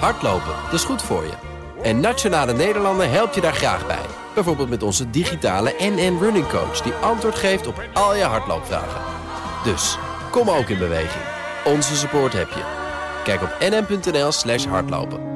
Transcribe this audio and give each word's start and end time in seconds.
Hardlopen, 0.00 0.54
dat 0.64 0.72
is 0.72 0.84
goed 0.84 1.02
voor 1.02 1.22
je. 1.24 1.32
En 1.82 2.00
Nationale 2.00 2.52
Nederlanden 2.52 3.10
helpt 3.10 3.34
je 3.34 3.40
daar 3.40 3.54
graag 3.54 3.86
bij. 3.86 4.06
Bijvoorbeeld 4.34 4.68
met 4.68 4.82
onze 4.82 5.10
digitale 5.10 5.74
NN 5.78 6.18
Running 6.20 6.48
Coach... 6.48 6.80
die 6.80 6.92
antwoord 6.92 7.34
geeft 7.34 7.66
op 7.66 7.82
al 7.92 8.16
je 8.16 8.22
hardloopvragen. 8.22 9.00
Dus, 9.64 9.98
kom 10.30 10.50
ook 10.50 10.68
in 10.68 10.78
beweging. 10.78 11.24
Onze 11.64 11.96
support 11.96 12.32
heb 12.32 12.48
je. 12.48 12.62
Kijk 13.24 13.42
op 13.42 13.56
nn.nl 13.60 14.32
slash 14.32 14.64
hardlopen. 14.64 15.32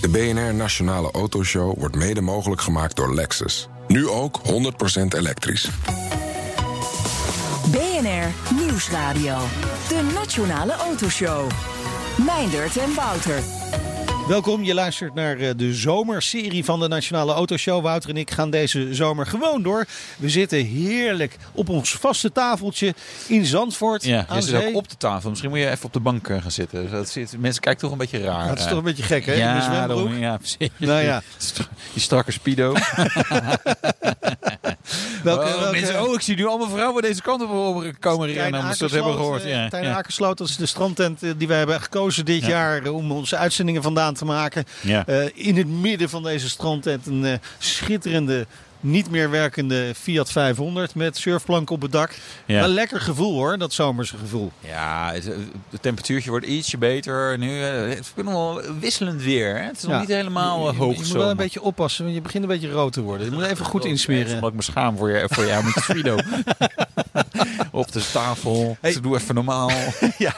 De 0.00 0.08
BNR 0.08 0.54
Nationale 0.54 1.10
Autoshow 1.10 1.78
wordt 1.78 1.96
mede 1.96 2.20
mogelijk 2.20 2.60
gemaakt 2.60 2.96
door 2.96 3.14
Lexus. 3.14 3.68
Nu 3.86 4.08
ook 4.08 4.40
100% 4.40 4.42
elektrisch. 5.16 5.70
BNR 8.26 8.54
Nieuwsradio. 8.64 9.38
De 9.88 10.10
Nationale 10.14 10.72
Autoshow. 10.72 11.50
Meindert 12.26 12.76
en 12.76 12.94
Wouter. 12.94 13.42
Welkom, 14.28 14.62
je 14.64 14.74
luistert 14.74 15.14
naar 15.14 15.36
eh, 15.38 15.50
de 15.56 15.74
zomerserie 15.74 16.64
van 16.64 16.80
de 16.80 16.88
Nationale 16.88 17.32
Autoshow. 17.32 17.82
Wouter 17.82 18.10
en 18.10 18.16
ik 18.16 18.30
gaan 18.30 18.50
deze 18.50 18.94
zomer 18.94 19.26
gewoon 19.26 19.62
door. 19.62 19.86
We 20.18 20.28
zitten 20.28 20.64
heerlijk 20.64 21.36
op 21.52 21.68
ons 21.68 21.92
vaste 21.92 22.32
tafeltje 22.32 22.94
in 23.26 23.44
Zandvoort. 23.44 24.04
Ja, 24.04 24.24
aan 24.28 24.36
je 24.36 24.42
zit 24.42 24.66
ook 24.66 24.74
op 24.74 24.88
de 24.88 24.96
tafel. 24.96 25.28
Misschien 25.28 25.50
moet 25.50 25.58
je 25.58 25.70
even 25.70 25.84
op 25.84 25.92
de 25.92 26.00
bank 26.00 26.28
eh, 26.28 26.42
gaan 26.42 26.50
zitten. 26.50 26.82
Dus 26.82 26.90
Dat 26.90 27.08
zit, 27.08 27.38
mensen 27.38 27.62
kijken 27.62 27.80
toch 27.80 27.92
een 27.92 27.98
beetje 27.98 28.20
raar. 28.20 28.48
Dat 28.48 28.58
is 28.58 28.62
eh. 28.64 28.68
toch 28.68 28.78
een 28.78 28.84
beetje 28.84 29.02
gek, 29.02 29.26
hè? 29.26 29.32
in 29.32 29.38
de 29.38 29.44
Ja, 29.44 29.60
zwembroek. 29.60 29.88
daarom, 29.88 30.18
ja, 30.18 30.36
precies. 30.36 30.70
Nou 30.76 31.02
ja. 31.02 31.22
Die 31.92 32.02
strakke 32.02 32.32
speedo. 32.32 32.74
Welke, 35.22 35.44
oh, 35.44 35.60
welke- 35.60 35.70
mensen, 35.78 36.02
oh, 36.02 36.14
ik 36.14 36.20
zie 36.20 36.36
nu 36.36 36.46
allemaal 36.46 36.68
vrouwen 36.68 37.02
deze 37.02 37.22
kant 37.22 37.42
op 37.42 37.92
komen 37.98 38.32
rennen. 38.32 38.60
Omdat 38.60 38.76
ze 38.76 38.82
dat 38.82 38.90
hebben 38.92 39.12
gehoord. 39.14 39.42
eh, 39.44 39.50
Ja, 39.50 39.68
Tijn 39.68 39.84
ja. 39.84 39.94
Akersloot, 39.96 40.38
dat 40.38 40.48
is 40.48 40.56
de 40.56 40.66
strandtent 40.66 41.22
eh, 41.22 41.30
die 41.36 41.48
wij 41.48 41.58
hebben 41.58 41.80
gekozen 41.80 42.24
dit 42.24 42.40
Ja. 42.42 42.48
jaar 42.48 42.86
om 42.88 43.12
onze 43.12 43.36
uitzendingen 43.36 43.82
vandaan 43.82 44.14
te 44.14 44.24
maken. 44.24 44.64
Ja. 44.80 45.06
Eh, 45.06 45.24
in 45.34 45.56
het 45.56 45.66
midden 45.68 46.08
van 46.08 46.22
deze 46.22 46.48
strandtent 46.48 47.06
een 47.06 47.40
schitterende, 47.58 48.46
niet 48.80 49.10
meer 49.10 49.30
werkende 49.30 49.92
Fiat 49.94 50.32
500 50.32 50.94
met 50.94 51.16
surfplank 51.16 51.70
op 51.70 51.82
het 51.82 51.92
dak. 51.92 52.14
Ja. 52.44 52.64
Een 52.64 52.70
lekker 52.70 53.00
gevoel 53.00 53.34
hoor, 53.34 53.58
dat 53.58 53.72
zomerse 53.72 54.16
gevoel. 54.16 54.52
Ja, 54.60 55.10
het, 55.12 55.24
het 55.70 55.82
temperatuurtje 55.82 56.30
wordt 56.30 56.46
ietsje 56.46 56.78
beter. 56.78 57.38
Nu, 57.38 57.62
eh, 57.62 57.88
het 57.88 57.98
is 57.98 58.12
nog 58.24 58.32
wel 58.32 58.60
wisselend 58.80 59.22
weer. 59.22 59.56
Hè? 59.56 59.62
Het 59.62 59.76
is 59.76 59.82
nog 59.82 60.00
niet 60.00 60.08
helemaal 60.08 60.66
uh, 60.66 60.72
je, 60.72 60.78
hoog 60.78 60.92
je 60.92 60.98
moet 60.98 61.12
wel 61.12 61.30
een 61.30 61.36
beetje 61.36 61.62
oppassen, 61.62 62.04
want 62.04 62.16
je 62.16 62.22
begint 62.22 62.42
een 62.42 62.48
beetje 62.48 62.70
rood 62.70 62.92
te 62.92 63.00
worden. 63.00 63.26
Je 63.26 63.32
moet 63.32 63.44
even 63.44 63.64
goed 63.64 63.84
insmeren. 63.84 64.34
Omdat 64.34 64.50
ik 64.50 64.56
me 64.56 64.62
schaam 64.62 64.96
voor, 64.96 65.10
je, 65.10 65.26
voor 65.30 65.46
jou 65.46 65.64
met 65.64 65.72
Frido. 65.72 66.16
Op 67.70 67.92
de 67.92 68.10
tafel. 68.12 68.76
Hey. 68.80 68.92
Ze 68.92 69.00
doe 69.00 69.16
even 69.16 69.34
normaal. 69.34 69.70
ja. 70.18 70.34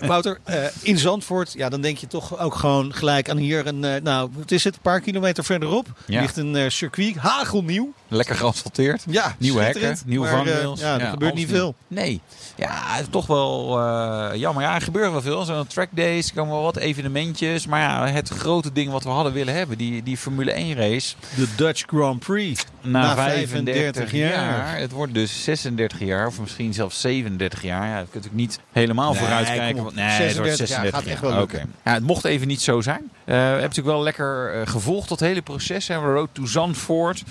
Wouter, 0.00 0.38
eh, 0.44 0.64
in 0.82 0.98
Zandvoort, 0.98 1.52
ja, 1.52 1.68
dan 1.68 1.80
denk 1.80 1.98
je 1.98 2.06
toch 2.06 2.38
ook 2.38 2.54
gewoon 2.54 2.94
gelijk 2.94 3.30
aan 3.30 3.36
hier 3.36 3.66
een, 3.66 3.84
eh, 3.84 4.02
nou, 4.02 4.30
wat 4.32 4.50
is 4.50 4.64
het, 4.64 4.74
een 4.74 4.80
paar 4.80 5.00
kilometer 5.00 5.44
verderop. 5.44 5.86
Ja. 6.06 6.20
Ligt 6.20 6.36
een 6.36 6.56
eh, 6.56 6.68
circuit, 6.68 7.16
hagelnieuw. 7.16 7.77
Rio 7.78 7.94
Lekker 8.10 8.34
geasfalteerd. 8.36 9.04
Ja, 9.10 9.34
Nieuwe 9.38 9.62
hekken, 9.62 9.96
nieuwe 10.06 10.24
Maar, 10.26 10.34
eh, 10.34 10.44
vangrails. 10.46 10.80
ja, 10.80 10.98
er 11.00 11.06
gebeurt 11.10 11.34
niet 11.34 11.48
veel. 11.48 11.74
Nee. 11.88 12.20
Ja, 12.56 12.68
het 12.86 13.00
is 13.00 13.06
toch 13.10 13.26
wel 13.26 13.78
eh, 13.80 14.30
jammer. 14.34 14.62
Ja, 14.62 14.74
er 14.74 14.80
gebeurt 14.80 15.10
wel 15.12 15.22
veel. 15.22 15.44
Zo'n 15.44 15.66
track 15.66 15.88
days, 15.90 16.28
er 16.28 16.34
komen 16.34 16.54
wel 16.54 16.62
wat 16.62 16.76
evenementjes. 16.76 17.66
Maar 17.66 17.80
ja, 17.80 18.06
het 18.08 18.28
grote 18.28 18.72
ding 18.72 18.90
wat 18.92 19.02
we 19.04 19.08
hadden 19.08 19.32
willen 19.32 19.54
hebben, 19.54 19.78
die, 19.78 20.02
die 20.02 20.16
Formule 20.16 20.52
1 20.52 20.74
race. 20.74 21.14
De 21.36 21.48
Dutch 21.56 21.82
Grand 21.86 22.18
Prix. 22.18 22.64
Na, 22.82 23.00
Na 23.00 23.14
35, 23.14 23.74
35 23.74 24.12
jaar. 24.18 24.30
jaar. 24.30 24.78
Het 24.78 24.92
wordt 24.92 25.14
dus 25.14 25.44
36 25.44 25.98
jaar, 26.00 26.26
of 26.26 26.40
misschien 26.40 26.74
zelfs 26.74 27.00
37 27.00 27.62
jaar. 27.62 27.86
Ja, 27.88 27.98
dat 27.98 28.08
kun 28.10 28.20
je 28.20 28.28
natuurlijk 28.28 28.34
niet 28.34 28.60
helemaal 28.72 29.10
Nee, 29.12 29.20
vooruitkijken. 29.20 29.82
want- 29.82 29.94
Nee, 29.94 30.04
het 30.04 30.36
wordt 30.36 30.56
36 30.56 30.68
jaar 30.68 30.78
36 30.84 31.00
gaat 31.00 31.06
echt 31.06 31.20
wel. 31.20 31.66
Ja, 31.84 31.92
het 31.92 32.02
mocht 32.02 32.24
even 32.24 32.46
niet 32.48 32.62
zo 32.62 32.80
zijn. 32.80 33.00
Eh, 33.24 33.24
we 33.24 33.32
hebben 33.34 33.60
natuurlijk 33.60 33.86
wel 33.96 34.02
lekker 34.02 34.62
gevolgd, 34.66 35.08
dat 35.08 35.20
hele 35.20 35.42
proces. 35.42 35.88
Hè. 35.88 35.94
Road 35.96 36.28
to 36.32 36.46
Zandvoort. 36.46 37.22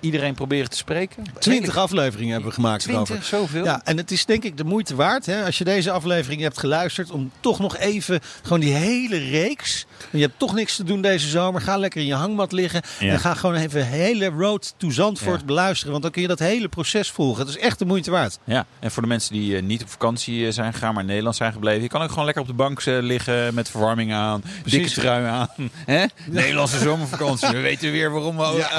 Iedereen 0.00 0.34
proberen 0.34 0.70
te 0.70 0.76
spreken. 0.76 1.24
20 1.38 1.76
afleveringen 1.76 2.32
hebben 2.32 2.48
we 2.48 2.54
gemaakt 2.54 2.82
20, 2.82 3.08
erover. 3.08 3.24
zoveel? 3.26 3.64
Ja, 3.64 3.80
en 3.84 3.96
het 3.96 4.10
is 4.10 4.24
denk 4.24 4.44
ik 4.44 4.56
de 4.56 4.64
moeite 4.64 4.94
waard, 4.94 5.26
hè, 5.26 5.44
als 5.44 5.58
je 5.58 5.64
deze 5.64 5.90
aflevering 5.90 6.40
hebt 6.40 6.58
geluisterd, 6.58 7.10
om 7.10 7.30
toch 7.40 7.58
nog 7.58 7.76
even 7.76 8.20
gewoon 8.42 8.60
die 8.60 8.72
hele 8.72 9.16
reeks. 9.16 9.86
Je 10.10 10.20
hebt 10.20 10.38
toch 10.38 10.54
niks 10.54 10.76
te 10.76 10.84
doen 10.84 11.00
deze 11.02 11.28
zomer. 11.28 11.60
Ga 11.60 11.76
lekker 11.76 12.00
in 12.00 12.06
je 12.06 12.14
hangmat 12.14 12.52
liggen 12.52 12.82
Ja. 12.98 13.12
en 13.12 13.18
ga 13.20 13.34
gewoon 13.34 13.54
even 13.56 13.78
de 13.80 13.84
hele 13.86 14.26
Road 14.28 14.74
to 14.76 14.90
Zandvoort 14.90 15.40
Ja. 15.40 15.46
beluisteren. 15.46 15.90
Want 15.90 16.02
dan 16.02 16.12
kun 16.12 16.22
je 16.22 16.28
dat 16.28 16.38
hele 16.38 16.68
proces 16.68 17.10
volgen. 17.10 17.46
Het 17.46 17.56
is 17.56 17.62
echt 17.62 17.78
de 17.78 17.84
moeite 17.84 18.10
waard. 18.10 18.38
Ja, 18.44 18.66
en 18.78 18.90
voor 18.90 19.02
de 19.02 19.08
mensen 19.08 19.32
die 19.32 19.56
eh, 19.56 19.62
niet 19.62 19.82
op 19.82 19.88
vakantie 19.90 20.46
eh, 20.46 20.52
zijn 20.52 20.72
gegaan, 20.72 20.92
maar 20.92 21.02
in 21.02 21.08
Nederland 21.08 21.36
zijn 21.36 21.52
gebleven. 21.52 21.82
Je 21.82 21.88
kan 21.88 22.02
ook 22.02 22.08
gewoon 22.08 22.24
lekker 22.24 22.42
op 22.42 22.48
de 22.48 22.54
bank 22.54 22.80
eh, 22.80 22.98
liggen 23.00 23.54
met 23.54 23.70
verwarming 23.70 24.12
aan, 24.12 24.42
dikke 24.64 24.90
trui 24.90 25.26
aan. 25.26 25.48
Hè? 25.86 26.04
Nederlandse 26.26 26.78
zomervakantie. 26.78 27.48
We 27.48 27.60
weten 27.60 27.90
weer 27.92 28.10
waarom 28.10 28.36
we 28.36 28.54
Ja. 28.56 28.70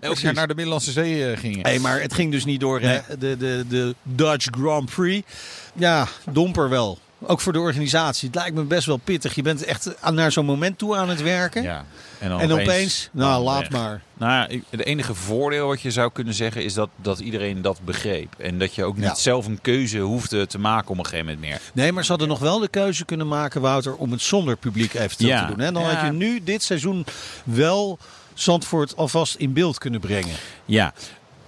elk, 0.00 0.18
jaar 0.18 0.34
naar 0.34 0.48
de 0.48 0.54
Middellandse 0.54 0.92
Zee 0.92 1.36
gingen. 1.36 1.66
Hé, 1.66 1.78
maar 1.78 2.00
het 2.00 2.14
ging 2.14 2.32
dus 2.32 2.44
niet 2.44 2.60
door 2.60 2.80
hè? 2.80 2.98
De, 3.18 3.36
de, 3.36 3.64
de 3.68 3.94
Dutch 4.02 4.46
Grand 4.50 4.90
Prix. 4.94 5.26
Ja, 5.74 6.06
domper 6.30 6.68
wel. 6.68 6.98
Ook 7.26 7.40
voor 7.40 7.52
de 7.52 7.60
organisatie. 7.60 8.26
Het 8.28 8.36
lijkt 8.36 8.54
me 8.56 8.62
best 8.62 8.86
wel 8.86 8.96
pittig. 8.96 9.34
Je 9.34 9.42
bent 9.42 9.64
echt 9.64 10.00
aan- 10.02 10.14
naar 10.14 10.32
zo'n 10.32 10.44
moment 10.44 10.78
toe 10.78 10.96
aan 10.96 11.08
het 11.08 11.22
werken. 11.22 11.62
Ja. 11.62 11.84
En, 12.18 12.28
dan 12.28 12.40
En 12.40 12.52
opeens, 12.52 13.08
nou 13.12 13.42
laat 13.44 13.60
weg. 13.60 13.70
maar. 13.70 14.02
Nou, 14.18 14.62
het 14.70 14.84
enige 14.84 15.14
voordeel 15.14 15.66
wat 15.66 15.80
je 15.80 15.90
zou 15.90 16.10
kunnen 16.12 16.34
zeggen 16.34 16.64
is 16.64 16.74
dat, 16.74 16.88
dat 16.96 17.18
iedereen 17.18 17.62
dat 17.62 17.80
begreep. 17.84 18.34
En 18.38 18.58
dat 18.58 18.74
je 18.74 18.84
ook 18.84 18.96
niet 18.96 19.04
Ja. 19.04 19.14
zelf 19.14 19.46
een 19.46 19.58
keuze 19.62 19.98
hoefde 19.98 20.46
te 20.46 20.58
maken 20.58 20.90
op 20.90 20.98
een 20.98 21.04
gegeven 21.04 21.24
moment 21.26 21.44
meer. 21.44 21.60
Nee, 21.72 21.92
maar 21.92 22.04
ze 22.04 22.10
hadden 22.10 22.28
nog 22.28 22.38
wel 22.38 22.58
de 22.58 22.68
keuze 22.68 23.04
kunnen 23.04 23.28
maken, 23.28 23.60
Wouter, 23.60 23.94
om 23.96 24.10
het 24.10 24.22
zonder 24.22 24.56
publiek 24.56 24.94
eventueel 24.94 25.30
Ja. 25.30 25.40
te 25.46 25.46
doen. 25.54 25.60
Hè? 25.64 25.72
Dan 25.72 25.82
Ja. 25.82 25.88
had 25.94 26.06
je 26.06 26.12
nu 26.12 26.42
dit 26.44 26.62
seizoen 26.62 27.04
wel 27.44 27.98
Zandvoort 28.34 28.96
alvast 28.96 29.34
in 29.34 29.52
beeld 29.52 29.78
kunnen 29.78 30.00
brengen. 30.00 30.34
Ja, 30.64 30.92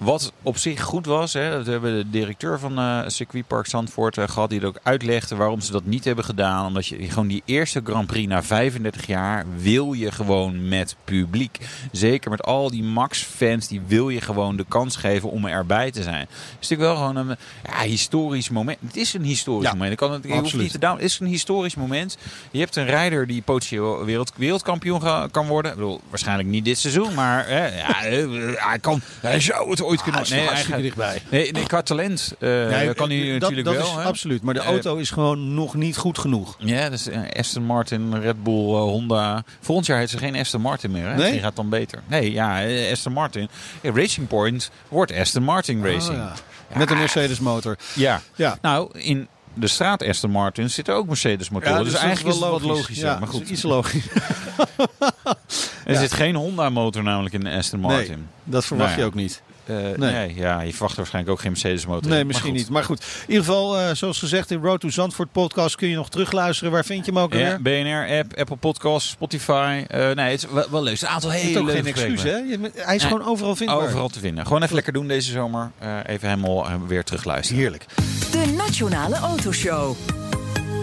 wat 0.02 0.32
op 0.42 0.56
zich 0.56 0.82
goed 0.82 1.06
was, 1.06 1.32
hè, 1.32 1.50
dat 1.50 1.66
hebben 1.66 1.96
de 1.96 2.10
directeur 2.10 2.58
van 2.58 2.78
eh 2.78 3.00
circuitpark 3.06 3.66
Zandvoort 3.66 4.18
eh, 4.18 4.28
gehad, 4.28 4.50
die 4.50 4.60
er 4.60 4.66
ook 4.66 4.80
uitlegde 4.82 5.36
waarom 5.36 5.60
ze 5.60 5.72
dat 5.72 5.84
niet 5.84 6.04
hebben 6.04 6.24
gedaan. 6.24 6.66
Omdat 6.66 6.86
je 6.86 7.10
gewoon 7.10 7.26
die 7.26 7.42
eerste 7.44 7.80
Grand 7.84 8.06
Prix 8.06 8.28
na 8.28 8.42
35 8.42 9.06
jaar 9.06 9.44
wil 9.56 9.92
je 9.92 10.12
gewoon 10.12 10.68
met 10.68 10.96
publiek. 11.04 11.58
Zeker 11.92 12.30
met 12.30 12.42
al 12.42 12.70
die 12.70 12.82
Max-fans, 12.82 13.68
die 13.68 13.80
wil 13.86 14.08
je 14.08 14.20
gewoon 14.20 14.56
de 14.56 14.64
kans 14.68 14.96
geven 14.96 15.30
om 15.30 15.46
erbij 15.46 15.90
te 15.90 16.02
zijn. 16.02 16.20
Het 16.20 16.56
is 16.60 16.69
natuurlijk 16.69 16.98
wel 16.98 17.06
gewoon 17.06 17.16
een 17.16 17.36
ja, 17.64 17.80
historisch 17.80 18.50
moment. 18.50 18.78
Het 18.86 18.96
is 18.96 19.14
een 19.14 19.24
historisch 19.24 19.66
Ja, 19.69 19.72
moment. 19.72 19.92
Ik 19.92 19.98
kan 19.98 20.12
het, 20.12 20.24
je 20.24 20.32
hoeft 20.32 20.56
niet 20.56 20.72
te 20.72 20.78
down. 20.78 20.94
Het 20.94 21.04
is 21.04 21.20
een 21.20 21.26
historisch 21.26 21.74
moment. 21.74 22.16
Je 22.50 22.58
hebt 22.58 22.76
een 22.76 22.86
rijder 22.86 23.26
die 23.26 23.42
potentieel 23.42 24.04
wereld, 24.04 24.32
wereldkampioen 24.36 25.30
kan 25.30 25.46
worden. 25.46 25.70
Ik 25.70 25.76
bedoel, 25.76 26.00
waarschijnlijk 26.08 26.48
niet 26.48 26.64
dit 26.64 26.78
seizoen, 26.78 27.14
maar 27.14 27.46
hè, 27.46 27.66
ja, 27.78 27.92
hij, 28.69 28.78
kan, 28.78 29.00
hij 29.20 29.40
zou 29.40 29.70
het 29.70 29.80
ooit 29.92 30.03
kunnen 30.03 30.20
Ah, 30.20 30.26
hartstikke 30.28 30.54
eigenlijk- 30.54 30.82
dichtbij. 30.82 31.22
Nee, 31.30 31.53
nee, 31.53 31.66
qua 31.66 31.82
talent 31.82 32.34
eh, 32.38 32.48
Nee, 32.48 32.94
kan 32.94 33.10
hij 33.10 33.30
dat, 33.30 33.41
natuurlijk 33.41 33.64
dat 33.64 33.75
wel. 33.76 33.84
is 33.86 33.92
hè. 33.92 34.03
absoluut. 34.03 34.42
Maar 34.42 34.54
de 34.54 34.60
Eh, 34.60 34.66
auto 34.66 34.97
is 34.97 35.10
gewoon 35.10 35.54
nog 35.54 35.75
niet 35.75 35.97
goed 35.97 36.19
genoeg. 36.19 36.56
Ja, 36.58 36.88
dus 36.91 37.08
Aston 37.38 37.64
Martin, 37.64 38.20
Red 38.20 38.42
Bull, 38.42 38.54
Honda. 38.75 39.44
Volgend 39.60 39.86
jaar 39.86 39.98
heeft 39.98 40.10
ze 40.10 40.19
geen 40.19 40.36
Aston 40.36 40.60
Martin 40.60 40.91
meer. 40.91 41.02
Hè? 41.02 41.08
Nee? 41.08 41.16
Misschien 41.16 41.41
gaat 41.41 41.56
dan 41.56 41.69
beter. 41.69 42.02
Nee, 42.06 42.32
ja, 42.32 42.60
Aston 42.92 43.12
Martin. 43.12 43.48
Racing 43.82 44.28
Point 44.28 44.70
wordt 44.88 45.12
Aston 45.12 45.42
Martin 45.42 45.84
Racing. 45.84 46.19
Oh, 46.19 46.32
ja. 46.70 46.78
Met 46.78 46.91
een 46.91 46.98
Mercedes 46.98 47.41
motor. 47.41 47.76
ja. 47.94 48.20
Ja. 48.34 48.58
Nou, 48.62 48.98
in 48.98 49.28
de 49.54 49.66
straat 49.66 50.02
Aston 50.02 50.31
Martin 50.31 50.70
zitten 50.70 50.94
ook 50.94 51.06
Mercedes 51.06 51.50
motoren. 51.50 51.76
Ja, 51.76 51.82
dus, 51.82 51.92
dat 51.92 52.02
eigenlijk 52.02 52.34
is 52.34 52.41
wel 52.42 52.52
het 52.54 52.62
wat 52.62 52.70
logischer. 52.76 53.06
Ja, 53.06 53.10
maar 53.12 53.20
dat 53.20 53.28
is 53.28 53.34
goed, 53.41 53.48
iets 53.48 53.62
logisch. 53.62 54.04
er 55.84 55.92
ja. 55.92 55.98
zit 56.00 56.12
geen 56.12 56.34
Honda 56.34 56.70
motor 56.70 57.02
namelijk 57.02 57.34
in 57.34 57.41
de 57.44 57.50
Aston 57.50 57.81
Martin. 57.81 58.08
Nee, 58.08 58.25
dat 58.44 58.64
verwacht 58.64 58.88
Nou 58.88 59.00
je 59.00 59.06
ook 59.06 59.14
niet. 59.14 59.42
Eh, 59.67 59.77
Nee. 59.77 59.97
nee. 59.97 60.34
ja, 60.34 60.61
je 60.61 60.73
verwacht 60.73 60.97
waarschijnlijk 60.97 61.34
ook 61.34 61.41
geen 61.41 61.50
Mercedes 61.50 61.87
motor. 61.87 62.11
Nee, 62.11 62.25
misschien 62.25 62.50
maar 62.50 62.59
niet. 62.59 62.71
Maar 62.71 62.84
goed, 62.84 63.00
in 63.27 63.31
ieder 63.33 63.45
geval, 63.45 63.78
eh, 63.78 63.95
zoals 63.95 64.19
gezegd, 64.19 64.50
in 64.50 64.62
Road 64.62 64.81
to 64.81 64.89
Zandvoort 64.91 65.33
podcast 65.33 65.77
kun 65.77 65.88
je 65.88 65.94
nog 65.94 66.09
terugluisteren. 66.11 66.73
Waar 66.73 66.85
vind 66.85 67.05
je 67.06 67.12
hem 67.12 67.20
ook 67.20 67.35
Ja? 67.35 67.59
BNR-app, 67.59 68.37
Apple 68.38 68.56
Podcasts, 68.56 69.11
Spotify. 69.11 69.85
Eh, 69.88 70.11
nee, 70.11 70.31
het 70.31 70.43
is 70.44 70.50
wel, 70.50 70.67
wel 70.70 70.82
leuk. 70.82 70.93
Het 70.93 71.03
is 71.03 71.09
een 71.09 71.14
aantal 71.14 71.31
Het 71.31 71.38
is 71.41 71.47
hele 71.47 71.61
ook 71.61 71.70
geen 71.70 71.82
leuke 71.85 72.00
excuus, 72.00 72.23
hè? 72.23 72.37
Je- 72.37 72.70
Hij 72.75 72.94
is 72.94 73.03
Nee. 73.03 73.11
gewoon 73.12 73.26
overal 73.26 73.56
vindbaar. 73.56 73.79
Overal 73.82 74.09
te 74.09 74.19
vinden. 74.19 74.47
Gewoon 74.47 74.62
even 74.62 74.75
lekker 74.75 74.93
doen 74.93 75.06
deze 75.09 75.31
zomer. 75.32 75.70
Eh, 75.79 75.97
even 76.06 76.29
helemaal 76.29 76.69
weer 76.87 77.05
terugluisteren. 77.05 77.61
Heerlijk. 77.62 77.85
De 78.31 78.55
Nationale 78.56 79.17
Autoshow. 79.17 79.97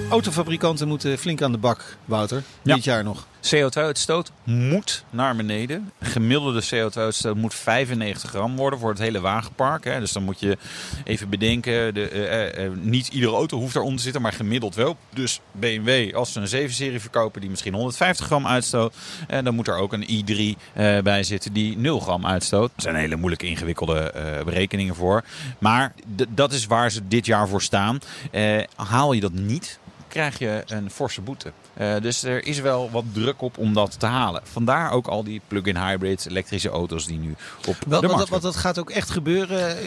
Autofabrikanten 0.09 0.87
moeten 0.87 1.17
flink 1.17 1.41
aan 1.41 1.51
de 1.51 1.57
bak, 1.57 1.97
Wouter. 2.05 2.43
Ja. 2.61 2.75
Dit 2.75 2.83
jaar 2.83 3.03
nog. 3.03 3.27
CO2-uitstoot 3.55 4.31
moet 4.43 5.03
naar 5.09 5.35
beneden. 5.35 5.91
Gemiddelde 6.01 6.63
CO2-uitstoot 6.63 7.35
moet 7.35 7.53
95 7.53 8.29
gram 8.29 8.55
worden 8.55 8.79
voor 8.79 8.89
het 8.89 8.99
hele 8.99 9.19
wagenpark. 9.19 9.83
Hè. 9.83 9.99
Dus 9.99 10.11
dan 10.11 10.23
moet 10.23 10.39
je 10.39 10.57
even 11.03 11.29
bedenken, 11.29 11.93
de, 11.93 12.09
eh, 12.09 12.65
eh, 12.65 12.71
niet 12.81 13.07
iedere 13.07 13.33
auto 13.33 13.57
hoeft 13.57 13.73
daaronder 13.73 13.97
te 13.97 14.03
zitten, 14.03 14.21
maar 14.21 14.33
gemiddeld 14.33 14.75
wel. 14.75 14.97
Dus 15.13 15.39
BMW, 15.51 16.15
als 16.15 16.33
ze 16.33 16.39
een 16.39 16.47
7-serie 16.47 16.99
verkopen 16.99 17.41
die 17.41 17.49
misschien 17.49 17.73
150 17.73 18.25
gram 18.25 18.47
uitstoot, 18.47 18.95
eh, 19.27 19.43
dan 19.43 19.55
moet 19.55 19.67
er 19.67 19.77
ook 19.77 19.93
een 19.93 20.07
i3 20.09 20.57
eh, 20.73 20.99
bij 20.99 21.23
zitten 21.23 21.53
die 21.53 21.77
0 21.77 21.99
gram 21.99 22.25
uitstoot. 22.25 22.71
Er 22.75 22.81
zijn 22.81 22.95
hele 22.95 23.15
moeilijke 23.15 23.47
ingewikkelde 23.47 24.11
eh, 24.11 24.43
berekeningen 24.43 24.95
voor. 24.95 25.23
Maar 25.59 25.93
dat 26.29 26.53
is 26.53 26.65
waar 26.65 26.91
ze 26.91 27.07
dit 27.07 27.25
jaar 27.25 27.47
voor 27.47 27.61
staan. 27.61 27.99
Eh, 28.31 28.57
haal 28.75 29.13
je 29.13 29.21
dat 29.21 29.33
niet, 29.33 29.79
krijg 30.09 30.39
je 30.39 30.63
een 30.67 30.89
forse 30.91 31.21
boete. 31.21 31.51
Uh, 31.77 31.95
dus 32.01 32.23
er 32.23 32.45
is 32.45 32.59
wel 32.59 32.91
wat 32.91 33.03
druk 33.13 33.41
op 33.41 33.57
om 33.57 33.73
dat 33.73 33.99
te 33.99 34.05
halen. 34.05 34.41
Vandaar 34.43 34.91
ook 34.91 35.07
al 35.07 35.23
die 35.23 35.41
plug-in 35.47 35.77
hybrids, 35.77 36.25
elektrische 36.25 36.69
auto's 36.69 37.05
die 37.05 37.17
nu 37.17 37.35
op 37.67 37.75
wel, 37.87 38.01
de 38.01 38.07
markt 38.07 38.17
Want, 38.17 38.29
want 38.29 38.41
dat 38.41 38.55
gaat 38.55 38.79
ook 38.79 38.89
echt 38.89 39.09
gebeuren. 39.09 39.77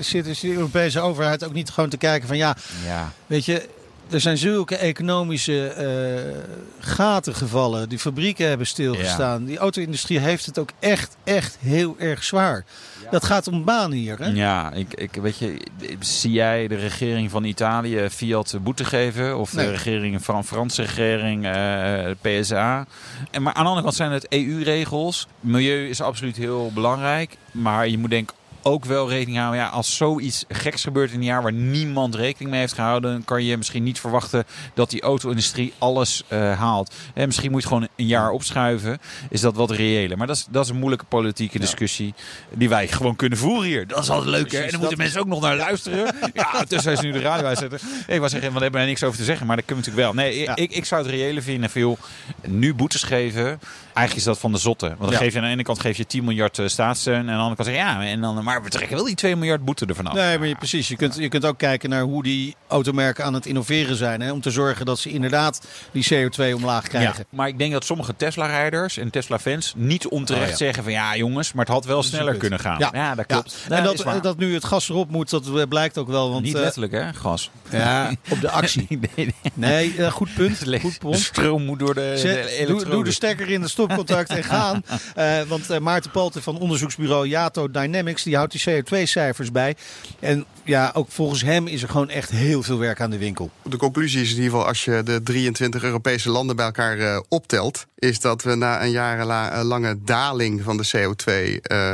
Zit 0.00 0.24
dus 0.24 0.40
de 0.40 0.52
Europese 0.52 1.00
overheid 1.00 1.44
ook 1.44 1.52
niet 1.52 1.70
gewoon 1.70 1.90
te 1.90 1.96
kijken 1.96 2.28
van 2.28 2.36
ja, 2.36 2.56
ja. 2.84 3.12
weet 3.26 3.44
je 3.44 3.68
er 4.10 4.20
zijn 4.20 4.38
zulke 4.38 4.76
economische 4.76 5.74
uh, 5.78 6.54
gaten 6.78 7.34
gevallen. 7.34 7.88
Die 7.88 7.98
fabrieken 7.98 8.48
hebben 8.48 8.66
stilgestaan. 8.66 9.44
Die 9.44 9.58
auto-industrie 9.58 10.18
heeft 10.18 10.46
het 10.46 10.58
ook 10.58 10.70
echt, 10.78 11.16
echt 11.24 11.56
heel 11.60 11.96
erg 11.98 12.24
zwaar. 12.24 12.64
Dat 13.10 13.24
gaat 13.24 13.48
om 13.48 13.64
banen 13.64 13.98
hier, 13.98 14.18
hè? 14.18 14.26
Ja, 14.26 14.72
ik, 14.72 14.94
ik, 14.94 15.14
weet 15.14 15.38
je, 15.38 15.60
zie 16.00 16.32
jij 16.32 16.68
de 16.68 16.76
regering 16.76 17.30
van 17.30 17.44
Italië 17.44 18.08
Fiat 18.10 18.56
boete 18.62 18.84
geven? 18.84 19.38
Of 19.38 19.50
de 19.50 19.70
regering 19.70 20.24
van 20.24 20.44
Franse 20.44 20.82
regering, 20.82 21.46
eh, 21.46 22.10
PSA? 22.20 22.86
En, 23.30 23.42
maar 23.42 23.54
aan 23.54 23.62
de 23.62 23.68
andere 23.68 23.82
kant 23.82 23.96
zijn 23.96 24.12
het 24.12 24.26
EU-regels. 24.28 25.26
Milieu 25.40 25.88
is 25.88 26.00
absoluut 26.00 26.36
heel 26.36 26.70
belangrijk. 26.74 27.36
Maar 27.50 27.88
je 27.88 27.98
moet 27.98 28.10
denk 28.10 28.30
ik 28.30 28.36
ook 28.64 28.84
wel 28.84 29.08
rekening 29.08 29.38
houden. 29.38 29.60
Ja, 29.60 29.68
als 29.68 29.96
zoiets 29.96 30.44
geks 30.48 30.82
gebeurt 30.82 31.10
in 31.10 31.18
een 31.18 31.24
jaar 31.24 31.42
waar 31.42 31.52
niemand 31.52 32.14
rekening 32.14 32.50
mee 32.50 32.60
heeft 32.60 32.72
gehouden, 32.72 33.12
dan 33.12 33.24
kan 33.24 33.44
je 33.44 33.56
misschien 33.56 33.82
niet 33.82 34.00
verwachten 34.00 34.44
dat 34.74 34.90
die 34.90 35.02
auto-industrie 35.02 35.72
alles 35.78 36.22
eh, 36.28 36.58
haalt. 36.58 36.94
En 37.14 37.26
misschien 37.26 37.50
moet 37.50 37.62
je 37.62 37.68
gewoon 37.68 37.88
een 37.96 38.06
jaar 38.06 38.30
opschuiven. 38.30 38.98
Is 39.30 39.40
dat 39.40 39.54
wat 39.56 39.70
reëler? 39.70 40.18
Maar 40.18 40.26
dat 40.26 40.36
is, 40.36 40.46
dat 40.50 40.64
is 40.64 40.70
een 40.70 40.76
moeilijke 40.76 41.04
politieke 41.04 41.58
discussie 41.58 42.14
die 42.52 42.68
wij 42.68 42.88
gewoon 42.88 43.16
kunnen 43.16 43.38
voeren 43.38 43.66
hier. 43.68 43.86
Dat 43.86 44.02
is 44.02 44.10
altijd 44.10 44.30
leuk, 44.30 44.52
hè? 44.52 44.58
En 44.58 44.70
dan 44.70 44.80
moeten 44.80 44.98
mensen 44.98 45.20
ook 45.20 45.26
nog 45.26 45.40
naar 45.40 45.56
luisteren. 45.56 46.14
ja, 46.34 46.64
tussen 46.68 46.96
ze 46.96 47.02
nu 47.02 47.12
de 47.12 47.20
radio 47.20 47.46
uitzetten. 47.46 47.78
Ik 48.06 48.20
was 48.20 48.30
zeggen, 48.30 48.40
want 48.40 48.52
daar 48.52 48.62
hebben 48.62 48.80
we 48.80 48.86
niks 48.86 49.02
over 49.02 49.18
te 49.18 49.24
zeggen, 49.24 49.46
maar 49.46 49.56
dat 49.56 49.64
kunnen 49.64 49.84
we 49.84 49.90
natuurlijk 49.90 50.16
wel. 50.16 50.24
Nee, 50.24 50.40
Ja. 50.40 50.56
ik, 50.56 50.70
ik 50.70 50.84
zou 50.84 51.02
het 51.02 51.10
reële 51.10 51.42
vinden. 51.42 51.70
Veel 51.70 51.98
nu 52.46 52.74
boetes 52.74 53.02
geven. 53.02 53.60
Eigenlijk 53.94 54.26
is 54.26 54.32
dat 54.32 54.38
van 54.38 54.52
de 54.52 54.58
zotte. 54.58 54.86
Want 54.88 55.00
dan 55.00 55.10
Ja. 55.10 55.16
geef 55.18 55.32
je 55.32 55.38
aan 55.38 55.44
de 55.44 55.50
ene 55.50 55.62
kant 55.62 55.80
geef 55.80 55.96
je 55.96 56.06
10 56.06 56.24
miljard 56.24 56.58
eh, 56.58 56.66
staatssteun. 56.66 57.14
En 57.14 57.20
aan 57.20 57.26
de 57.26 57.32
andere 57.32 57.54
kant 57.54 57.68
zeg 57.68 57.76
je 57.76 57.82
ja, 57.82 58.02
en 58.04 58.20
dan, 58.20 58.44
maar 58.44 58.62
we 58.62 58.68
trekken 58.68 58.96
wel 58.96 59.04
die 59.04 59.14
2 59.14 59.36
miljard 59.36 59.64
boete 59.64 59.86
ervan 59.86 60.06
af. 60.06 60.14
Nee, 60.14 60.38
maar 60.38 60.48
je, 60.48 60.54
precies. 60.54 60.88
Je 60.88 60.96
kunt, 60.96 61.16
je 61.16 61.28
kunt 61.28 61.44
ook 61.44 61.58
kijken 61.58 61.90
naar 61.90 62.02
hoe 62.02 62.22
die 62.22 62.56
automerken 62.68 63.24
aan 63.24 63.34
het 63.34 63.46
innoveren 63.46 63.96
zijn. 63.96 64.20
Hè, 64.20 64.32
om 64.32 64.40
te 64.40 64.50
zorgen 64.50 64.86
dat 64.86 64.98
ze 64.98 65.10
inderdaad 65.10 65.66
die 65.92 66.04
CO2 66.14 66.54
omlaag 66.54 66.82
Ja, 66.82 66.88
krijgen. 66.88 67.24
maar 67.30 67.48
ik 67.48 67.58
denk 67.58 67.72
dat 67.72 67.84
sommige 67.84 68.16
Tesla-rijders 68.16 68.96
en 68.98 69.10
Tesla-fans 69.10 69.72
niet 69.76 70.06
onterecht 70.08 70.44
Oh, 70.44 70.50
ja. 70.50 70.56
zeggen 70.56 70.82
van 70.82 70.92
ja 70.92 71.16
jongens, 71.16 71.52
maar 71.52 71.64
het 71.64 71.74
had 71.74 71.84
wel 71.84 72.02
sneller 72.02 72.34
kunnen 72.34 72.58
gaan. 72.60 72.78
Ja, 72.92 73.14
dat 73.14 73.26
klopt. 73.26 73.56
en 73.68 73.82
dat, 73.84 74.22
dat 74.22 74.38
nu 74.38 74.54
het 74.54 74.64
gas 74.64 74.88
erop 74.88 75.10
moet, 75.10 75.30
dat 75.30 75.68
blijkt 75.68 75.98
ook 75.98 76.08
wel. 76.08 76.30
Want, 76.30 76.44
niet 76.44 76.54
eh, 76.54 76.60
letterlijk 76.60 76.92
hè, 76.92 77.12
gas. 77.12 77.50
ja, 77.70 78.10
op 78.30 78.40
de 78.40 78.50
actie. 78.50 78.86
nee, 78.88 79.08
nee. 79.16 79.34
Nee, 79.54 79.94
eh, 79.98 80.10
goed 80.12 80.34
punt. 80.34 80.58
Goed 80.80 80.92
De 80.92 80.98
punt. 80.98 81.18
stroom 81.18 81.64
moet 81.64 81.78
door 81.78 81.94
de, 81.94 82.64
doe, 82.66 82.84
doe 82.84 83.04
de 83.04 83.12
stekker 83.12 83.48
in 83.50 83.60
de 83.60 83.68
stopcontact 83.84 84.30
en 84.30 84.44
gaan. 84.44 84.84
Eh, 85.14 85.42
want 85.42 85.70
eh, 85.70 85.78
Maarten 85.78 86.10
Palten 86.10 86.42
van 86.42 86.58
onderzoeksbureau 86.58 87.26
Yato 87.28 87.70
Dynamics... 87.70 88.22
die 88.22 88.36
houdt 88.36 88.52
die 88.64 88.82
CO2-cijfers 88.82 89.52
bij. 89.52 89.76
En 90.20 90.44
ja, 90.64 90.90
ook 90.94 91.10
volgens 91.10 91.42
hem 91.42 91.66
is 91.66 91.82
er 91.82 91.88
gewoon 91.88 92.08
echt 92.10 92.30
heel 92.30 92.62
veel 92.62 92.78
werk 92.78 93.00
aan 93.00 93.10
de 93.10 93.18
winkel. 93.18 93.50
De 93.62 93.76
conclusie 93.76 94.22
is 94.22 94.30
in 94.30 94.36
ieder 94.36 94.50
geval, 94.50 94.66
als 94.66 94.84
je 94.84 95.02
de 95.04 95.22
23 95.22 95.82
Europese 95.82 96.30
landen 96.30 96.56
bij 96.56 96.64
elkaar 96.64 96.98
eh, 96.98 97.20
optelt, 97.28 97.86
is 97.98 98.20
dat 98.20 98.42
we 98.42 98.54
na 98.54 98.82
een 98.82 98.90
jarenlange 98.90 99.96
daling 100.04 100.62
van 100.62 100.76
de 100.76 100.88
CO2 100.96 101.60
eh, 101.62 101.92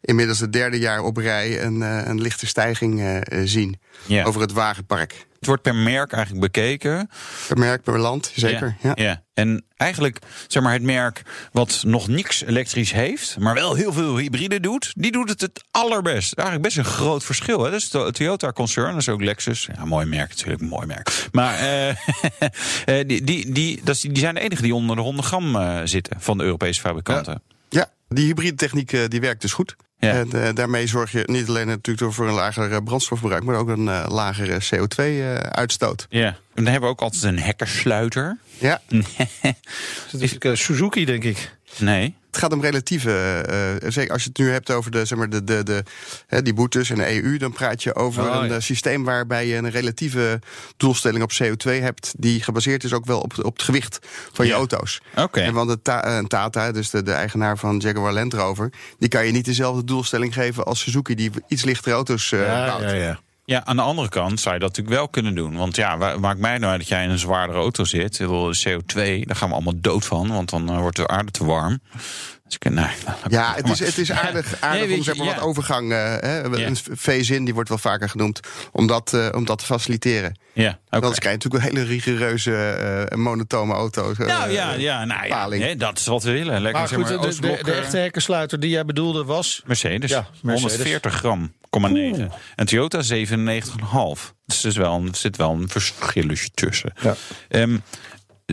inmiddels 0.00 0.38
het 0.40 0.52
derde 0.52 0.78
jaar 0.78 1.02
op 1.02 1.16
rij 1.16 1.62
een, 1.62 1.82
eh, 1.82 2.06
een 2.06 2.20
lichte 2.20 2.46
stijging 2.46 3.20
zien 3.44 3.80
Ja. 4.06 4.24
over 4.24 4.40
het 4.40 4.52
wagenpark. 4.52 5.26
Het 5.42 5.50
wordt 5.50 5.66
per 5.66 5.74
merk 5.74 6.12
eigenlijk 6.12 6.52
bekeken. 6.52 7.10
Per 7.48 7.58
merk, 7.58 7.82
per 7.82 7.98
land, 7.98 8.32
zeker. 8.34 8.76
Ja. 8.82 8.92
ja. 8.94 9.22
En 9.34 9.64
eigenlijk, 9.76 10.18
zeg 10.46 10.62
maar, 10.62 10.72
het 10.72 10.82
merk 10.82 11.22
wat 11.52 11.82
nog 11.86 12.08
niks 12.08 12.42
elektrisch 12.42 12.92
heeft, 12.92 13.38
maar 13.38 13.54
wel 13.54 13.74
heel 13.74 13.92
veel 13.92 14.16
hybride 14.16 14.60
doet, 14.60 14.92
die 14.96 15.12
doet 15.12 15.28
het 15.28 15.40
het 15.40 15.64
allerbest. 15.70 16.32
Eigenlijk 16.34 16.68
best 16.68 16.78
een 16.78 16.92
groot 16.92 17.24
verschil. 17.24 17.64
Hè? 17.64 17.70
Dat 17.70 17.80
is 17.80 17.90
de 17.90 18.12
Toyota 18.12 18.52
Concern, 18.52 18.90
dat 18.90 19.00
is 19.00 19.08
ook 19.08 19.22
Lexus. 19.22 19.68
Ja, 19.76 19.84
mooi 19.84 20.06
merk 20.06 20.28
natuurlijk, 20.28 20.60
een 20.60 20.68
mooi 20.68 20.86
merk. 20.86 21.28
Maar 21.32 21.58
eh, 21.58 21.88
eh, 23.00 23.06
die, 23.06 23.24
die, 23.24 23.52
die, 23.52 23.80
dat 23.84 23.94
is, 23.94 24.00
die 24.00 24.18
zijn 24.18 24.34
de 24.34 24.40
enige 24.40 24.62
die 24.62 24.74
onder 24.74 24.96
de 24.96 25.02
100 25.02 25.26
gram 25.26 25.56
eh, 25.56 25.80
zitten 25.84 26.20
van 26.20 26.38
de 26.38 26.44
Europese 26.44 26.80
fabrikanten. 26.80 27.42
Ja, 27.68 27.90
die 28.08 28.26
hybride 28.26 28.56
techniek 28.56 29.10
die 29.10 29.20
werkt 29.20 29.40
dus 29.40 29.52
goed. 29.52 29.76
Ja. 30.06 30.12
En 30.12 30.32
eh, 30.32 30.54
daarmee 30.54 30.86
zorg 30.86 31.12
je 31.12 31.22
niet 31.26 31.48
alleen 31.48 31.66
natuurlijk 31.66 32.12
voor 32.12 32.28
een 32.28 32.34
lager 32.34 32.72
eh, 32.72 32.78
brandstofverbruik, 32.84 33.42
maar 33.42 33.56
ook 33.56 33.68
een 33.68 33.88
eh, 33.88 34.06
lagere 34.08 34.60
CO2-uitstoot. 34.60 36.06
Ja. 36.10 36.26
En 36.26 36.64
dan 36.64 36.66
hebben 36.66 36.82
we 36.82 36.94
ook 36.94 37.00
altijd 37.00 37.22
een 37.22 37.38
hekkersluiter. 37.38 38.38
ja, 38.58 38.80
Dat 40.12 40.20
is 40.20 40.38
Suzuki, 40.52 41.04
denk 41.04 41.24
ik. 41.24 41.56
Nee. 41.78 42.14
Het 42.30 42.40
gaat 42.40 42.52
om 42.52 42.60
relatieve. 42.60 43.10
eh, 43.82 43.90
zeker 43.90 44.12
als 44.12 44.22
je 44.22 44.28
het 44.28 44.38
nu 44.38 44.50
hebt 44.50 44.70
over 44.70 44.90
de, 44.90 45.04
zeg 45.04 45.18
maar, 45.18 45.30
de, 45.30 45.44
de, 45.44 45.62
de, 45.62 45.82
hè, 46.26 46.42
die 46.42 46.54
boetes 46.54 46.90
en 46.90 46.96
de 46.96 47.22
EU, 47.22 47.36
dan 47.36 47.52
praat 47.52 47.82
je 47.82 47.94
over 47.94 48.22
Oh, 48.30 48.34
een 48.42 48.48
ja. 48.48 48.54
eh, 48.54 48.60
systeem 48.60 49.04
waarbij 49.04 49.46
je 49.46 49.56
een 49.56 49.70
relatieve 49.70 50.38
doelstelling 50.76 51.22
op 51.22 51.32
CO2 51.42 51.70
hebt, 51.80 52.14
die 52.18 52.42
gebaseerd 52.42 52.84
is 52.84 52.92
ook 52.92 53.06
wel 53.06 53.20
op, 53.20 53.32
op 53.44 53.52
het 53.52 53.62
gewicht 53.62 53.98
van 54.32 54.46
je 54.46 54.52
auto's. 54.52 55.00
Oké. 55.16 55.40
En 55.40 55.52
want 55.54 55.68
de 55.70 55.82
Ta- 55.82 56.22
Tata, 56.22 56.72
dus 56.72 56.90
de, 56.90 57.02
de 57.02 57.12
eigenaar 57.12 57.58
van 57.58 57.76
Jaguar 57.78 58.12
Land 58.12 58.34
Rover, 58.34 58.72
die 58.98 59.08
kan 59.08 59.26
je 59.26 59.32
niet 59.32 59.44
dezelfde 59.44 59.84
doelstelling 59.84 60.34
geven 60.34 60.64
als 60.64 60.80
Suzuki, 60.80 61.14
die 61.14 61.30
iets 61.48 61.64
lichtere 61.64 61.94
auto's 61.94 62.32
eh 62.32 62.66
bouwt. 62.66 62.82
ja. 62.82 62.92
Ja, 62.94 63.20
aan 63.46 63.76
de 63.76 63.82
andere 63.82 64.08
kant 64.08 64.40
zou 64.40 64.54
je 64.54 64.60
dat 64.60 64.68
natuurlijk 64.68 64.96
wel 64.96 65.08
kunnen 65.08 65.34
doen. 65.34 65.56
Want 65.56 65.76
ja, 65.76 66.16
maakt 66.16 66.38
mij 66.38 66.58
nou 66.58 66.70
uit 66.70 66.80
dat 66.80 66.88
jij 66.88 67.04
in 67.04 67.10
een 67.10 67.18
zwaardere 67.18 67.58
auto 67.58 67.84
zit. 67.84 68.18
Ik 68.18 68.26
bedoel, 68.26 68.54
CO2, 68.54 69.20
daar 69.20 69.36
gaan 69.36 69.48
we 69.48 69.54
allemaal 69.54 69.80
dood 69.80 70.04
van. 70.04 70.28
Want 70.28 70.50
dan 70.50 70.68
eh, 70.68 70.78
wordt 70.78 70.96
de 70.96 71.08
aarde 71.08 71.30
te 71.30 71.44
warm. 71.44 71.80
Dus 72.58 72.72
ik, 72.72 72.78
nee, 72.78 72.86
Ja, 73.28 73.54
het 73.56 73.68
is, 73.68 73.78
het 73.78 73.98
is 73.98 74.12
aardig, 74.12 74.60
aardig 74.60 74.86
Nee, 74.88 74.96
om 74.96 75.02
zeg 75.02 75.16
maar, 75.16 75.26
wat 75.26 75.40
overgang. 75.40 75.92
eh, 75.92 75.98
hè, 75.98 76.40
Ja. 76.40 76.66
Een 76.66 76.76
phase-in, 76.98 77.44
die 77.44 77.54
wordt 77.54 77.68
wel 77.68 77.78
vaker 77.78 78.08
genoemd, 78.08 78.40
om 78.72 78.86
dat, 78.86 79.12
eh, 79.14 79.28
om 79.34 79.44
dat 79.44 79.58
te 79.58 79.64
faciliteren. 79.64 80.38
Ja, 80.52 80.68
oké. 80.68 80.78
Anders 80.88 81.18
krijg 81.18 81.36
je 81.42 81.48
natuurlijk 81.48 81.64
een 81.64 81.76
hele 81.76 81.92
rigoureuze, 81.94 82.54
eh 83.10 83.18
monotone 83.18 83.72
auto. 83.72 84.10
eh, 84.12 84.26
Nou 84.26 84.50
ja, 84.50 84.72
ja, 84.72 85.04
nou 85.04 85.26
ja 85.26 85.34
paling. 85.34 85.62
hè, 85.62 85.76
dat 85.76 85.98
is 85.98 86.06
wat 86.06 86.22
we 86.22 86.30
willen. 86.30 86.60
Lekker, 86.62 86.80
Maar 86.80 86.88
zeg 86.88 86.98
goed, 86.98 87.08
maar, 87.20 87.30
de, 87.30 87.62
de, 87.64 87.72
eh, 87.72 87.78
echte 87.78 87.96
hekkensluiter 87.96 88.60
die 88.60 88.70
jij 88.70 88.84
bedoelde 88.84 89.24
was... 89.24 89.62
Mercedes, 89.66 90.10
Ja, 90.10 90.26
Mercedes. 90.42 90.72
140 90.72 91.14
gram, 91.14 91.52
0,9. 91.70 92.32
En 92.56 92.66
Toyota 92.66 93.02
97,5. 93.02 94.34
Dus 94.46 94.62
er, 94.64 94.68
is 94.70 94.76
er 94.76 95.00
zit 95.12 95.36
wel 95.36 95.50
een 95.52 95.68
verschilletje 95.68 96.48
tussen. 96.54 96.92
Ja. 97.02 97.14
Ehm, 97.48 97.76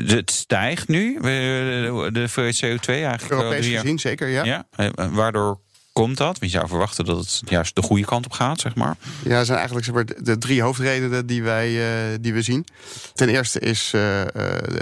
het 0.06 0.32
stijgt 0.32 0.88
nu, 0.88 1.16
eh, 1.16 1.22
de, 1.24 2.10
de 2.14 2.20
hoeveelheid 2.20 2.56
CO2 2.66 2.86
eigenlijk. 2.88 3.28
wel 3.30 3.40
Europees 3.44 3.68
gezien, 3.68 4.00
zeker, 4.00 4.28
ja. 4.28 4.44
Ja, 4.44 4.66
eh, 4.76 4.90
waardoor 5.12 5.60
komt 5.94 6.18
dat? 6.18 6.40
Want 6.40 6.52
je 6.52 6.58
zou 6.58 6.68
verwachten 6.68 7.06
dat 7.06 7.18
het 7.18 7.42
juist 7.46 7.76
de 7.76 7.82
goede 7.82 8.06
kant 8.06 8.26
op 8.26 8.32
gaat, 8.32 8.60
zeg 8.60 8.76
maar. 8.76 8.96
Ja, 9.24 9.30
dat 9.38 9.46
zijn 9.46 9.58
eigenlijk 9.58 9.86
zeg 9.86 9.96
maar, 9.96 10.06
de, 10.24 10.38
drie 10.38 10.62
hoofdredenen 10.62 11.26
die, 11.26 11.44
wij, 11.44 11.68
eh, 12.12 12.18
die 12.22 12.34
we 12.34 12.42
zien. 12.42 12.66
Ten 13.14 13.30
eerste 13.30 13.60
is 13.60 13.92
eh, 13.94 14.22
eh, 14.22 14.28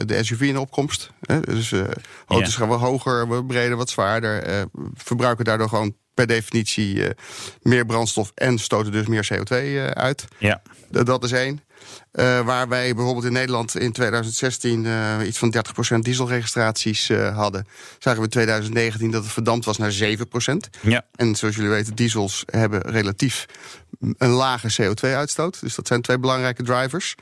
de 0.06 0.24
SUV 0.24 0.42
in 0.42 0.54
de 0.54 0.60
opkomst. 0.60 1.12
Hè? 1.22 1.40
Dus 1.40 1.72
eh, 1.72 1.80
auto's 2.28 2.52
Ja. 2.52 2.58
gaan 2.60 2.68
wat 2.68 2.80
hoger, 2.80 3.28
wat 3.28 3.48
breder, 3.48 3.78
wat 3.78 3.90
zwaarder. 3.90 4.44
eh, 4.44 4.62
verbruiken 4.94 5.46
daardoor 5.46 5.70
gewoon 5.70 5.96
per 6.14 6.28
definitie 6.28 7.04
eh, 7.08 7.10
meer 7.62 7.86
brandstof 7.86 8.32
en 8.36 8.58
stoten 8.58 8.92
dus 8.92 9.08
meer 9.08 9.28
CO2 9.34 9.56
eh, 9.56 9.86
uit. 9.88 10.26
Ja. 10.38 10.62
Dat 10.90 11.24
is 11.24 11.32
één. 11.32 11.62
Eh, 12.18 12.46
waar 12.46 12.68
wij 12.68 12.96
bijvoorbeeld 12.96 13.26
in 13.26 13.34
Nederland 13.34 13.80
in 13.80 13.92
2016 13.92 14.86
eh, 14.86 15.16
iets 15.28 15.38
van 15.38 15.54
30% 15.96 16.00
dieselregistraties 16.00 17.10
eh, 17.10 17.36
hadden, 17.38 17.68
zagen 18.00 18.20
we 18.20 18.26
in 18.26 18.32
2019 18.32 19.12
dat 19.12 19.24
het 19.24 19.32
verdampt 19.34 19.66
was 19.66 19.78
naar 19.78 19.92
7%. 19.92 20.70
Ja. 20.82 21.06
En 21.16 21.36
zoals 21.36 21.56
jullie 21.56 21.70
weten, 21.70 21.96
diesels 21.96 22.44
hebben 22.46 22.82
relatief 22.82 23.46
een 24.18 24.30
lage 24.30 24.82
CO2-uitstoot. 24.82 25.60
Dus 25.62 25.76
dat 25.76 25.88
zijn 25.88 26.02
twee 26.02 26.20
belangrijke 26.20 26.64
drivers. 26.64 27.16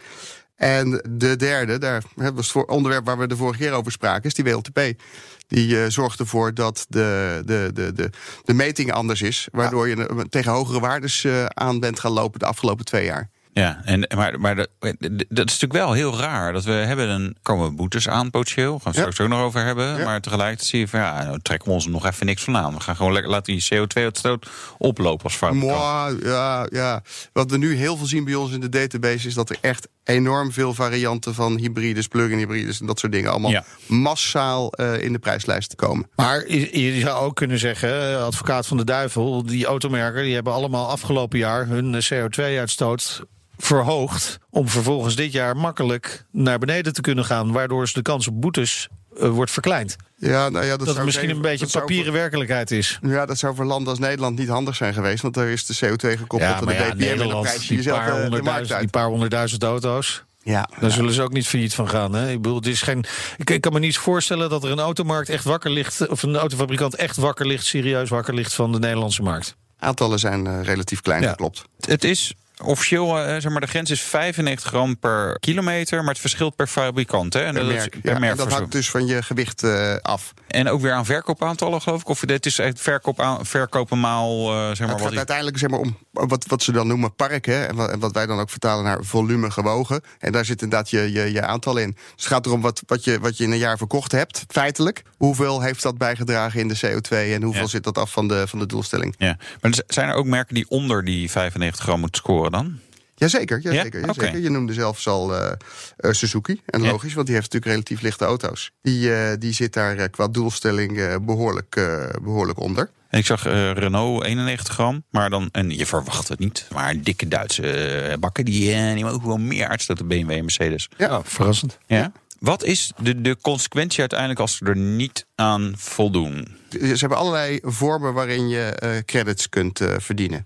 En 0.56 1.02
de 1.10 1.36
derde, 1.36 1.78
daar 1.78 2.04
hè, 2.16 2.34
was 2.34 2.44
het 2.44 2.52
voor- 2.52 2.66
onderwerp 2.66 3.06
waar 3.06 3.18
we 3.18 3.28
de 3.28 3.36
vorige 3.36 3.60
keer 3.60 3.72
over 3.72 3.92
spraken, 3.92 4.24
is 4.24 4.34
die 4.34 4.46
WLTP. 4.46 5.02
Die 5.48 5.90
zorgt 5.90 6.20
ervoor 6.20 6.54
dat 6.54 6.86
de, 6.90 7.42
de, 7.46 7.70
de, 7.74 7.94
de, 7.94 8.10
de 8.44 8.54
meting 8.54 8.92
anders 8.92 9.22
is. 9.22 9.48
Waardoor 9.52 9.88
je 9.88 10.26
tegen 10.30 10.52
hogere 10.52 10.80
waardes 10.80 11.28
aan 11.48 11.80
bent 11.80 12.00
gaan 12.00 12.12
lopen 12.12 12.40
de 12.40 12.46
afgelopen 12.46 12.86
twee 12.86 13.06
jaar. 13.06 13.30
Ja, 13.58 13.82
en, 13.86 14.08
maar, 14.16 14.40
maar 14.40 14.56
dat, 14.56 14.70
dat 14.80 15.48
is 15.48 15.60
natuurlijk 15.60 15.74
wel 15.74 15.92
heel 15.94 16.18
raar. 16.20 16.54
Dat 16.54 16.64
we 16.64 16.72
hebben 16.72 17.10
een, 17.10 17.38
komen 17.42 17.76
boetes 17.76 18.10
aan 18.10 18.30
potentieel. 18.30 18.80
Gaan 18.80 18.92
we 18.92 18.98
Ja. 18.98 19.04
straks 19.04 19.20
ook 19.20 19.28
nog 19.28 19.42
over 19.42 19.64
hebben. 19.66 19.98
Ja. 19.98 20.06
Maar 20.06 20.22
tegelijkertijd 20.22 20.68
zie 20.70 20.80
je 20.80 20.88
van 20.88 21.00
ja, 21.00 21.24
nou 21.24 21.40
trekken 21.42 21.68
we 21.68 21.74
ons 21.74 21.86
er 21.86 21.92
nog 21.92 22.06
even 22.06 22.26
niks 22.26 22.44
van 22.44 22.58
aan. 22.58 22.74
We 22.74 22.80
gaan 22.80 22.96
gewoon 22.96 23.14
lekker 23.14 23.32
laten 23.32 23.54
die 23.54 23.68
CO2-uitstoot 23.74 24.48
oplopen 24.78 25.24
als 25.24 25.36
fabrikant. 25.36 26.24
Ja, 26.24 26.68
ja. 26.72 27.02
Wat 27.34 27.52
we 27.52 27.58
nu 27.58 27.76
heel 27.76 27.98
veel 27.98 28.06
zien 28.06 28.24
bij 28.24 28.36
ons 28.36 28.52
in 28.52 28.60
de 28.60 28.70
database 28.70 29.28
is 29.28 29.34
dat 29.34 29.50
er 29.50 29.58
echt 29.62 29.88
enorm 30.04 30.52
veel 30.52 30.74
varianten 30.74 31.34
van 31.34 31.58
hybrides, 31.58 32.08
plug-in 32.08 32.38
hybrides 32.38 32.80
en 32.80 32.86
dat 32.86 33.00
soort 33.00 33.12
dingen 33.12 33.32
allemaal 33.32 33.52
Ja. 33.52 33.64
massaal 33.88 34.72
eh, 34.72 35.02
in 35.04 35.12
de 35.14 35.20
prijslijst 35.20 35.76
komen. 35.76 36.10
Maar 36.16 36.48
je, 36.52 36.94
je 36.94 37.00
zou 37.00 37.26
ook 37.26 37.36
kunnen 37.36 37.60
zeggen, 37.60 38.12
eh, 38.14 38.24
advocaat 38.24 38.68
van 38.68 38.78
de 38.78 38.84
duivel... 38.84 39.46
die 39.46 39.66
automerken 39.66 40.24
die 40.24 40.34
hebben 40.34 40.54
allemaal 40.54 40.90
afgelopen 40.90 41.40
jaar 41.40 41.68
hun 41.68 41.96
eh, 41.96 42.02
CO2-uitstoot 42.14 43.22
verhoogd 43.58 44.38
om 44.50 44.68
vervolgens 44.70 45.16
dit 45.16 45.32
jaar 45.32 45.58
makkelijk 45.58 46.26
naar 46.32 46.60
beneden 46.60 46.94
te 46.94 47.02
kunnen 47.02 47.26
gaan, 47.26 47.52
waardoor 47.52 47.82
dus 47.82 47.94
de 47.94 48.02
kans 48.02 48.28
op 48.28 48.42
boetes 48.42 48.88
eh, 49.20 49.30
wordt 49.30 49.52
verkleind. 49.52 49.96
Ja, 50.18 50.50
nou 50.50 50.66
ja, 50.66 50.70
dat, 50.70 50.80
Dat, 50.80 50.88
zou 50.88 50.96
het 50.98 51.06
misschien 51.06 51.26
even- 51.30 51.36
een 51.44 51.50
beetje 51.58 51.80
papieren 51.80 52.06
voor- 52.06 52.14
werkelijkheid 52.14 52.72
is. 52.72 53.00
Ja, 53.02 53.26
dat 53.26 53.38
zou 53.38 53.56
voor 53.56 53.66
landen 53.66 53.90
als 53.90 54.00
Nederland 54.00 54.38
niet 54.40 54.48
handig 54.48 54.76
zijn 54.76 54.94
geweest. 54.94 55.22
Want 55.22 55.34
daar 55.34 55.48
is 55.48 55.66
de 55.66 55.74
CO2 55.86 56.18
gekoppeld 56.18 56.52
aan 56.52 56.66
de 56.66 56.74
BPM 56.74 56.82
en 56.82 56.98
de 56.98 57.06
Nederland, 57.06 57.42
prijs 57.44 57.68
die 57.68 57.84
paar, 57.90 58.08
eh, 58.16 58.22
honderdduizend, 58.22 58.80
die 58.80 58.90
paar 58.90 59.08
honderdduizend 59.08 59.64
auto's. 59.64 60.24
Ja, 60.44 60.70
Daar 60.80 60.92
zullen 60.92 61.14
ze 61.14 61.22
ook 61.22 61.34
niet 61.34 61.48
failliet 61.48 61.74
van 61.74 61.90
gaan. 61.90 62.14
Hè? 62.14 62.30
Ik, 62.32 62.42
bedoel, 62.42 62.58
het 62.58 62.68
is 62.68 62.82
geen, 62.82 63.04
ik, 63.38 63.50
ik 63.50 63.62
kan 63.62 63.74
me 63.74 63.80
niet 63.80 63.98
voorstellen 63.98 64.50
dat 64.50 64.64
er 64.64 64.72
een 64.72 64.80
automarkt 64.80 65.30
echt 65.30 65.44
wakker 65.44 65.72
ligt. 65.72 66.08
of 66.08 66.24
een 66.24 66.36
autofabrikant 66.36 66.96
echt 66.96 67.18
wakker 67.18 67.48
ligt, 67.48 67.66
serieus 67.66 68.10
wakker 68.10 68.34
ligt 68.34 68.54
van 68.54 68.72
de 68.72 68.80
Nederlandse 68.80 69.22
markt. 69.22 69.56
aantallen 69.80 70.20
zijn 70.20 70.48
eh, 70.48 70.62
relatief 70.64 71.02
klein, 71.02 71.22
Ja. 71.22 71.28
dat 71.28 71.36
klopt. 71.38 71.64
Het 71.80 72.04
is 72.04 72.34
officieel, 72.64 73.18
eh, 73.20 73.26
zeg 73.42 73.52
maar, 73.52 73.62
de 73.62 73.68
grens 73.68 73.90
is 73.92 74.02
95 74.02 74.68
gram 74.70 75.00
per 75.00 75.38
kilometer, 75.40 76.00
maar 76.00 76.10
het 76.12 76.20
verschilt 76.20 76.56
per 76.56 76.68
fabrikant. 76.68 77.34
Hè? 77.34 77.40
En 77.40 77.54
Per 77.54 77.64
dat 77.66 77.74
merk. 77.74 77.90
per 78.02 78.22
Ja, 78.22 78.28
en 78.30 78.38
dat 78.38 78.52
hangt 78.54 78.72
dus 78.72 78.90
van 78.90 79.06
je 79.06 79.22
gewicht 79.24 79.64
eh, 79.64 79.96
af. 80.02 80.34
En 80.48 80.68
ook 80.70 80.82
weer 80.82 80.92
aan 80.92 81.06
verkoopaantallen, 81.06 81.82
geloof 81.82 82.02
ik? 82.02 82.08
Of 82.10 82.20
dit 82.20 82.46
is 82.46 82.60
echt 82.60 82.82
verkoop 82.82 83.20
aan, 83.20 83.46
verkopen 83.46 84.00
maal, 84.00 84.52
eh, 84.52 84.68
zeg 84.68 84.80
maar, 84.80 84.88
het 84.88 84.90
wat 84.90 85.02
gaat 85.02 85.12
ik- 85.12 85.18
uiteindelijk 85.18 85.58
zeg 85.58 85.70
maar, 85.70 85.80
om 85.80 85.98
wat, 86.12 86.46
wat 86.48 86.64
ze 86.64 86.72
dan 86.72 86.88
noemen 86.88 87.16
park. 87.16 87.46
Hè, 87.46 87.66
en, 87.66 87.76
wat, 87.76 87.90
en 87.92 88.00
wat 88.00 88.12
wij 88.12 88.26
dan 88.26 88.40
ook 88.40 88.50
vertalen 88.50 88.84
naar 88.84 89.04
volume 89.04 89.52
gewogen. 89.52 90.02
En 90.20 90.32
daar 90.32 90.46
zit 90.46 90.62
inderdaad 90.62 90.90
je, 90.90 91.12
je, 91.12 91.32
je 91.32 91.42
aantal 91.42 91.78
in. 91.78 91.92
Dus 91.92 92.24
het 92.24 92.26
gaat 92.34 92.46
erom 92.46 92.62
wat, 92.62 92.82
wat, 92.86 93.04
je, 93.04 93.20
wat 93.20 93.38
je 93.38 93.44
in 93.44 93.52
een 93.52 93.58
jaar 93.58 93.78
verkocht 93.78 94.12
hebt, 94.12 94.44
feitelijk. 94.48 95.02
Hoeveel 95.18 95.62
heeft 95.62 95.82
dat 95.84 95.98
bijgedragen 95.98 96.60
in 96.60 96.68
de 96.68 96.78
CO2 96.78 97.18
en 97.34 97.42
hoeveel 97.44 97.62
Ja. 97.62 97.68
zit 97.68 97.84
dat 97.84 97.98
af 97.98 98.12
van 98.12 98.28
de, 98.28 98.48
van 98.48 98.60
de 98.60 98.66
doelstelling? 98.66 99.16
Ja. 99.18 99.38
Maar 99.62 99.72
zijn 99.88 100.10
er 100.10 100.16
ook 100.16 100.26
merken 100.26 100.56
die 100.56 100.66
onder 100.70 101.04
die 101.04 101.32
95 101.32 101.84
gram 101.84 102.00
moeten 102.00 102.22
scoren 102.22 102.45
dan? 102.52 102.80
Jazeker, 103.18 103.60
Ja? 103.62 103.72
jazeker. 103.74 104.38
Je 104.40 104.50
noemde 104.50 104.74
zelfs 104.74 105.08
al 105.08 105.36
eh, 105.36 105.52
eh, 105.98 106.12
Suzuki. 106.12 106.62
En 106.66 106.82
Ja. 106.84 106.92
logisch, 106.92 107.14
want 107.14 107.26
die 107.28 107.36
heeft 107.36 107.54
natuurlijk 107.54 107.72
relatief 107.72 108.02
lichte 108.02 108.26
auto's. 108.26 108.72
Die, 108.82 109.14
eh, 109.16 109.34
die 109.40 109.54
zit 109.54 109.74
daar 109.74 110.10
qua 110.10 110.28
doelstelling 110.28 110.98
eh, 111.00 111.16
behoorlijk, 111.22 111.76
eh, 111.76 112.04
behoorlijk 112.22 112.60
onder. 112.60 112.90
En 113.10 113.20
ik 113.20 113.26
zag 113.26 113.46
eh, 113.46 113.72
Renault 113.72 114.24
91 114.24 114.74
gram, 114.74 115.04
maar 115.10 115.30
dan, 115.30 115.50
en 115.52 115.70
je 115.78 115.86
verwacht 115.86 116.28
het 116.28 116.40
niet, 116.40 116.68
maar 116.74 117.02
dikke 117.02 117.28
Duitse 117.28 118.18
bakken 118.20 118.46
die, 118.46 118.94
die 118.94 119.04
mogen 119.04 119.28
wel 119.28 119.38
meer 119.38 119.68
uitstoten 119.68 120.08
BMW 120.08 120.32
en 120.32 120.42
Mercedes. 120.42 120.90
Ja. 120.98 121.22
verrassend. 121.24 121.78
Ja. 121.88 122.12
Wat 122.40 122.64
is 122.64 122.92
de, 123.02 123.22
de 123.22 123.38
consequentie 123.42 124.00
uiteindelijk 124.00 124.40
als 124.40 124.58
ze 124.58 124.66
er 124.66 124.78
niet 124.78 125.26
aan 125.36 125.74
voldoen? 125.78 126.48
Ze 126.70 126.96
hebben 126.98 127.18
allerlei 127.18 127.60
vormen 127.64 128.14
waarin 128.14 128.48
je 128.48 128.62
eh, 128.62 128.90
credits 129.06 129.50
kunt 129.50 129.82
eh, 129.82 129.94
verdienen. 129.98 130.44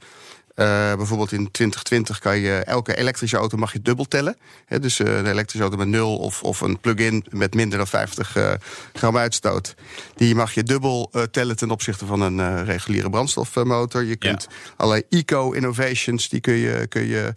Eh, 0.60 0.96
bijvoorbeeld 0.96 1.32
in 1.32 1.51
2020 1.51 2.20
kan 2.20 2.39
je 2.39 2.56
elke 2.56 2.96
elektrische 2.96 3.38
auto 3.38 3.58
mag 3.58 3.74
je 3.74 3.82
dubbel 3.82 4.06
tellen. 4.06 4.38
Dus 4.80 5.00
eh, 5.00 5.18
een 5.18 5.25
elektrische 5.25 5.62
auto 5.62 5.78
met 5.78 5.88
nul 5.88 6.18
of, 6.18 6.44
of 6.44 6.62
een 6.62 6.80
plug-in 6.80 7.25
met 7.30 7.54
minder 7.54 7.78
dan 7.78 7.88
50 7.88 8.36
eh, 8.36 8.51
gram 8.94 9.18
uitstoot. 9.18 9.75
Die 10.16 10.36
mag 10.36 10.54
je 10.54 10.63
dubbel 10.63 11.12
tellen 11.32 11.56
ten 11.56 11.72
opzichte 11.72 12.06
van 12.06 12.22
een 12.22 12.66
reguliere 12.66 13.10
brandstofmotor. 13.10 14.04
Je 14.04 14.16
kunt 14.16 14.48
allerlei 14.75 15.04
eco-innovations 15.10 16.30
die 16.30 16.39
kun 16.39 16.54
je, 16.54 16.88
kun 16.88 17.08
je 17.08 17.34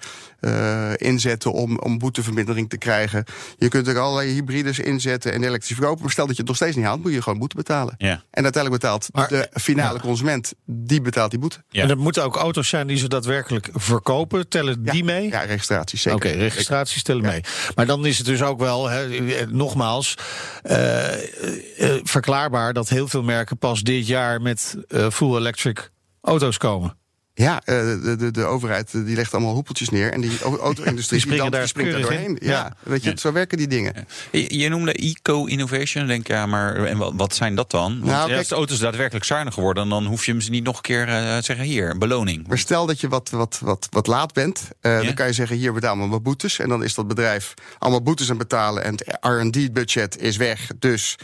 inzetten 0.97 1.53
om, 1.53 1.79
om 1.79 1.99
boetevermindering 1.99 2.69
te 2.71 2.79
krijgen. 2.79 3.25
Je 3.59 3.69
kunt 3.69 3.89
ook 3.89 3.97
allerlei 3.97 4.33
hybrides 4.33 4.79
inzetten 4.79 5.33
en 5.33 5.45
elektrisch 5.45 5.77
verkopen. 5.77 6.03
Maar 6.03 6.11
stel 6.13 6.27
dat 6.27 6.35
je 6.35 6.41
het 6.41 6.51
nog 6.51 6.57
steeds 6.57 6.77
niet 6.77 6.85
haalt, 6.85 7.03
moet 7.03 7.13
je 7.13 7.23
gewoon 7.23 7.39
boete 7.39 7.57
betalen. 7.57 7.95
Ja. 7.99 8.23
En 8.31 8.43
uiteindelijk 8.43 8.83
betaalt 8.83 9.09
Maar- 9.13 9.29
de 9.29 9.49
finale 9.53 10.01
consument, 10.01 10.53
die 10.67 11.01
betaalt 11.01 11.31
die 11.31 11.41
boete. 11.41 11.63
Ja. 11.69 11.83
En 11.83 11.89
dat 11.89 11.99
moeten 11.99 12.25
ook 12.25 12.37
auto's 12.37 12.69
zijn 12.69 12.87
die 12.87 12.97
ze 12.97 13.09
daadwerkelijk 13.09 13.69
verkopen. 13.73 14.49
Tellen 14.49 14.81
Ja, 14.85 14.93
die 14.93 15.05
mee? 15.05 15.29
Ja, 15.29 15.41
registratie, 15.41 15.99
zeker. 15.99 16.31
Oké, 16.31 16.39
registraties 16.39 17.03
tellen 17.03 17.23
Ja. 17.23 17.31
mee. 17.31 17.41
Maar 17.75 17.87
dan 17.87 18.07
is 18.07 18.19
het 18.19 18.27
dus 18.27 18.43
ook 18.43 18.59
wel, 18.59 18.89
hè, 18.89 19.07
nogmaals, 19.47 20.15
eh, 20.63 21.13
eh, 21.15 22.01
verklaarbaar 22.03 22.73
dat 22.73 22.89
heel 22.89 23.09
veel 23.09 23.23
merken 23.23 23.59
pas 23.59 23.83
dit 23.83 24.07
jaar 24.07 24.41
met 24.41 24.77
eh, 24.89 25.11
full 25.11 25.37
electric 25.37 25.91
auto's 26.21 26.59
komen. 26.59 26.97
Ja, 27.35 27.61
eh, 27.65 27.75
de, 28.03 28.17
de, 28.19 28.31
de 28.31 28.45
overheid 28.45 28.95
eh, 28.95 29.05
die 29.05 29.17
legt 29.17 29.33
allemaal 29.35 29.55
hoepeltjes 29.55 29.89
neer. 29.89 30.12
En 30.12 30.21
die 30.21 30.31
au- 30.43 30.59
auto-industrie 30.59 31.27
Die 31.43 31.51
daar 31.51 31.69
springt 31.69 31.93
er 31.95 32.01
doorheen. 32.01 32.39
Ja, 32.41 32.51
Ja. 32.51 32.73
weet 32.83 33.03
je, 33.05 33.11
Ja. 33.11 33.17
zo 33.17 33.33
werken 33.33 33.59
die 33.59 33.67
dingen. 33.67 34.07
Je, 34.33 34.59
je 34.59 34.69
noemde 34.69 34.93
eco-innovation, 34.93 36.07
denk 36.07 36.27
ja, 36.27 36.47
maar 36.47 36.85
en 36.85 37.17
wat, 37.17 37.35
zijn 37.35 37.55
dat 37.55 37.71
dan? 37.71 37.93
Want 37.93 38.05
Nou, 38.05 38.27
kijk- 38.27 38.39
als 38.39 38.49
de 38.49 38.55
auto's 38.55 38.79
daadwerkelijk 38.79 39.25
zuiniger 39.25 39.62
worden, 39.62 39.89
dan 39.89 40.07
hoef 40.07 40.25
je 40.27 40.31
hem 40.33 40.41
ze 40.41 40.51
niet 40.51 40.65
nog 40.65 40.77
een 40.77 40.83
keer 40.83 41.09
eh, 41.09 41.37
te 41.37 41.43
zeggen, 41.45 41.65
hier, 41.65 41.91
een 41.91 41.99
beloning. 41.99 42.47
Maar 42.49 42.59
stel 42.59 42.87
dat 42.87 43.01
je 43.01 43.09
wat, 43.09 43.31
wat, 43.31 43.59
wat, 43.62 43.87
wat 43.91 44.07
laat 44.07 44.33
bent, 44.33 44.69
dan 44.81 45.15
kan 45.15 45.27
je 45.27 45.33
zeggen: 45.33 45.57
hier 45.57 45.73
betaal 45.73 45.97
me 45.97 46.09
wat 46.09 46.23
boetes. 46.23 46.59
En 46.59 46.69
dan 46.69 46.85
is 46.85 46.95
dat 46.95 47.09
bedrijf 47.09 47.55
allemaal 47.79 48.03
boetes 48.03 48.31
aan 48.31 48.39
betalen. 48.39 48.85
En 48.85 48.93
het 48.93 49.17
RD-budget 49.21 50.21
is 50.21 50.37
weg. 50.37 50.71
Dus 50.79 51.17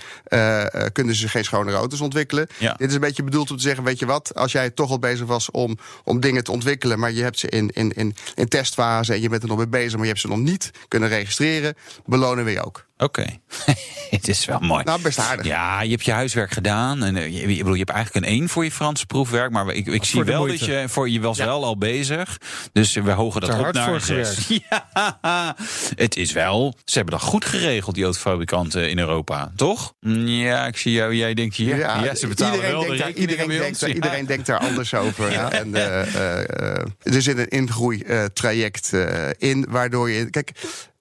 kunnen 0.92 1.14
ze 1.14 1.28
geen 1.28 1.44
schonere 1.44 1.76
auto's 1.76 2.00
ontwikkelen. 2.00 2.46
Dit 2.76 2.88
is 2.88 2.94
een 2.94 3.00
beetje 3.00 3.22
bedoeld 3.24 3.50
om 3.50 3.56
te 3.56 3.62
zeggen: 3.62 3.84
weet 3.84 3.98
je 3.98 4.06
wat, 4.06 4.34
als 4.34 4.52
jij 4.52 4.70
toch 4.70 4.90
al 4.90 4.98
bezig 4.98 5.26
was 5.26 5.50
om, 5.50 5.78
om 6.04 6.20
dingen 6.20 6.44
te 6.44 6.52
ontwikkelen. 6.52 6.98
maar 6.98 7.12
je 7.12 7.22
hebt 7.22 7.38
ze 7.38 7.48
in, 7.48 7.70
in, 7.72 7.92
in, 7.92 8.14
in 8.34 8.48
testfase 8.48 9.12
en 9.12 9.20
je 9.20 9.28
bent 9.28 9.42
er 9.42 9.48
nog 9.48 9.56
mee 9.56 9.68
bezig. 9.68 9.92
maar 9.92 10.02
je 10.02 10.08
hebt 10.08 10.20
ze 10.20 10.28
nog 10.28 10.38
niet 10.38 10.70
kunnen 10.88 11.08
registreren, 11.08 11.74
belonen 12.06 12.44
we 12.44 12.50
je 12.50 12.64
ook. 12.64 12.87
Oké, 12.98 13.26
het 14.10 14.28
is 14.28 14.44
wel 14.44 14.60
mooi. 14.60 14.84
Nou, 14.84 15.02
best 15.02 15.18
aardig. 15.18 15.46
Ja, 15.46 15.80
je 15.80 15.90
hebt 15.90 16.04
je 16.04 16.12
huiswerk 16.12 16.50
gedaan. 16.50 17.02
En, 17.02 17.16
eh, 17.16 17.26
je, 17.26 17.42
ik 17.42 17.58
bedoel, 17.58 17.72
je 17.72 17.78
hebt 17.78 17.90
eigenlijk 17.90 18.26
een 18.26 18.32
1 18.32 18.48
voor 18.48 18.64
je 18.64 18.70
Franse 18.70 19.06
proefwerk. 19.06 19.50
Maar 19.50 19.74
ik, 19.74 19.86
ik 19.86 20.04
zie 20.04 20.24
wel 20.24 20.46
dat 20.46 20.60
je, 20.60 20.84
voor, 20.88 21.08
je 21.08 21.20
was 21.20 21.38
wel 21.38 21.64
al 21.64 21.78
bezig. 21.78 22.38
Dus 22.72 22.94
we 22.94 23.10
hogen 23.10 23.40
dat 23.40 23.50
Ter 23.50 23.66
op 23.66 23.72
naar 23.74 24.00
zes. 24.00 24.46
Ja, 24.70 25.56
het 25.96 26.16
is 26.16 26.32
wel... 26.32 26.74
Ze 26.84 26.94
hebben 26.94 27.18
dat 27.18 27.28
goed 27.28 27.44
geregeld, 27.44 27.94
die 27.94 28.04
autofabrikanten 28.04 28.90
in 28.90 28.98
Europa. 28.98 29.52
Toch? 29.56 29.94
Ja, 30.24 30.66
ik 30.66 30.76
zie 30.76 30.92
jou. 30.92 31.14
Jij 31.14 31.34
denkt 31.34 31.56
hier. 31.56 31.78
Ja, 31.78 32.14
ze 32.14 32.26
betalen 32.26 32.54
iedereen 32.54 32.72
wel 32.72 32.80
de 32.80 32.86
denkt 32.86 33.02
daar, 33.02 33.12
iedereen, 33.12 33.48
denkt, 33.48 33.80
daar, 33.80 33.90
iedereen 33.90 34.26
denkt 34.26 34.46
daar 34.46 34.58
anders 34.58 34.94
over. 34.94 35.26
Ja. 35.38 35.52
En, 35.52 35.74
eh, 35.74 36.00
eh, 36.14 36.86
er 37.02 37.22
zit 37.22 37.38
een 37.38 37.48
ingroeitraject 37.48 38.92
in, 39.38 39.66
waardoor 39.68 40.10
je... 40.10 40.30
Kijk, 40.30 40.52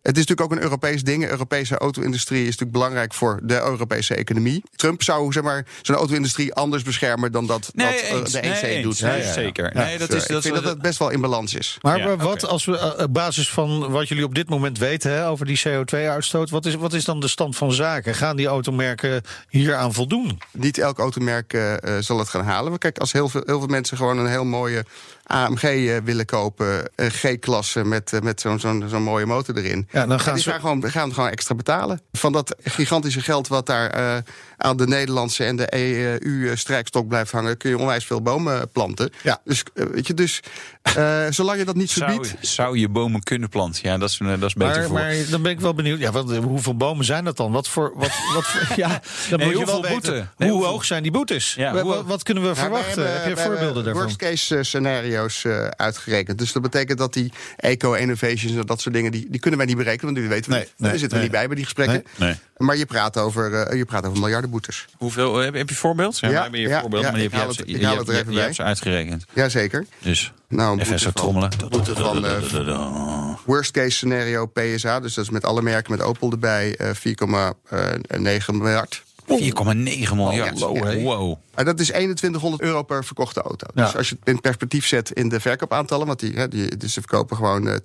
het 0.08 0.18
is 0.18 0.26
natuurlijk 0.26 0.42
ook 0.42 0.58
een 0.58 0.64
Europees 0.64 1.04
ding. 1.04 1.24
De 1.24 1.30
Europese 1.30 1.78
auto-industrie 1.78 2.40
is 2.40 2.46
natuurlijk 2.46 2.72
belangrijk 2.72 3.14
voor 3.14 3.40
de 3.44 3.54
Europese 3.62 4.16
economie. 4.16 4.64
Trump 4.76 5.04
zou 5.04 5.32
zeg 5.32 5.44
maar, 5.44 5.66
zijn 5.82 5.98
auto-industrie 5.98 6.54
anders 6.54 6.84
beschermen 6.84 7.32
dan 7.32 7.46
dat, 7.48 7.72
Nee, 7.74 7.86
dat 7.92 7.96
eh, 8.02 8.12
eens. 8.12 8.32
de 8.32 8.40
EC 8.40 8.84
doet. 8.84 9.02
Nee, 9.02 9.18
Ja, 9.20 9.26
ja. 9.26 9.34
zeker. 9.34 9.72
Ja, 9.78 9.84
Nee, 9.84 9.98
dat 9.98 10.14
is- 10.14 10.22
eh, 10.24 10.28
dat 10.30 10.46
ik 10.46 10.52
vind 10.52 10.64
dat 10.64 10.74
het 10.74 10.82
best 10.82 11.00
wel 11.00 11.10
in 11.10 11.22
balans 11.22 11.54
is. 11.54 11.78
Maar 11.82 11.98
Ja, 11.98 12.16
wat 12.16 12.46
als 12.48 12.66
we 12.66 12.78
eh, 12.78 13.04
op 13.04 13.14
basis 13.14 13.50
van 13.50 13.92
wat 13.92 14.08
jullie 14.08 14.24
op 14.24 14.36
dit 14.36 14.50
moment 14.50 14.78
weten 14.78 15.12
hè, 15.12 15.28
over 15.28 15.46
die 15.46 15.62
CO2-uitstoot, 15.68 16.50
wat 16.50 16.66
is, 16.66 16.76
wat 16.76 16.94
is 16.94 17.06
dan 17.06 17.20
de 17.20 17.28
stand 17.28 17.56
van 17.58 17.72
zaken? 17.72 18.16
Gaan 18.16 18.36
die 18.36 18.48
automerken 18.48 19.22
hier 19.50 19.76
aan 19.76 19.94
voldoen? 19.94 20.40
Niet 20.52 20.78
elk 20.78 21.00
automerk 21.00 21.54
eh, 21.54 21.74
zal 22.00 22.20
het 22.20 22.30
gaan 22.30 22.44
halen. 22.46 22.70
Maar 22.70 22.80
kijk, 22.80 22.98
als 22.98 23.12
heel 23.12 23.30
veel, 23.30 23.42
heel 23.46 23.60
veel 23.60 23.68
mensen 23.68 23.98
gewoon 23.98 24.18
een 24.18 24.28
heel 24.30 24.46
mooie 24.46 24.86
AMG 25.24 25.64
eh, 25.64 25.98
willen 26.04 26.26
kopen, 26.26 26.92
een 26.96 27.12
G-klasse 27.12 27.84
met, 27.84 28.12
met 28.24 28.42
zo'n 28.42 28.60
zo'n 28.60 28.84
zo'n 28.90 29.04
mooie 29.04 29.26
motor 29.26 29.58
erin. 29.58 29.88
Ja, 29.98 30.06
dan 30.08 30.20
gaan 30.20 30.34
die 30.34 30.44
ze- 30.44 30.50
gaan 30.50 30.60
gewoon, 30.60 30.89
gaan 30.92 31.13
gewoon 31.13 31.30
extra 31.30 31.56
betalen. 31.56 32.01
Van 32.12 32.32
dat 32.32 32.56
gigantische 32.63 33.22
geld 33.22 33.48
wat 33.48 33.66
daar 33.66 33.89
eh, 33.89 34.18
aan 34.58 34.77
de 34.77 34.88
Nederlandse 34.88 35.44
en 35.44 35.56
de 35.56 35.68
EU-strijkstok 35.75 37.08
blijft 37.08 37.32
hangen, 37.32 37.58
kun 37.58 37.70
je 37.70 37.77
onwijs 37.77 38.06
veel 38.06 38.22
bomen 38.22 38.70
planten. 38.72 39.10
Ja. 39.24 39.39
Dus 39.44 39.63
eh, 39.74 39.86
weet 39.86 40.08
je, 40.08 40.13
dus 40.13 40.39
eh, 40.82 41.25
zolang 41.30 41.58
je 41.60 41.66
dat 41.66 41.75
niet 41.75 41.89
Zou, 41.92 42.12
verbiedt. 42.12 42.48
zou 42.48 42.77
je 42.77 42.89
bomen 42.89 43.24
kunnen 43.24 43.50
planten? 43.50 43.82
Ja, 43.84 43.98
dat 43.98 44.10
is, 44.10 44.20
eh, 44.20 44.27
dat 44.27 44.44
is 44.44 44.54
beter 44.54 44.75
Maar, 44.75 44.84
voor. 44.86 44.94
maar 45.00 45.16
dan 45.30 45.42
ben 45.42 45.51
ik 45.51 45.60
wel 45.60 45.74
benieuwd. 45.74 46.00
Ja, 46.00 46.12
wat, 46.12 46.36
hoeveel 46.36 46.75
bomen 46.77 47.06
zijn 47.06 47.24
dat 47.24 47.38
dan? 47.38 47.51
Wat 47.51 47.68
voor. 47.68 47.92
Wat, 47.96 48.12
wat 48.34 48.46
voor 48.46 48.77
ja, 48.84 49.01
dan 49.30 49.39
Nee, 49.39 49.48
moet 49.50 49.58
je 49.60 49.66
wel 49.66 49.82
weten. 49.82 50.32
Nee, 50.38 50.50
hoe 50.50 50.66
hoog 50.66 50.86
zijn 50.86 51.04
die 51.04 51.12
boetes? 51.12 51.54
Ja, 51.54 51.84
wat, 51.84 52.06
wat 52.06 52.24
kunnen 52.24 52.44
we 52.44 52.50
Ja, 52.50 52.56
wij 52.56 52.63
verwachten? 52.63 53.04
hebben- 53.04 53.22
Heb 53.27 53.38
je 53.38 53.44
voorbeelden 53.44 53.84
daarvan? 53.84 54.01
Worst 54.04 54.18
case 54.18 54.58
eh, 54.58 54.63
scenario's 54.63 55.44
eh, 55.46 55.68
uitgerekend. 55.68 56.38
Dus 56.38 56.51
dat 56.51 56.62
betekent 56.62 56.98
dat 56.98 57.13
die 57.13 57.32
eco-innovations 57.58 58.56
en 58.56 58.66
dat 58.66 58.82
soort 58.82 58.96
dingen, 58.96 59.12
die, 59.12 59.27
die 59.30 59.39
kunnen 59.39 59.60
wij 59.60 59.68
niet 59.68 59.77
berekenen, 59.88 60.13
want 60.13 60.25
die 60.27 60.36
weten 60.36 60.51
we 60.51 60.58
Nee, 60.58 60.65
niet. 60.65 60.74
nee, 60.77 60.89
Daar 60.89 61.00
zitten 61.00 61.17
we 61.17 61.24
niet 61.24 61.34
bij 61.34 61.46
bij 61.48 61.56
die 61.56 61.63
gesprekken. 61.63 62.03
Nee. 62.15 62.36
Maar 62.58 62.77
je 62.77 62.86
praat 62.86 63.17
over, 63.17 63.53
eh, 63.53 63.77
je 63.77 63.86
praat 63.86 64.06
over 64.06 64.20
miljardenboetes. 64.20 64.86
Hoeveel, 64.98 65.36
heb, 65.38 65.53
heb 65.53 65.70
je 65.70 65.75
voorbeeld? 65.75 66.20
Ja, 66.20 66.29
Ja, 66.29 66.48
ja, 66.51 66.79
voorbeeld, 66.82 67.03
ja, 67.03 67.12
maar 67.12 67.20
je 67.20 67.25
ik 67.25 67.32
hebt, 67.32 67.44
haal 67.44 67.51
je 67.53 67.60
het- 67.62 67.70
je 67.70 67.86
haal 67.86 67.96
hebt- 67.96 68.00
het 68.00 68.08
er 68.10 68.24
je 68.24 68.29
even 68.32 68.41
hebt 68.44 68.56
ze 68.56 68.63
uitgerekend. 68.63 69.25
Jazeker. 69.34 69.86
Dus 70.01 70.32
Nou, 70.50 70.74
een 70.74 70.79
even 70.79 70.88
boete 70.89 71.03
zo 71.03 71.10
van- 71.12 71.22
trommelen. 71.22 71.51
boete 71.70 71.96
van, 71.96 72.25
eh, 72.25 73.36
Worst 73.46 73.72
case 73.72 73.89
scenario 73.89 74.46
PSA, 74.46 75.00
dus 75.00 75.13
dat 75.13 75.24
is 75.24 75.29
met 75.29 75.46
alle 75.46 75.62
merken 75.62 75.91
met 75.91 76.01
Opel 76.01 76.32
erbij, 76.32 76.75
eh 76.75 76.89
4,9 76.94 78.58
miljard. 78.58 79.03
4,9 79.27 80.15
miljard. 80.15 80.62
Oh, 80.62 80.77
ja. 80.77 81.01
Wow. 81.01 81.36
Maar 81.55 81.65
dat 81.65 81.79
is 81.79 81.88
2100 81.88 82.62
euro 82.63 82.84
per 82.84 83.05
verkochte 83.05 83.41
auto. 83.41 83.67
Dus 83.74 83.91
Ja. 83.91 83.98
als 83.98 84.10
je 84.10 84.15
het 84.19 84.27
in 84.27 84.41
perspectief 84.41 84.88
zet 84.88 85.12
in 85.12 85.29
de 85.29 85.39
verkoopaantallen... 85.39 86.07
want 86.07 86.19
die, 86.19 86.34
hè, 86.34 86.48
die, 86.48 86.77
dus 86.77 86.93
ze 86.93 87.00
verkopen 87.00 87.36
gewoon 87.38 87.67
eh, 87.67 87.75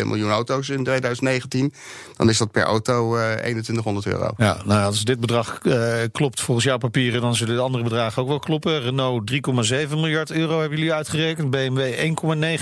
2,2 0.00 0.06
miljoen 0.06 0.30
auto's 0.30 0.68
in 0.68 0.84
2019... 0.84 1.72
dan 2.16 2.28
is 2.28 2.38
dat 2.38 2.50
per 2.50 2.62
auto 2.62 3.16
eh 3.16 3.32
2100 3.32 4.06
euro. 4.06 4.30
Ja, 4.36 4.56
nou 4.64 4.84
als 4.84 5.04
dit 5.04 5.20
bedrag 5.20 5.58
eh, 5.62 5.94
klopt 6.12 6.40
volgens 6.40 6.66
jouw 6.66 6.78
papieren, 6.78 7.20
dan 7.20 7.34
zullen 7.34 7.54
de 7.56 7.62
andere 7.62 7.84
bedragen 7.84 8.22
ook 8.22 8.28
wel 8.28 8.38
kloppen. 8.38 8.80
Renault 8.80 9.30
3,7 9.32 9.88
miljard 9.88 10.30
euro 10.30 10.60
hebben 10.60 10.78
jullie 10.78 10.92
uitgerekend. 10.94 11.50
BMW 11.50 11.80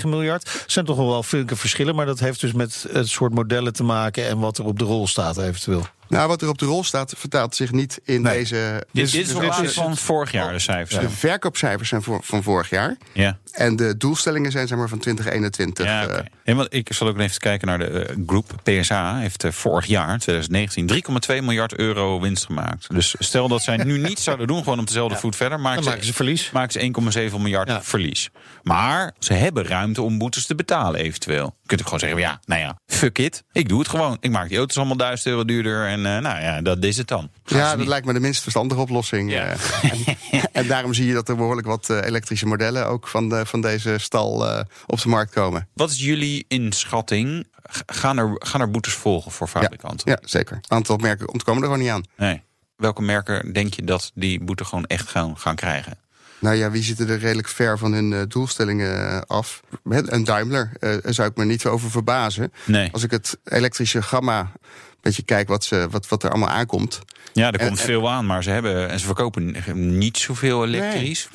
1,9 0.01 0.07
miljard. 0.07 0.43
Er 0.43 0.63
zijn 0.67 0.85
toch 0.85 0.97
wel 0.97 1.07
wel 1.09 1.23
flinke 1.23 1.55
verschillen, 1.55 1.95
maar 1.95 2.05
dat 2.05 2.19
heeft 2.19 2.41
dus 2.41 2.53
met 2.53 2.85
het 2.91 3.07
soort 3.07 3.33
modellen 3.33 3.73
te 3.73 3.83
maken 3.83 4.27
en 4.27 4.39
wat 4.39 4.57
er 4.57 4.65
op 4.65 4.79
de 4.79 4.85
rol 4.85 5.07
staat 5.07 5.37
eventueel. 5.37 5.85
Nou, 6.11 6.27
wat 6.27 6.41
er 6.41 6.49
op 6.49 6.57
de 6.57 6.65
rol 6.65 6.83
staat, 6.83 7.13
vertaalt 7.17 7.55
zich 7.55 7.71
niet 7.71 7.99
in 8.03 8.21
Nee. 8.21 8.37
deze... 8.37 8.85
Dit, 8.91 9.03
dus- 9.03 9.11
dit 9.11 9.27
is 9.27 9.33
op 9.33 9.39
dus- 9.41 9.49
basis 9.49 9.73
van 9.73 9.97
vorig 9.97 10.31
jaar 10.31 10.51
de 10.51 10.59
cijfers. 10.59 10.99
De 10.99 11.09
verkoopcijfers 11.09 11.89
zijn 11.89 12.01
voor, 12.01 12.19
van 12.23 12.43
vorig 12.43 12.69
jaar. 12.69 12.97
Ja. 13.13 13.37
En 13.51 13.75
de 13.75 13.97
doelstellingen 13.97 14.51
zijn 14.51 14.67
zeg 14.67 14.77
maar 14.77 14.89
van 14.89 14.99
2021. 14.99 15.85
Ja, 15.85 16.07
eh. 16.07 16.19
En 16.43 16.55
wat, 16.55 16.73
ik 16.73 16.93
zal 16.93 17.07
ook 17.07 17.19
even 17.19 17.39
kijken 17.39 17.67
naar 17.67 17.79
de 17.79 17.85
eh, 17.85 18.15
groep. 18.27 18.51
PSA 18.63 19.17
heeft 19.17 19.43
eh, 19.43 19.51
vorig 19.51 19.85
jaar, 19.85 20.19
2019, 20.19 20.87
3,2 21.31 21.35
miljard 21.43 21.75
euro 21.75 22.19
winst 22.19 22.45
gemaakt. 22.45 22.89
Dus 22.93 23.15
stel 23.19 23.47
dat 23.47 23.61
zij 23.61 23.77
nu 23.77 23.97
niet 23.97 24.19
zouden 24.19 24.47
doen, 24.47 24.63
gewoon 24.63 24.79
op 24.79 24.87
dezelfde 24.87 25.17
voet 25.17 25.35
verder, 25.35 25.59
maken 25.59 25.83
ze, 25.83 25.89
maken 25.89 26.05
ze 26.05 26.13
verlies. 26.13 26.51
maken 26.51 26.71
ze 26.71 27.29
1,7 27.29 27.41
miljard 27.41 27.67
Ja. 27.67 27.81
verlies. 27.83 28.29
Maar 28.63 29.11
ze 29.19 29.33
hebben 29.33 29.65
ruimte 29.65 30.01
om 30.01 30.17
boetes 30.17 30.45
te 30.45 30.55
betalen 30.55 30.99
eventueel. 30.99 31.55
Kunt 31.71 31.83
ook 31.83 31.89
gewoon 31.93 32.09
zeggen, 32.09 32.19
ja, 32.19 32.39
nou 32.45 32.61
ja, 32.61 32.77
fuck 32.85 33.17
it. 33.17 33.43
Ik 33.51 33.69
doe 33.69 33.79
het 33.79 33.87
gewoon. 33.87 34.17
Ik 34.19 34.31
maak 34.31 34.49
die 34.49 34.57
auto's 34.57 34.77
allemaal 34.77 34.97
1000 34.97 35.27
euro 35.27 35.45
duurder 35.45 35.87
en 35.87 36.05
eh, 36.05 36.17
nou 36.21 36.41
ja, 36.41 36.61
dat 36.61 36.83
is 36.83 36.97
het 36.97 37.07
dan. 37.07 37.29
Gaan 37.43 37.59
Ja, 37.59 37.69
dat 37.69 37.77
niet- 37.77 37.87
lijkt 37.87 38.05
me 38.05 38.13
de 38.13 38.19
minst 38.19 38.41
verstandige 38.41 38.81
oplossing. 38.81 39.31
Ja. 39.31 39.45
eh. 39.45 39.91
en, 40.31 40.47
en 40.61 40.67
daarom 40.67 40.93
zie 40.93 41.05
je 41.07 41.13
dat 41.13 41.29
er 41.29 41.35
behoorlijk 41.35 41.67
wat 41.67 41.89
eh, 41.89 41.97
elektrische 42.05 42.45
modellen 42.45 42.87
ook 42.87 43.07
van, 43.07 43.29
de, 43.29 43.45
van 43.45 43.61
deze 43.61 43.97
stal 43.97 44.63
op 44.87 45.01
de 45.01 45.09
markt 45.09 45.31
komen. 45.33 45.67
Wat 45.73 45.89
is 45.91 45.99
jullie 45.99 46.45
inschatting? 46.47 47.47
Gaan 47.85 48.17
er, 48.17 48.35
gaan 48.37 48.61
er 48.61 48.71
boetes 48.71 48.93
volgen 48.93 49.31
voor 49.31 49.47
fabrikanten? 49.47 50.11
Ja, 50.11 50.17
zeker. 50.21 50.55
Een 50.55 50.61
aantal 50.77 50.97
merken 50.97 51.29
ontkomen 51.29 51.61
er 51.63 51.67
gewoon 51.67 51.83
niet 51.83 51.93
aan. 51.93 52.03
Nee. 52.17 52.41
Welke 52.75 53.01
merken 53.01 53.53
denk 53.53 53.73
je 53.73 53.83
dat 53.83 54.11
die 54.15 54.43
boete 54.43 54.65
gewoon 54.65 54.85
echt 54.85 55.09
gaan, 55.09 55.37
gaan 55.37 55.55
krijgen? 55.55 55.97
Nou 56.41 56.55
ja, 56.55 56.71
wie 56.71 56.83
zitten 56.83 57.09
er 57.09 57.19
redelijk 57.19 57.47
ver 57.47 57.77
van 57.77 57.93
hun 57.93 58.13
eh, 58.13 58.19
doelstellingen 58.27 59.09
eh, 59.11 59.21
af? 59.27 59.61
Een 59.83 60.23
Daimler, 60.23 60.71
eh, 60.79 60.89
daar 61.01 61.13
zou 61.13 61.29
ik 61.29 61.35
me 61.37 61.45
niet 61.45 61.65
over 61.65 61.91
verbazen. 61.91 62.51
Nee. 62.65 62.89
Als 62.91 63.03
ik 63.03 63.11
het 63.11 63.37
elektrische 63.43 64.01
gamma 64.01 64.39
een 64.39 65.07
beetje 65.09 65.23
kijk 65.23 65.47
wat, 65.47 65.63
ze, 65.63 65.87
wat, 65.91 66.07
wat 66.07 66.23
er 66.23 66.29
allemaal 66.29 66.49
aankomt. 66.49 66.99
Ja, 67.33 67.47
er 67.51 67.59
En- 67.59 67.67
komt 67.67 67.79
en- 67.79 67.85
veel 67.85 68.09
aan, 68.09 68.25
maar 68.25 68.43
ze 68.43 68.49
hebben 68.49 68.89
en 68.89 68.99
ze 68.99 69.05
verkopen 69.05 69.55
niet 69.97 70.17
zoveel 70.17 70.65
elektrisch. 70.65 71.27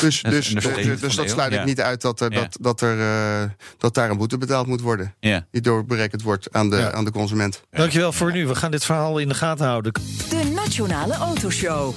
Dus, 0.00 0.22
Dat 0.22 0.32
dus, 0.32 0.46
dus, 0.46 0.48
ondersteuning 0.54 1.00
dus 1.00 1.14
dat 1.16 1.24
de 1.24 1.30
sluit 1.30 1.52
ik 1.52 1.58
ja. 1.58 1.64
niet 1.64 1.80
uit 1.80 2.00
dat, 2.00 2.20
er, 2.20 2.32
Ja. 2.32 2.40
dat, 2.40 2.56
dat, 2.60 2.80
er, 2.80 3.00
eh, 3.00 3.50
dat 3.78 3.94
daar 3.94 4.10
een 4.10 4.16
boete 4.16 4.38
betaald 4.38 4.66
moet 4.66 4.80
worden. 4.80 5.14
Ja. 5.20 5.46
Die 5.50 5.60
doorberekend 5.60 6.22
wordt 6.22 6.52
aan 6.52 6.70
de, 6.70 6.76
Ja. 6.76 6.92
aan 6.92 7.04
de 7.04 7.10
consument. 7.10 7.62
Dankjewel 7.70 8.12
voor 8.12 8.32
nu. 8.32 8.46
We 8.46 8.54
gaan 8.54 8.70
dit 8.70 8.84
verhaal 8.84 9.18
in 9.18 9.28
de 9.28 9.34
gaten 9.34 9.66
houden. 9.66 9.92
De 10.28 10.52
Nationale 10.54 11.14
Autoshow. 11.14 11.94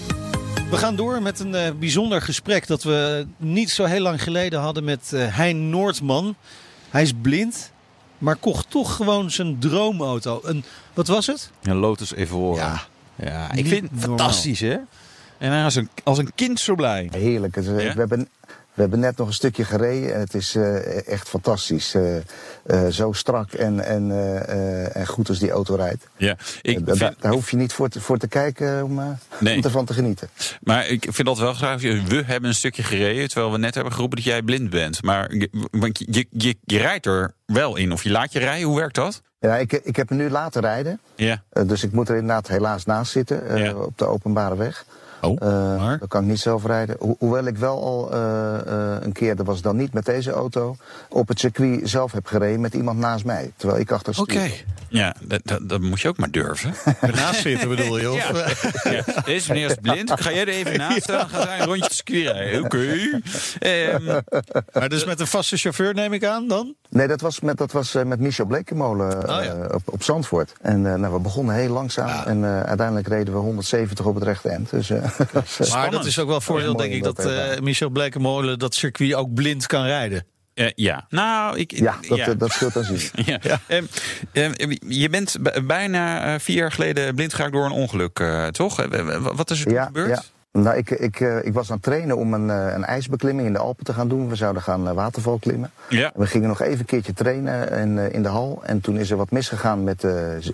We 0.69 0.77
gaan 0.77 0.95
door 0.95 1.21
met 1.21 1.39
een 1.39 1.55
eh, 1.55 1.71
bijzonder 1.79 2.21
gesprek 2.21 2.67
dat 2.67 2.83
we 2.83 3.27
niet 3.37 3.69
zo 3.69 3.83
heel 3.83 4.01
lang 4.01 4.23
geleden 4.23 4.59
hadden 4.59 4.83
met 4.83 5.13
eh, 5.13 5.37
Hein 5.37 5.69
Noordman. 5.69 6.35
Hij 6.89 7.01
is 7.01 7.13
blind, 7.21 7.71
maar 8.17 8.35
kocht 8.35 8.69
toch 8.69 8.95
gewoon 8.95 9.31
zijn 9.31 9.59
droomauto. 9.59 10.39
Een, 10.43 10.63
wat 10.93 11.07
was 11.07 11.27
het? 11.27 11.51
Een 11.63 11.75
Lotus 11.75 12.13
Evora. 12.13 12.63
Ja. 13.15 13.25
Ja, 13.25 13.51
ik 13.51 13.67
vind 13.67 13.89
het 13.91 13.99
fantastisch, 13.99 14.59
hè? 14.59 14.77
En 15.37 15.51
hij 15.51 15.65
is 15.65 15.75
een, 15.75 15.89
als 16.03 16.17
een 16.17 16.31
kind 16.35 16.59
zo 16.59 16.75
blij. 16.75 17.09
Heerlijk. 17.11 17.55
Ja? 17.55 17.61
we, 17.61 17.81
hebben, 17.81 18.29
we 18.77 18.83
hebben 18.83 18.99
net 18.99 19.17
nog 19.17 19.27
een 19.27 19.33
stukje 19.33 19.63
gereden. 19.63 20.13
en 20.13 20.19
Het 20.19 20.33
is 20.33 20.55
eh, 20.55 21.07
echt 21.07 21.29
fantastisch. 21.29 21.93
Eh, 21.93 22.17
eh, 22.17 22.87
zo 22.91 23.11
strak 23.11 23.51
en, 23.53 23.79
en, 23.79 24.11
en 24.93 25.07
goed 25.07 25.29
als 25.29 25.39
die 25.39 25.51
auto 25.51 25.75
rijdt. 25.75 26.07
Ja, 26.17 26.37
ik 26.61 26.79
vind, 26.85 27.15
daar 27.21 27.31
hoef 27.31 27.51
je 27.51 27.57
niet 27.57 27.73
voor 27.73 27.89
te, 27.89 28.01
voor 28.01 28.17
te 28.17 28.27
kijken 28.27 28.83
om, 28.83 29.17
Nee. 29.39 29.57
om 29.57 29.63
ervan 29.63 29.85
te 29.85 29.93
genieten. 29.93 30.29
maar 30.61 30.87
ik 30.87 31.07
vind 31.09 31.27
dat 31.27 31.37
wel 31.37 31.53
graag. 31.53 31.81
We 31.81 32.23
hebben 32.25 32.49
een 32.49 32.55
stukje 32.55 32.83
gereden, 32.83 33.27
terwijl 33.27 33.51
we 33.51 33.57
net 33.57 33.75
hebben 33.75 33.93
geroepen 33.93 34.17
dat 34.17 34.25
jij 34.25 34.41
blind 34.41 34.69
bent. 34.69 35.03
Maar 35.03 35.31
want 35.71 35.99
je, 35.99 36.27
je, 36.31 36.57
je 36.63 36.77
rijdt 36.77 37.05
er 37.05 37.33
wel 37.45 37.75
in, 37.75 37.91
of 37.91 38.03
je 38.03 38.11
laat 38.11 38.33
je 38.33 38.39
rijden. 38.39 38.67
Hoe 38.67 38.77
werkt 38.77 38.95
dat? 38.95 39.21
Ja, 39.39 39.55
ik, 39.57 39.73
ik 39.73 39.95
heb 39.95 40.09
hem 40.09 40.17
nu 40.17 40.29
laten 40.29 40.61
rijden. 40.61 40.99
Ja. 41.15 41.43
Dus 41.65 41.83
ik 41.83 41.91
moet 41.91 42.09
er 42.09 42.15
inderdaad 42.15 42.47
helaas 42.47 42.85
naast 42.85 43.11
zitten. 43.11 43.57
Ja. 43.57 43.73
Op 43.73 43.97
de 43.97 44.05
openbare 44.05 44.55
weg. 44.55 44.85
Oh, 45.21 45.41
Eh, 45.41 45.77
maar? 45.77 45.97
Dan 45.99 46.07
kan 46.07 46.21
ik 46.23 46.27
niet 46.29 46.39
zelf 46.39 46.65
rijden. 46.65 46.95
Ho- 46.99 47.15
hoewel 47.19 47.45
ik 47.45 47.57
wel 47.57 47.83
al 47.83 48.11
eh, 48.13 48.55
eh, 48.67 49.01
een 49.01 49.11
keer, 49.11 49.35
dat 49.35 49.45
was 49.45 49.61
dan 49.61 49.75
niet 49.75 49.93
met 49.93 50.05
deze 50.05 50.31
auto, 50.31 50.75
op 51.09 51.27
het 51.27 51.39
circuit 51.39 51.89
zelf 51.89 52.11
heb 52.11 52.25
gereden 52.25 52.61
met 52.61 52.73
iemand 52.73 52.99
naast 52.99 53.25
mij. 53.25 53.51
Terwijl 53.55 53.79
ik 53.79 53.91
achter 53.91 54.13
stuur 54.13 54.39
zat. 54.39 54.63
Ja, 54.89 55.15
dat, 55.21 55.41
dat, 55.43 55.69
dat 55.69 55.81
moet 55.81 56.01
je 56.01 56.07
ook 56.07 56.17
maar 56.17 56.31
durven. 56.31 56.73
Ernaast 57.01 57.41
zitten 57.41 57.69
bedoel 57.69 57.97
je? 57.99 58.11
Of, 58.11 58.83
Ja, 58.83 59.03
deze 59.25 59.51
meneer 59.51 59.69
is 59.69 59.75
blind. 59.81 60.11
Ga 60.21 60.31
jij 60.31 60.41
er 60.41 60.47
even 60.47 60.77
naast 60.77 61.03
staan? 61.03 61.29
Ga 61.29 61.41
zij 61.43 61.59
een 61.59 61.65
rondje 61.65 61.89
circuit 61.93 62.25
rijden. 62.25 62.63
Oké. 62.63 63.19
Ehm, 63.59 64.19
maar 64.73 64.89
dus 64.89 65.05
met 65.05 65.19
een 65.19 65.27
vaste 65.27 65.57
chauffeur 65.57 65.93
neem 65.93 66.13
ik 66.13 66.25
aan 66.25 66.47
dan? 66.47 66.75
Nee, 66.89 67.07
dat 67.07 67.21
was 67.21 67.39
met, 67.39 67.57
dat 67.57 67.71
was, 67.71 67.95
eh, 67.95 68.03
met 68.03 68.19
Michel 68.19 68.45
Blekemolen 68.45 69.17
Oh, 69.17 69.23
ja. 69.23 69.41
eh, 69.41 69.75
op, 69.75 69.81
op 69.85 70.03
Zandvoort. 70.03 70.53
En 70.61 70.85
eh, 70.93 70.99
nou, 70.99 71.13
we 71.13 71.19
begonnen 71.19 71.55
heel 71.55 71.69
langzaam. 71.73 72.25
En 72.25 72.43
eh, 72.43 72.61
uiteindelijk 72.61 73.07
reden 73.07 73.33
we 73.33 73.39
170 73.39 74.05
op 74.05 74.15
het 74.15 74.23
rechte 74.23 74.49
eind. 74.49 74.69
Dus, 74.69 74.91
Maar 75.71 75.91
dat 75.91 76.05
is 76.05 76.19
ook 76.19 76.27
wel 76.27 76.41
voordeel, 76.41 76.75
denk 76.75 76.93
ik, 76.93 77.03
dat 77.03 77.19
eh, 77.19 77.25
ervaren. 77.25 77.63
Michel 77.63 77.89
Blekemolen 77.89 78.59
dat 78.59 78.75
circuit 78.75 79.13
ook 79.13 79.33
blind 79.33 79.65
kan 79.65 79.85
rijden. 79.85 80.25
eh, 80.53 80.71
ja, 80.75 81.05
nou, 81.09 81.57
ik. 81.57 81.71
ja, 81.71 81.97
dat, 82.25 82.39
dat 82.39 82.51
scheelt 82.51 82.77
aanzien. 82.77 82.99
Ja. 83.25 83.39
Ehm, 83.67 83.83
ehm, 84.33 84.75
je 84.87 85.09
bent 85.09 85.37
bijna 85.67 86.33
eh, 86.33 86.39
vier 86.39 86.55
jaar 86.55 86.71
geleden 86.71 87.15
blind 87.15 87.33
geraakt 87.33 87.53
door 87.53 87.65
een 87.65 87.71
ongeluk, 87.71 88.19
eh, 88.19 88.47
toch? 88.47 88.85
Wat 89.35 89.51
is 89.51 89.65
er 89.65 89.83
gebeurd? 89.85 90.31
Nou, 90.63 90.77
ik, 90.77 90.89
ik, 90.89 91.19
eh, 91.19 91.45
ik 91.45 91.53
was 91.53 91.69
aan 91.69 91.75
het 91.75 91.83
trainen 91.85 92.17
om 92.17 92.33
een, 92.33 92.49
eh, 92.49 92.73
een 92.73 92.83
ijsbeklimming 92.85 93.47
in 93.47 93.53
de 93.53 93.59
Alpen 93.59 93.85
te 93.85 93.93
gaan 93.93 94.07
doen. 94.07 94.29
We 94.29 94.35
zouden 94.35 94.61
gaan 94.61 94.87
eh, 94.87 94.93
waterval 94.93 95.37
klimmen. 95.37 95.71
Ja. 95.89 96.11
We 96.15 96.25
gingen 96.25 96.47
nog 96.47 96.61
even 96.61 96.79
een 96.79 96.85
keertje 96.85 97.13
trainen 97.13 97.71
in, 97.71 97.97
in 98.11 98.23
de 98.23 98.29
hal. 98.29 98.59
En 98.63 98.81
toen 98.81 98.97
is 98.97 99.11
er 99.11 99.17
wat 99.17 99.31
misgegaan 99.31 99.83
met 99.83 100.01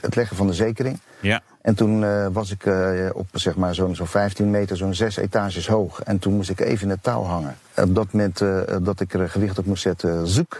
het 0.01 0.15
leggen 0.15 0.35
van 0.37 0.47
de 0.47 0.53
zekering. 0.53 0.99
Ja. 1.19 1.41
En 1.61 1.75
toen 1.75 2.31
was 2.33 2.51
ik 2.51 2.65
op 3.13 3.27
zeg 3.31 3.55
maar 3.55 3.75
zo'n 3.75 3.95
zo'n 3.95 4.07
15 4.07 4.51
meter, 4.51 4.77
zo'n 4.77 4.93
zes 4.93 5.17
etages 5.17 5.67
hoog. 5.67 6.01
En 6.03 6.19
toen 6.19 6.33
moest 6.33 6.49
ik 6.49 6.59
even 6.59 6.83
in 6.83 6.89
het 6.89 7.03
touw 7.03 7.21
hangen. 7.23 7.55
Op 7.75 7.95
dat 7.95 8.07
moment 8.11 8.37
dat 8.85 8.99
ik 8.99 9.13
er 9.13 9.29
gewicht 9.29 9.57
op 9.59 9.65
moest 9.65 9.81
zetten, 9.81 10.27
zoek, 10.27 10.59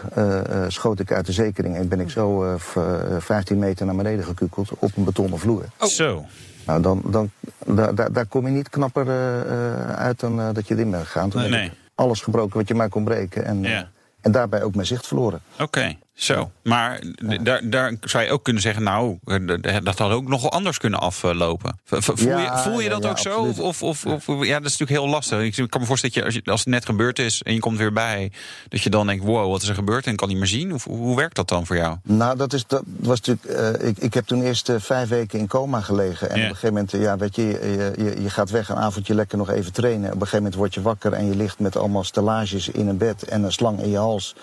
schoot 0.68 1.00
ik 1.00 1.12
uit 1.12 1.26
de 1.26 1.32
zekering. 1.32 1.76
En 1.76 1.88
ben 1.88 2.00
ik 2.00 2.10
zo 2.10 2.44
eh, 2.44 2.54
v- 2.58 2.76
eh, 2.76 2.82
15 3.18 3.58
meter 3.58 3.86
naar 3.86 3.94
beneden 3.96 4.24
gekukeld 4.24 4.70
op 4.78 4.96
een 4.96 5.04
betonnen 5.04 5.38
vloer. 5.38 5.64
Zo. 5.86 6.24
Nou, 6.66 6.82
dan, 6.82 7.02
dan, 7.04 7.30
daar, 7.66 7.94
daar, 7.94 8.12
daar 8.12 8.26
kom 8.26 8.46
je 8.46 8.52
niet 8.52 8.68
knapper 8.68 9.08
eh, 9.08 9.40
eh, 9.40 9.90
uit 9.90 10.20
dan 10.20 10.40
eh, 10.40 10.48
dat 10.52 10.68
je 10.68 10.74
erin 10.74 10.90
bent 10.90 11.04
gegaan. 11.04 11.30
Toen 11.30 11.40
Nee, 11.40 11.50
nee. 11.50 11.72
alles 11.94 12.20
gebroken 12.20 12.56
wat 12.58 12.68
je 12.68 12.74
maar 12.74 12.88
kon 12.88 13.04
breken. 13.04 13.44
En, 13.44 13.62
Ja. 13.62 13.88
en 14.20 14.32
daarbij 14.32 14.62
ook 14.62 14.74
mijn 14.74 14.86
zicht 14.86 15.06
verloren. 15.06 15.40
Oké, 15.60 15.96
zo. 16.14 16.50
Maar 16.62 17.00
daar, 17.42 17.60
daar 17.70 17.92
zou 18.00 18.24
je 18.24 18.30
ook 18.30 18.44
kunnen 18.44 18.62
zeggen, 18.62 18.82
nou, 18.82 19.18
eh, 19.24 19.76
dat 19.82 19.98
had 19.98 20.10
ook 20.10 20.28
nogal 20.28 20.50
anders 20.50 20.78
kunnen 20.78 21.00
aflopen. 21.00 21.78
Voel, 21.84 22.38
je, 22.38 22.50
voel 22.54 22.80
je 22.80 22.88
dat 22.88 23.02
ja, 23.02 23.10
ook 23.10 23.18
zo? 23.18 23.40
Of, 23.40 23.58
of, 23.60 23.82
of, 23.82 24.28
of- 24.28 24.44
ja, 24.46 24.58
dat 24.60 24.70
is 24.70 24.78
natuurlijk 24.78 24.90
heel 24.90 25.08
lastig. 25.08 25.58
Ik 25.58 25.70
kan 25.70 25.80
me 25.80 25.86
voorstellen 25.86 26.24
dat 26.24 26.34
je, 26.34 26.50
als, 26.50 26.60
het 26.60 26.68
net 26.68 26.84
gebeurd 26.84 27.18
is 27.18 27.42
en 27.42 27.54
je 27.54 27.60
komt 27.60 27.78
weer 27.78 27.92
bij, 27.92 28.32
dat 28.68 28.82
je 28.82 28.90
dan 28.90 29.06
denkt, 29.06 29.24
wow, 29.24 29.50
wat 29.50 29.62
is 29.62 29.68
er 29.68 29.74
gebeurd 29.74 30.06
en 30.06 30.16
kan 30.16 30.28
niet 30.28 30.36
meer 30.36 30.46
zien? 30.46 30.74
Of, 30.74 30.84
hoe 30.84 31.16
werkt 31.16 31.36
dat 31.36 31.48
dan 31.48 31.66
voor 31.66 31.76
jou? 31.76 31.96
Nou, 32.02 32.36
dat, 32.36 32.52
is, 32.52 32.66
dat 32.66 32.82
was 32.96 33.20
natuurlijk. 33.20 33.46
eh, 33.80 33.88
ik, 33.88 33.98
ik 33.98 34.14
heb 34.14 34.26
toen 34.26 34.42
eerst 34.42 34.68
eh, 34.68 34.76
vijf 34.78 35.08
weken 35.08 35.38
in 35.38 35.46
coma 35.46 35.80
gelegen. 35.80 36.30
En 36.30 36.36
op 36.36 36.42
een 36.42 36.48
gegeven 36.48 36.68
moment, 36.68 36.90
ja, 36.90 37.16
weet 37.16 37.36
je, 37.36 37.42
je, 37.42 37.92
je, 38.04 38.22
je 38.22 38.30
gaat 38.30 38.50
weg 38.50 38.68
een 38.68 38.76
avondje 38.76 39.14
lekker 39.14 39.38
nog 39.38 39.50
even 39.50 39.72
trainen. 39.72 40.06
Op 40.06 40.12
een 40.14 40.18
gegeven 40.18 40.36
moment 40.38 40.54
word 40.54 40.74
je 40.74 40.82
wakker 40.82 41.12
en 41.12 41.26
je 41.26 41.36
ligt 41.36 41.58
met 41.58 41.76
allemaal 41.76 42.04
stellages 42.04 42.68
in 42.68 42.88
een 42.88 42.98
bed 42.98 43.22
en 43.22 43.42
een 43.42 43.52
slang 43.52 43.80
in 43.80 43.90
je 43.90 43.98
hals. 43.98 44.34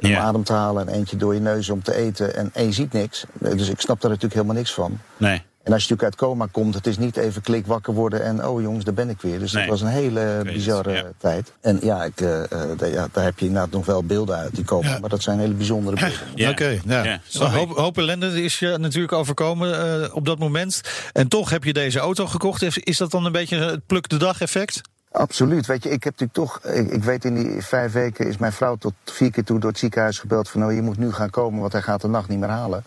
Om 0.00 0.08
Ja. 0.08 0.20
adem 0.20 0.44
te 0.44 0.52
halen 0.52 0.88
en 0.88 0.94
eentje 0.94 1.16
door 1.16 1.34
je 1.34 1.40
neus 1.40 1.68
om 1.70 1.82
te 1.82 1.94
eten. 1.94 2.34
En, 2.36 2.50
en 2.52 2.64
je 2.64 2.72
ziet 2.72 2.92
niks. 2.92 3.24
Dus 3.38 3.68
ik 3.68 3.80
snap 3.80 4.00
daar 4.00 4.10
natuurlijk 4.10 4.34
helemaal 4.34 4.56
niks 4.56 4.72
van. 4.72 4.98
Nee. 5.16 5.42
En 5.62 5.72
als 5.72 5.82
je 5.84 5.88
natuurlijk 5.90 6.20
uit 6.20 6.30
coma 6.30 6.46
komt, 6.50 6.74
het 6.74 6.86
is 6.86 6.98
niet 6.98 7.16
even 7.16 7.42
klik 7.42 7.66
wakker 7.66 7.94
worden 7.94 8.24
en 8.24 8.46
oh 8.46 8.60
jongens, 8.62 8.84
daar 8.84 8.94
ben 8.94 9.08
ik 9.08 9.20
weer. 9.20 9.38
Dus 9.38 9.52
Nee. 9.52 9.62
dat 9.62 9.70
was 9.70 9.80
een 9.80 9.94
hele 9.94 10.20
het, 10.20 10.52
bizarre 10.52 10.92
ja. 10.92 11.04
tijd. 11.18 11.52
En 11.60 11.78
ja, 11.82 12.04
ik, 12.04 12.20
eh, 12.20 12.42
eh, 12.42 12.50
daar- 12.78 12.88
ja, 12.90 13.08
daar 13.12 13.24
heb 13.24 13.38
je 13.38 13.46
inderdaad 13.46 13.70
nog 13.70 13.86
wel 13.86 14.04
beelden 14.04 14.36
uit 14.36 14.54
die 14.54 14.64
komen. 14.64 14.90
Ja. 14.90 14.98
Maar 14.98 15.08
dat 15.10 15.22
zijn 15.22 15.38
hele 15.38 15.54
bijzondere 15.54 15.96
beelden. 15.96 16.18
Ja. 16.34 16.50
Oké, 16.50 16.78
Ja, 16.86 17.04
een 17.06 17.20
snap 17.28 17.48
ik. 17.48 17.54
hoop, 17.58 17.76
hoop 17.76 17.98
ellende 17.98 18.42
is 18.42 18.58
je 18.58 18.76
natuurlijk 18.78 19.12
overkomen 19.12 20.02
eh, 20.04 20.14
op 20.14 20.24
dat 20.26 20.38
moment. 20.38 20.80
En 21.12 21.28
toch 21.28 21.50
heb 21.50 21.64
je 21.64 21.72
deze 21.72 21.98
auto 21.98 22.26
gekocht. 22.26 22.62
Is, 22.62 22.78
is 22.78 22.96
dat 22.96 23.10
dan 23.10 23.24
een 23.24 23.32
beetje 23.32 23.56
het 23.58 23.86
pluk 23.86 24.08
de 24.08 24.16
dag 24.16 24.40
effect? 24.40 24.80
Absoluut. 25.16 25.66
Weet 25.66 25.82
je, 25.82 25.90
ik 25.90 26.04
heb 26.04 26.20
natuurlijk 26.20 26.32
toch. 26.50 26.72
Ik, 26.74 26.90
ik 26.90 27.04
weet 27.04 27.24
in 27.24 27.34
die 27.34 27.62
vijf 27.62 27.92
weken 27.92 28.26
is 28.26 28.38
mijn 28.38 28.52
vrouw 28.52 28.76
tot 28.76 28.92
vier 29.04 29.30
keer 29.30 29.44
toe 29.44 29.58
door 29.58 29.70
het 29.70 29.78
ziekenhuis 29.78 30.18
gebeld 30.18 30.48
van 30.48 30.60
nou, 30.60 30.72
je 30.72 30.82
moet 30.82 30.98
nu 30.98 31.12
gaan 31.12 31.30
komen, 31.30 31.60
want 31.60 31.72
hij 31.72 31.82
gaat 31.82 32.00
de 32.00 32.08
nacht 32.08 32.28
niet 32.28 32.38
meer 32.38 32.48
halen. 32.48 32.84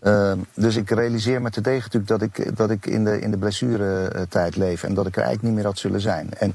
Ehm, 0.00 0.38
dus 0.54 0.76
ik 0.76 0.90
realiseer 0.90 1.42
me 1.42 1.50
te 1.50 1.60
degen 1.60 1.90
natuurlijk 1.92 2.08
dat 2.08 2.22
ik, 2.22 2.56
dat 2.56 2.70
ik 2.70 2.86
in 2.86 3.04
de, 3.04 3.20
in 3.20 3.30
de 3.30 3.36
blessuretijd 3.38 4.56
leef 4.56 4.82
en 4.82 4.94
dat 4.94 5.06
ik 5.06 5.16
er 5.16 5.22
eigenlijk 5.22 5.48
niet 5.48 5.54
meer 5.56 5.64
had 5.70 5.78
zullen 5.78 6.00
zijn. 6.00 6.28
En 6.38 6.54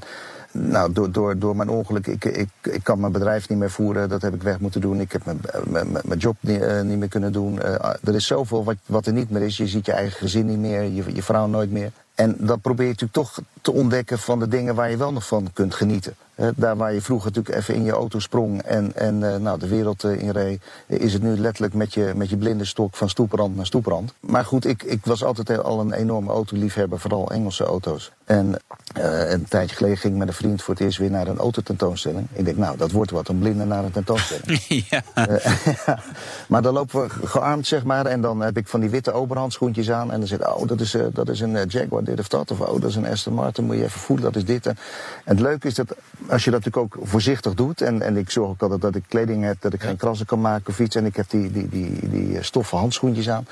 nou, 0.52 0.92
door, 0.92 1.10
door, 1.12 1.38
door 1.38 1.56
mijn 1.56 1.68
ongeluk, 1.68 2.06
ik, 2.06 2.24
ik, 2.24 2.48
ik 2.62 2.80
kan 2.84 3.00
mijn 3.00 3.12
bedrijf 3.12 3.48
niet 3.48 3.58
meer 3.58 3.70
voeren, 3.70 4.08
dat 4.08 4.22
heb 4.22 4.34
ik 4.34 4.42
weg 4.42 4.60
moeten 4.60 4.80
doen. 4.80 5.00
Ik 5.00 5.12
heb 5.12 5.24
mijn, 5.24 5.40
mijn, 5.64 5.92
mijn- 5.92 6.04
mijn 6.06 6.18
job 6.18 6.36
niet, 6.40 6.60
eh, 6.60 6.80
niet 6.80 6.98
meer 6.98 7.08
kunnen 7.08 7.32
doen. 7.32 7.62
Eh, 7.62 7.90
er 8.04 8.14
is 8.14 8.26
zoveel 8.26 8.64
wat, 8.64 8.76
wat 8.86 9.06
er 9.06 9.12
niet 9.12 9.30
meer 9.30 9.42
is. 9.42 9.56
Je 9.56 9.66
ziet 9.66 9.86
je 9.86 9.92
eigen 9.92 10.16
gezin 10.18 10.46
niet 10.46 10.58
meer, 10.58 10.82
je, 10.82 11.14
je 11.14 11.22
vrouw 11.22 11.46
nooit 11.46 11.70
meer. 11.70 11.90
En 12.14 12.36
dan 12.38 12.60
probeer 12.60 12.86
je 12.86 12.92
natuurlijk 12.92 13.18
toch 13.18 13.38
te 13.62 13.72
ontdekken 13.72 14.18
van 14.18 14.38
de 14.38 14.48
dingen 14.48 14.74
waar 14.74 14.90
je 14.90 14.96
wel 14.96 15.12
nog 15.12 15.26
van 15.26 15.50
kunt 15.52 15.74
genieten. 15.74 16.14
Hè, 16.34 16.50
daar 16.56 16.76
waar 16.76 16.92
je 16.92 17.00
vroeger 17.00 17.30
natuurlijk 17.32 17.56
even 17.56 17.74
in 17.74 17.84
je 17.84 17.92
auto 17.92 18.18
sprong 18.18 18.62
en, 18.62 18.96
en 18.96 19.32
eh, 19.32 19.40
nou, 19.40 19.58
de 19.58 19.68
wereld 19.68 20.04
eh, 20.04 20.22
in 20.22 20.30
reed, 20.30 20.62
eh, 20.86 21.00
is 21.00 21.12
het 21.12 21.22
nu 21.22 21.38
letterlijk 21.38 21.74
met 21.74 21.94
je, 21.94 22.12
met 22.16 22.30
je 22.30 22.36
blinde 22.36 22.64
stok 22.64 22.96
van 22.96 23.08
stoeprand 23.08 23.56
naar 23.56 23.66
stoeprand. 23.66 24.12
Maar 24.20 24.44
goed, 24.44 24.64
ik, 24.64 24.82
ik 24.82 25.04
was 25.04 25.24
altijd 25.24 25.62
al 25.62 25.80
een 25.80 25.92
enorme 25.92 26.30
autoliefhebber, 26.30 27.00
vooral 27.00 27.30
Engelse 27.30 27.64
auto's. 27.64 28.12
En 28.24 28.54
eh, 28.94 29.30
een 29.30 29.44
tijdje 29.48 29.76
geleden 29.76 29.96
ging 29.96 30.12
ik 30.12 30.18
met 30.18 30.28
een 30.28 30.34
vriend 30.34 30.62
voor 30.62 30.74
het 30.74 30.82
eerst 30.82 30.98
weer 30.98 31.10
naar 31.10 31.26
een 31.26 31.38
autotentoonstelling. 31.38 32.26
Ik 32.32 32.44
denk, 32.44 32.56
nou, 32.56 32.76
dat 32.76 32.90
wordt 32.90 33.10
wat, 33.10 33.28
een 33.28 33.38
blinde 33.38 33.64
naar 33.64 33.84
een 33.84 33.90
tentoonstelling. 33.90 34.60
ja. 34.90 35.02
Ja, 35.14 35.98
maar 36.48 36.62
dan 36.62 36.72
lopen 36.72 37.02
we 37.02 37.26
gearmd, 37.26 37.66
zeg 37.66 37.84
maar. 37.84 38.06
En 38.06 38.20
dan 38.20 38.40
heb 38.40 38.56
ik 38.56 38.68
van 38.68 38.80
die 38.80 38.90
witte 38.90 39.12
overhandschoentjes 39.12 39.90
aan. 39.90 40.12
En 40.12 40.18
dan 40.18 40.28
zit, 40.28 40.46
oh, 40.46 40.66
dat 40.66 40.80
is, 40.80 40.94
eh, 40.94 41.04
dat 41.12 41.28
is 41.28 41.40
een 41.40 41.56
eh, 41.56 41.68
Jaguar, 41.68 42.04
dit 42.04 42.18
of 42.18 42.28
dat. 42.28 42.50
Of 42.50 42.60
oh, 42.60 42.80
dat 42.80 42.90
is 42.90 42.96
een 42.96 43.06
Aston 43.06 43.34
Martin, 43.34 43.64
moet 43.64 43.76
je 43.76 43.82
even 43.82 44.00
voelen, 44.00 44.24
dat 44.24 44.36
is 44.36 44.44
dit. 44.44 44.66
En 44.66 44.76
het 45.24 45.40
leuke 45.40 45.66
is 45.66 45.74
dat 45.74 45.94
als 46.28 46.44
je 46.44 46.50
dat 46.50 46.64
natuurlijk 46.64 46.94
ook 46.94 47.06
voorzichtig 47.06 47.54
doet. 47.54 47.80
En, 47.80 48.02
en 48.02 48.16
ik 48.16 48.30
zorg 48.30 48.48
ook 48.48 48.62
altijd 48.62 48.80
dat 48.80 48.94
ik 48.94 49.04
kleding 49.08 49.44
heb, 49.44 49.56
dat 49.60 49.72
ik 49.72 49.82
geen 49.82 49.96
krassen 49.96 50.26
kan 50.26 50.40
maken 50.40 50.66
of 50.68 50.80
iets. 50.80 50.96
En 50.96 51.04
ik 51.04 51.16
heb 51.16 51.30
die, 51.30 51.52
die, 51.52 51.68
die, 51.68 52.08
die 52.08 52.36
eh, 52.36 52.42
stoffen 52.42 52.78
handschoentjes 52.78 53.30
aan. 53.30 53.46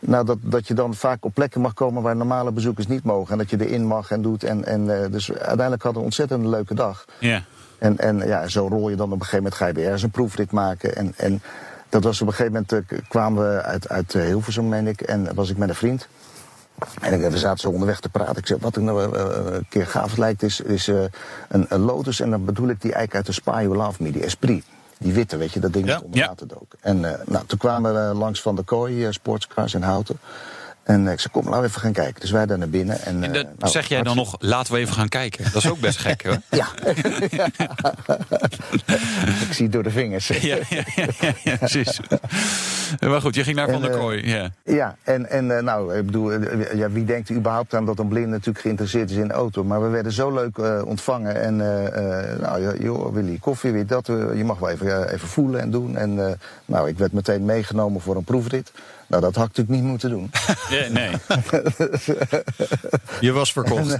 Nou, 0.00 0.24
dat, 0.24 0.38
dat 0.40 0.68
je 0.68 0.74
dan 0.74 0.94
vaak 0.94 1.24
op 1.24 1.34
plekken 1.34 1.60
mag 1.60 1.74
komen 1.74 2.02
waar 2.02 2.16
normale 2.16 2.52
bezoekers 2.52 2.86
niet 2.86 3.04
mogen. 3.04 3.32
En 3.32 3.38
dat 3.38 3.50
je 3.50 3.66
erin 3.66 3.86
mag 3.86 4.10
en 4.10 4.22
doet. 4.22 4.44
En, 4.44 4.64
en, 4.64 5.02
eh, 5.02 5.10
dus 5.10 5.32
uiteindelijk 5.32 5.82
hadden 5.82 5.92
we 5.92 5.98
een 5.98 6.04
ontzettend 6.04 6.44
leuke 6.44 6.74
dag. 6.74 7.04
ja. 7.18 7.42
En, 7.78 7.98
en 7.98 8.18
ja, 8.26 8.48
zo 8.48 8.66
rol 8.66 8.88
je 8.88 8.96
dan 8.96 9.06
op 9.06 9.12
een 9.12 9.18
gegeven 9.18 9.42
moment, 9.42 9.54
ga 9.54 9.66
je 9.66 9.72
weer 9.72 9.84
ergens 9.84 10.02
een 10.02 10.10
proefrit 10.10 10.50
maken. 10.50 10.96
En, 10.96 11.12
en 11.16 11.42
dat 11.88 12.04
was 12.04 12.20
op 12.20 12.26
een 12.26 12.34
gegeven 12.34 12.66
moment, 12.68 12.90
eh, 12.90 12.98
kwamen 13.08 13.54
we 13.54 13.62
uit, 13.62 13.88
uit 13.88 14.12
Hilversum, 14.12 14.68
meen 14.68 14.86
ik, 14.86 15.00
en 15.00 15.34
was 15.34 15.50
ik 15.50 15.56
met 15.56 15.68
een 15.68 15.74
vriend. 15.74 16.08
En 17.00 17.12
ik, 17.22 17.30
we 17.30 17.38
zaten 17.38 17.58
zo 17.58 17.68
onderweg 17.68 18.00
te 18.00 18.08
praten. 18.08 18.36
Ik 18.36 18.46
zei, 18.46 18.58
wat 18.62 18.76
ik 18.76 18.82
nou 18.82 19.14
eh, 19.14 19.20
eh, 19.22 19.54
een 19.54 19.66
keer 19.68 19.86
gaaf 19.86 20.16
lijkt, 20.16 20.42
is, 20.42 20.60
is 20.60 20.88
eh, 20.88 21.02
een, 21.48 21.66
een 21.68 21.80
Lotus. 21.80 22.20
En 22.20 22.30
dan 22.30 22.44
bedoel 22.44 22.68
ik 22.68 22.80
die 22.80 22.92
eigenlijk 22.92 23.14
uit 23.14 23.26
de 23.26 23.32
Spy 23.32 23.60
You 23.62 23.76
Love 23.76 24.02
Me, 24.02 24.10
die 24.12 24.24
Esprit. 24.24 24.64
Die 24.98 25.12
witte, 25.12 25.36
weet 25.36 25.52
je, 25.52 25.60
dat 25.60 25.72
ding 25.72 25.86
Ja. 25.86 25.94
dat 25.94 26.02
onder 26.02 26.26
water 26.26 26.46
dook. 26.48 26.72
En 26.80 27.04
eh, 27.04 27.20
nou, 27.26 27.44
toen 27.46 27.58
kwamen 27.58 27.94
we 27.94 28.10
eh, 28.10 28.18
langs 28.18 28.42
Van 28.42 28.56
de 28.56 28.62
Kooi, 28.62 29.04
eh, 29.06 29.12
Sportscars 29.12 29.74
in 29.74 29.82
Houten. 29.82 30.18
En 30.88 31.06
eh, 31.06 31.12
ik 31.12 31.20
zei, 31.20 31.32
kom, 31.32 31.44
laten 31.44 31.60
we 31.60 31.66
even 31.66 31.80
gaan 31.80 31.92
kijken. 31.92 32.20
Dus 32.20 32.30
wij 32.30 32.46
daar 32.46 32.58
naar 32.58 32.68
binnen. 32.68 33.00
En, 33.00 33.22
En 33.22 33.34
eh, 33.34 33.44
nou, 33.58 33.72
zeg 33.72 33.88
jij 33.88 34.02
dan 34.02 34.16
nog, 34.16 34.36
laten 34.38 34.72
we 34.72 34.78
even 34.78 34.94
gaan 34.94 35.08
kijken. 35.08 35.44
Dat 35.44 35.54
is 35.54 35.70
ook 35.70 35.80
best 35.80 35.98
gek, 35.98 36.22
hoor. 36.22 36.40
Ja. 36.50 36.66
ik 39.48 39.52
zie 39.52 39.64
het 39.64 39.72
door 39.72 39.82
de 39.82 39.90
vingers. 39.90 40.26
Ja, 40.48 40.56
ja, 40.68 40.82
ja, 40.96 41.32
ja, 41.44 41.56
precies. 41.56 42.00
Maar 43.00 43.20
goed, 43.20 43.34
je 43.34 43.44
ging 43.44 43.56
naar 43.56 43.70
Van 43.70 43.80
der 43.80 43.90
eh, 43.90 43.98
Kooi. 43.98 44.28
Ja. 44.28 44.50
Ja, 44.64 44.96
en, 45.02 45.30
en 45.30 45.64
nou, 45.64 45.96
ik 45.96 46.06
bedoel, 46.06 46.32
ja, 46.76 46.90
wie 46.90 47.04
denkt 47.04 47.28
er 47.28 47.36
überhaupt 47.36 47.74
aan 47.74 47.86
dat 47.86 47.98
een 47.98 48.08
blinde 48.08 48.28
natuurlijk 48.28 48.58
geïnteresseerd 48.60 49.10
is 49.10 49.16
in 49.16 49.28
de 49.28 49.34
auto? 49.34 49.64
Maar 49.64 49.82
we 49.82 49.88
werden 49.88 50.12
zo 50.12 50.34
leuk 50.34 50.84
ontvangen. 50.84 51.42
En 51.42 51.56
nou, 52.40 52.82
joh, 52.82 53.14
Willy, 53.14 53.38
koffie, 53.40 53.72
weet 53.72 53.88
dat, 53.88 54.06
je 54.06 54.42
mag 54.44 54.58
wel 54.58 54.68
even, 54.68 55.12
even 55.12 55.28
voelen 55.28 55.60
en 55.60 55.70
doen. 55.70 55.96
En 55.96 56.38
nou, 56.64 56.88
ik 56.88 56.98
werd 56.98 57.12
meteen 57.12 57.44
meegenomen 57.44 58.00
voor 58.00 58.16
een 58.16 58.24
proefrit. 58.24 58.72
Nou, 59.08 59.22
dat 59.22 59.34
had 59.34 59.48
ik 59.48 59.56
natuurlijk 59.56 59.80
niet 59.80 59.90
moeten 59.90 60.10
doen. 60.10 60.30
Ja, 60.70 60.88
nee. 60.88 61.10
Je 63.20 63.32
was 63.32 63.52
verkocht. 63.52 63.98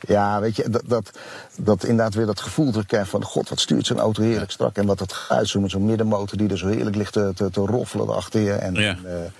ja, 0.00 0.40
weet 0.40 0.56
je, 0.56 0.70
dat, 0.70 0.82
dat, 0.86 1.18
dat 1.56 1.84
inderdaad 1.84 2.14
weer 2.14 2.26
dat 2.26 2.40
gevoel 2.40 2.70
terugkrijgen 2.70 3.10
van... 3.10 3.24
god, 3.24 3.48
wat 3.48 3.60
stuurt 3.60 3.86
zo'n 3.86 3.98
auto 3.98 4.22
heerlijk 4.22 4.50
strak. 4.50 4.76
En 4.76 4.86
wat 4.86 4.98
het 5.00 5.12
geluid 5.12 5.48
zo 5.48 5.60
met 5.60 5.70
zo'n 5.70 5.86
middenmotor 5.86 6.38
die 6.38 6.48
er 6.50 6.58
zo 6.58 6.66
heerlijk 6.68 6.96
ligt 6.96 7.12
te, 7.12 7.32
te, 7.34 7.50
te 7.50 7.60
roffelen 7.60 8.08
achter 8.14 8.40
je. 8.40 8.52
En, 8.52 8.74
Ja. 8.74 8.80
en, 8.88 8.98
eh, 9.04 9.30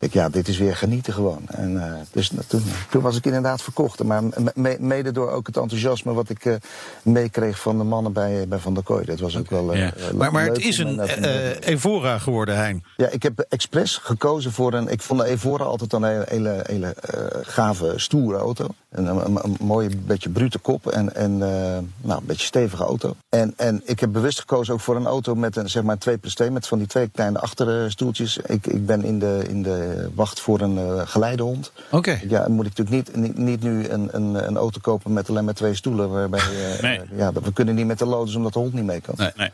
ik, 0.00 0.12
ja, 0.12 0.28
dit 0.28 0.48
is 0.48 0.58
weer 0.58 0.76
genieten 0.76 1.12
gewoon. 1.12 1.42
En, 1.46 1.82
eh, 1.86 1.92
dus 2.12 2.30
toen, 2.46 2.62
toen 2.90 3.02
was 3.02 3.16
ik 3.16 3.24
inderdaad 3.24 3.62
verkocht. 3.62 4.02
Maar 4.02 4.24
me- 4.24 4.52
me- 4.54 4.76
mede 4.80 5.12
door 5.12 5.30
ook 5.30 5.46
het 5.46 5.56
enthousiasme 5.56 6.12
wat 6.12 6.28
ik 6.28 6.44
eh, 6.44 6.54
meekreeg 7.02 7.60
van 7.60 7.78
de 7.78 7.84
mannen 7.84 8.12
bij, 8.12 8.48
bij 8.48 8.58
Van 8.58 8.74
der 8.74 8.82
Kooi. 8.82 9.04
Dat 9.04 9.20
was 9.20 9.36
ook 9.36 9.50
wel 9.50 9.72
eh, 9.72 9.78
Ja. 9.78 9.94
eh, 9.94 10.10
Maar, 10.10 10.32
maar 10.32 10.44
het 10.46 10.58
is 10.58 10.78
een 10.78 11.00
eh, 11.00 11.50
eh, 11.50 11.56
Evora 11.60 12.18
geworden, 12.18 12.56
Hein. 12.56 12.84
ja, 12.96 13.08
ik 13.08 13.22
heb 13.22 13.38
expres 13.48 13.96
gekozen 13.96 14.52
voor 14.52 14.72
een. 14.72 14.88
Ik 14.88 15.02
vond 15.02 15.20
de 15.20 15.26
Evora 15.26 15.64
altijd 15.64 15.92
een 15.92 16.04
hele, 16.04 16.24
hele, 16.28 16.60
hele 16.66 16.94
eh, 16.94 17.24
gave, 17.42 17.92
stoere 17.96 18.38
auto. 18.38 18.66
Een, 18.90 19.06
een, 19.06 19.38
een 19.44 19.56
mooie, 19.60 19.88
beetje 20.06 20.28
brute 20.28 20.58
kop 20.58 20.86
en, 20.86 21.14
en 21.14 21.32
eh, 21.32 21.78
nou, 22.00 22.20
een 22.20 22.26
beetje 22.26 22.46
stevige 22.46 22.84
auto. 22.84 23.14
En, 23.28 23.52
en 23.56 23.80
ik 23.84 24.00
heb 24.00 24.12
bewust 24.12 24.40
gekozen 24.40 24.74
ook 24.74 24.80
voor 24.80 24.96
een 24.96 25.06
auto 25.06 25.34
met 25.34 25.56
een 25.56 25.70
zeg 25.70 25.82
maar 25.82 25.98
2 25.98 26.18
plus 26.18 26.34
2, 26.34 26.50
met 26.50 26.66
van 26.66 26.78
die 26.78 26.86
twee 26.86 27.08
kleine 27.08 27.38
achterstoeltjes. 27.38 28.38
Ik, 28.38 28.66
ik 28.66 28.86
ben 28.86 29.04
in 29.04 29.18
de, 29.18 29.44
in 29.48 29.62
de 29.62 30.08
wacht 30.14 30.40
voor 30.40 30.60
een 30.60 30.78
eh, 30.78 31.00
geleidehond. 31.04 31.72
Oké. 31.90 32.20
Ja, 32.28 32.42
dan 32.42 32.52
moet 32.52 32.66
ik 32.66 32.76
natuurlijk 32.78 33.14
niet, 33.14 33.16
niet, 33.16 33.38
niet 33.38 33.62
nu 33.62 33.88
een, 33.88 34.08
een, 34.12 34.46
een 34.46 34.56
auto 34.56 34.78
kopen 34.82 35.12
met 35.12 35.30
alleen 35.30 35.44
maar 35.44 35.54
twee 35.54 35.74
stoelen. 35.74 36.10
Waarbij, 36.10 36.40
eh, 36.40 36.82
Nee. 36.82 37.00
ja, 37.14 37.32
we 37.32 37.52
kunnen 37.52 37.74
niet 37.74 37.86
met 37.86 37.98
de 37.98 38.06
Lotus 38.06 38.34
omdat 38.34 38.52
de 38.52 38.58
hond 38.58 38.72
niet 38.72 38.84
mee 38.84 39.00
kan. 39.00 39.14
Nee. 39.16 39.30
nee. 39.36 39.50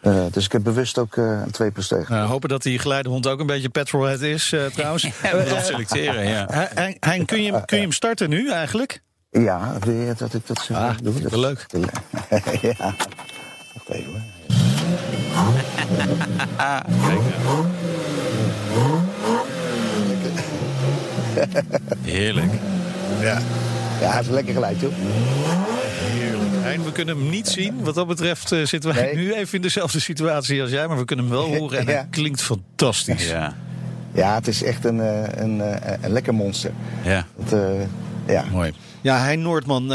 Eh, 0.00 0.24
dus 0.30 0.44
ik 0.44 0.52
heb 0.52 0.62
bewust 0.62 0.98
ook 0.98 1.16
eh, 1.16 1.24
een 1.24 1.50
2 1.50 1.70
plus 1.70 1.86
2 1.86 2.04
Nou, 2.08 2.28
hopen 2.28 2.48
dat 2.48 2.62
die 2.62 2.78
geleidehond 2.78 3.26
ook 3.26 3.40
een 3.40 3.46
beetje 3.46 3.68
petrolhead 3.68 4.20
is, 4.20 4.52
eh, 4.52 4.64
trouwens. 4.76 5.02
Ja, 5.02 5.10
we 5.30 5.36
moeten 5.36 5.64
selecteren, 5.64 6.28
ja. 6.28 6.46
Hein, 6.74 6.96
Hein, 7.00 7.24
kun, 7.24 7.42
je, 7.42 7.52
hem- 7.52 7.64
kun 7.64 7.76
je 7.76 7.82
hem 7.82 7.92
starten 7.92 8.28
nu 8.30 8.50
eigenlijk? 8.50 9.02
Ja, 9.30 9.72
wil 9.80 9.94
je 9.94 10.14
dat 10.18 10.34
ik 10.34 10.46
dat 10.46 10.60
zo 10.62 10.74
Ah, 10.74 10.94
doe? 11.02 11.12
vind 11.12 11.24
ik 11.24 11.30
wel 11.30 11.40
leuk. 11.40 11.66
ja. 12.62 12.94
Even 13.88 14.04
hoor. 14.04 14.20
Ah, 16.56 16.80
kijk. 17.06 17.20
Heerlijk. 22.02 22.52
Ja. 23.20 23.38
Ja, 24.00 24.06
hij 24.06 24.14
heeft 24.16 24.28
een 24.28 24.34
lekker 24.34 24.54
geluid, 24.54 24.80
joh. 24.80 24.92
We 26.78 26.92
kunnen 26.92 27.16
hem 27.18 27.30
niet 27.30 27.48
zien. 27.48 27.82
Wat 27.84 27.94
dat 27.94 28.06
betreft 28.06 28.52
eh, 28.52 28.64
zitten 28.64 28.94
wij 28.94 29.02
Nee. 29.04 29.14
nu 29.14 29.32
even 29.34 29.54
in 29.54 29.62
dezelfde 29.62 30.00
situatie 30.00 30.60
als 30.62 30.70
jij. 30.70 30.86
Maar 30.88 30.98
we 30.98 31.04
kunnen 31.04 31.24
hem 31.24 31.34
wel 31.34 31.56
horen 31.56 31.78
en 31.78 31.86
Ja. 31.86 31.92
hij 31.92 32.06
klinkt 32.10 32.42
fantastisch. 32.42 33.28
Ja, 33.28 33.54
Ja, 34.14 34.34
het 34.34 34.48
is 34.48 34.62
echt 34.62 34.84
een, 34.84 35.00
eh, 35.00 35.22
een, 35.42 35.60
eh, 35.60 35.92
een 36.00 36.12
lekker 36.12 36.34
monster. 36.34 36.70
ja. 37.02 37.26
Eh, 37.52 37.68
ja. 38.26 38.44
Mooi. 38.52 38.72
Ja, 39.00 39.24
Hein 39.24 39.42
Noordman. 39.42 39.92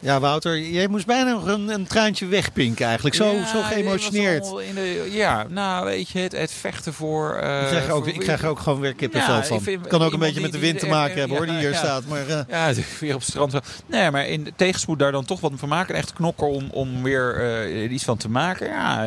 Ja, 0.00 0.20
Wouter, 0.20 0.58
jij 0.60 0.88
moest 0.88 1.06
bijna 1.06 1.30
nog 1.32 1.46
een, 1.46 1.68
een 1.68 1.86
traantje 1.86 2.26
wegpinken 2.26 2.86
eigenlijk. 2.86 3.14
Zo, 3.16 3.32
Ja, 3.32 3.46
zo 3.46 3.62
geëmotioneerd. 3.62 4.46
in 4.68 4.74
de- 4.74 5.08
ja, 5.12 5.46
nou 5.48 5.84
weet 5.84 6.08
je, 6.08 6.18
het, 6.18 6.32
het 6.32 6.52
vechten 6.52 6.92
voor... 6.94 7.34
eh, 7.34 7.60
Ik 7.62 7.66
krijg, 7.68 7.86
er 7.86 7.92
ook, 7.92 8.06
ik 8.06 8.18
krijg 8.20 8.42
er 8.42 8.48
ook 8.48 8.58
gewoon 8.58 8.80
weer 8.80 8.94
kippenvel 8.94 9.34
Ja, 9.34 9.42
van. 9.44 9.62
vind- 9.62 9.86
kan 9.86 10.02
ook 10.02 10.12
een 10.12 10.18
beetje 10.18 10.40
met 10.40 10.52
de 10.52 10.58
wind 10.58 10.78
te 10.78 10.86
maken 10.86 11.18
hebben 11.18 11.36
hoor, 11.36 11.46
die 11.46 11.56
hier 11.58 11.74
staat. 11.74 12.02
Maar 12.06 12.26
eh, 12.28 12.40
Ja, 12.48 12.72
weer 13.00 13.14
op 13.14 13.20
het 13.20 13.28
strand. 13.28 13.54
Nee, 13.86 14.10
maar 14.10 14.26
in 14.26 14.44
de 14.44 14.52
tegenspoed 14.56 14.98
daar 14.98 15.12
dan 15.12 15.24
toch 15.24 15.40
wat 15.40 15.52
van 15.56 15.68
maken. 15.68 15.94
Echt 15.94 16.12
knokken 16.12 16.48
om, 16.48 16.68
om 16.70 17.02
weer 17.02 17.36
eh, 17.40 17.92
iets 17.92 18.04
van 18.04 18.16
te 18.16 18.28
maken. 18.30 18.66
Ja, 18.66 19.06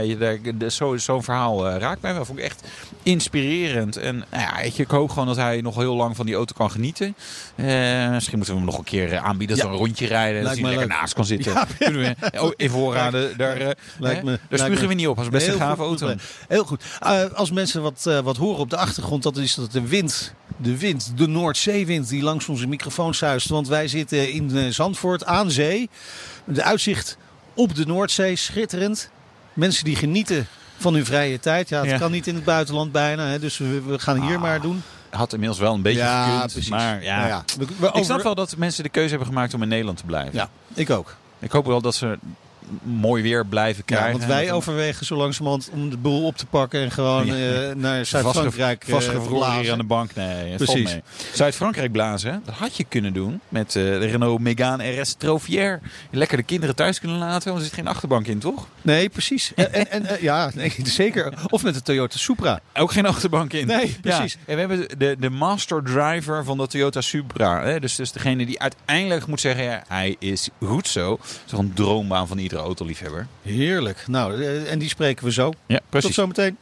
de- 0.58 0.69
zo- 0.71 0.97
zo'n 0.97 1.23
verhaal 1.23 1.69
raakt 1.69 2.01
mij 2.01 2.13
wel. 2.13 2.25
Vond 2.25 2.39
ik 2.39 2.45
echt 2.45 2.63
inspirerend. 3.03 3.97
En 3.97 4.23
ja, 4.32 4.53
weet 4.62 4.75
je, 4.75 4.84
ik 4.84 4.89
hoop 4.89 5.10
gewoon 5.10 5.27
dat 5.27 5.36
hij 5.36 5.62
nog 5.62 5.75
heel 5.75 5.95
lang 5.95 6.15
van 6.15 6.25
die 6.25 6.36
auto 6.36 6.53
kan 6.58 6.71
genieten. 6.71 7.15
Misschien 7.56 8.38
moeten 8.38 8.53
we 8.53 8.60
hem 8.62 8.69
nog 8.69 8.77
een 8.77 8.84
keer 8.84 9.17
aanbieden. 9.17 9.58
Dat 9.58 9.65
we 9.65 9.71
een 9.71 9.77
rondje 9.77 10.08
rijden. 10.08 10.43
Lijkt 10.43 10.62
lekker 10.88 10.98
naast 11.00 11.13
kan 11.13 11.26
zitten. 11.26 11.54
Ja. 11.54 11.67
Kunnen 11.80 12.02
we, 12.32 12.39
oh, 12.39 12.52
even 12.58 12.78
voorraden. 12.78 13.38
Daar, 13.38 13.58
eh, 13.58 13.69
Lijkt 14.00 14.19
hè? 14.19 14.24
me- 14.26 14.32
daar 14.32 14.39
lijkt 14.50 14.65
spugen 14.65 14.88
we 14.88 14.93
niet 14.93 15.08
op. 15.08 15.15
Dat 15.15 15.26
is 15.26 15.32
best 15.32 15.48
een 15.48 15.54
gave 15.60 15.82
auto. 15.84 16.13
Heel 16.48 16.63
goed. 16.63 16.84
Eh, 17.00 17.24
als 17.34 17.52
mensen 17.52 17.82
wat, 17.82 18.06
eh, 18.08 18.19
wat 18.19 18.38
horen 18.38 18.60
op 18.60 18.69
de 18.69 18.78
achtergrond, 18.78 19.24
dat 19.24 19.38
is 19.38 19.56
dat 19.56 19.72
de 19.72 19.88
wind, 19.88 20.34
de 20.58 20.78
wind, 20.78 21.12
de 21.17 21.28
Noordzeewind 21.28 22.10
die 22.10 22.24
langs 22.24 22.48
onze 22.48 22.67
microfoon 22.67 23.13
zuist. 23.15 23.50
Want 23.50 23.67
wij 23.67 23.88
zitten 23.88 24.32
in 24.32 24.74
Zandvoort 24.74 25.26
aan 25.26 25.52
zee. 25.52 25.89
De 26.46 26.63
uitzicht 26.63 27.17
op 27.54 27.76
de 27.76 27.86
Noordzee, 27.86 28.36
schitterend. 28.36 29.10
Mensen 29.54 29.84
die 29.86 29.96
genieten 29.96 30.48
van 30.78 30.93
hun 30.93 31.06
vrije 31.06 31.39
tijd. 31.39 31.69
Ja, 31.69 31.80
het 31.82 31.89
Ja. 31.89 31.98
kan 31.98 32.12
niet 32.12 32.28
in 32.28 32.36
het 32.36 32.43
buitenland 32.43 32.91
bijna. 32.91 33.26
Hè, 33.28 33.39
dus 33.39 33.58
we, 33.58 33.82
we 33.82 34.00
gaan 34.00 34.22
hier 34.28 34.39
maar 34.39 34.62
doen. 34.62 34.82
Had 35.13 35.34
inmiddels 35.34 35.60
wel 35.60 35.73
een 35.73 35.82
beetje 35.82 35.99
gekund. 36.41 36.69
Maar 36.69 37.04
ja, 37.04 37.15
Nou 37.17 37.28
ja, 37.28 37.43
we- 37.58 37.65
we 37.80 37.89
ik 37.93 38.04
snap 38.04 38.21
wel 38.21 38.36
dat 38.36 38.58
mensen 38.58 38.84
de 38.84 38.89
keuze 38.89 39.10
hebben 39.10 39.28
gemaakt 39.28 39.54
om 39.54 39.62
in 39.62 39.67
Nederland 39.67 39.97
te 39.97 40.06
blijven. 40.06 40.34
Ja, 40.34 40.49
ik 40.73 40.89
ook. 40.89 41.15
Ik 41.39 41.52
hoop 41.52 41.65
wel 41.65 41.82
dat 41.82 41.95
ze 41.95 42.17
mooi 42.84 43.23
weer 43.23 43.45
blijven 43.45 43.84
Ja, 43.86 43.95
krijgen. 43.95 44.12
want 44.19 44.32
wij 44.32 44.47
En- 44.47 44.54
overwegen 44.54 45.06
zo 45.06 45.15
langzamerhand 45.15 45.69
om 45.73 45.89
de 45.89 45.97
boel 45.97 46.26
op 46.26 46.38
te 46.38 46.45
pakken 46.45 46.82
en 46.82 46.91
gewoon 46.91 47.26
Ja. 47.26 47.34
eh, 47.69 47.76
naar 47.76 48.06
Zuid-Frankrijk 48.13 48.84
eh, 48.84 48.89
Vastgevroren 48.93 49.60
hier 49.60 49.71
aan 49.71 49.78
de 49.78 49.84
bank. 49.84 50.15
Nee, 50.15 50.56
Precies. 50.56 50.97
Zuid-Frankrijk 51.34 51.91
blazen, 51.91 52.41
dat 52.45 52.56
had 52.56 52.78
je 52.78 52.84
kunnen 52.84 53.13
doen 53.13 53.39
met 53.49 53.67
eh, 53.76 53.84
de 53.84 53.97
Renault 53.97 54.39
Megane 54.39 54.99
RS 55.02 55.13
Trofier. 55.13 55.80
Lekker 56.12 56.38
de 56.38 56.43
kinderen 56.43 56.76
thuis 56.76 56.99
kunnen 56.99 57.17
laten, 57.17 57.47
want 57.49 57.58
er 57.60 57.65
zit 57.65 57.73
geen 57.73 57.88
achterbank 57.88 58.28
in, 58.28 58.39
toch? 58.39 58.67
Nee, 58.82 59.10
precies. 59.10 59.52
En, 59.56 59.91
en, 59.91 60.06
ja, 60.21 60.52
nee, 60.56 60.73
zeker. 60.84 61.34
Of 61.49 61.63
met 61.63 61.73
de 61.73 61.82
Toyota 61.82 62.17
Supra. 62.17 62.60
Ook 62.73 62.91
geen 62.91 63.06
achterbank 63.06 63.54
in. 63.54 63.67
Nee, 63.67 63.97
precies. 64.02 64.34
Ja, 64.34 64.39
en 64.45 64.54
we 64.54 64.60
hebben 64.60 64.99
de, 64.99 65.15
de 65.19 65.30
master 65.30 65.84
driver 65.84 66.43
van 66.43 66.58
de 66.58 66.67
Toyota 66.67 67.02
Supra. 67.02 67.63
Hè? 67.63 67.80
Dus, 67.80 67.95
dus 67.95 68.12
degene 68.12 68.45
die 68.45 68.60
uiteindelijk 68.62 69.28
moet 69.28 69.39
zeggen, 69.41 69.63
ja, 69.63 69.84
hij 69.88 70.15
is 70.19 70.49
goed 70.65 70.88
zo. 70.88 71.10
Dat 71.17 71.28
is 71.45 71.52
toch 71.52 71.60
een 71.60 71.73
droombaan 71.73 72.28
van 72.28 72.38
iedere 72.54 72.68
autoliefhebber. 72.68 73.28
Heerlijk. 73.42 74.04
Nou, 74.08 74.42
eh, 74.44 74.72
en 74.72 74.80
die 74.80 74.89
spreken 74.89 75.26
we 75.26 75.32
zo. 75.32 75.54
Ja, 75.66 75.78
Tot 75.78 75.89
precies. 75.89 76.16
zometeen. 76.16 76.58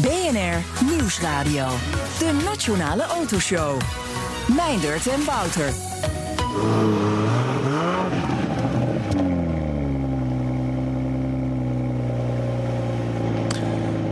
BNR 0.00 0.84
Nieuwsradio. 0.90 1.66
De 2.18 2.40
Nationale 2.44 3.02
Autoshow. 3.02 3.80
Meindert 4.56 5.06
en 5.06 5.24
Wouter. 5.24 5.72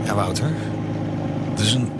Ja, 0.05 0.15
Wouter. 0.15 0.51
Het 1.51 1.59
is 1.59 1.73
een 1.73 1.91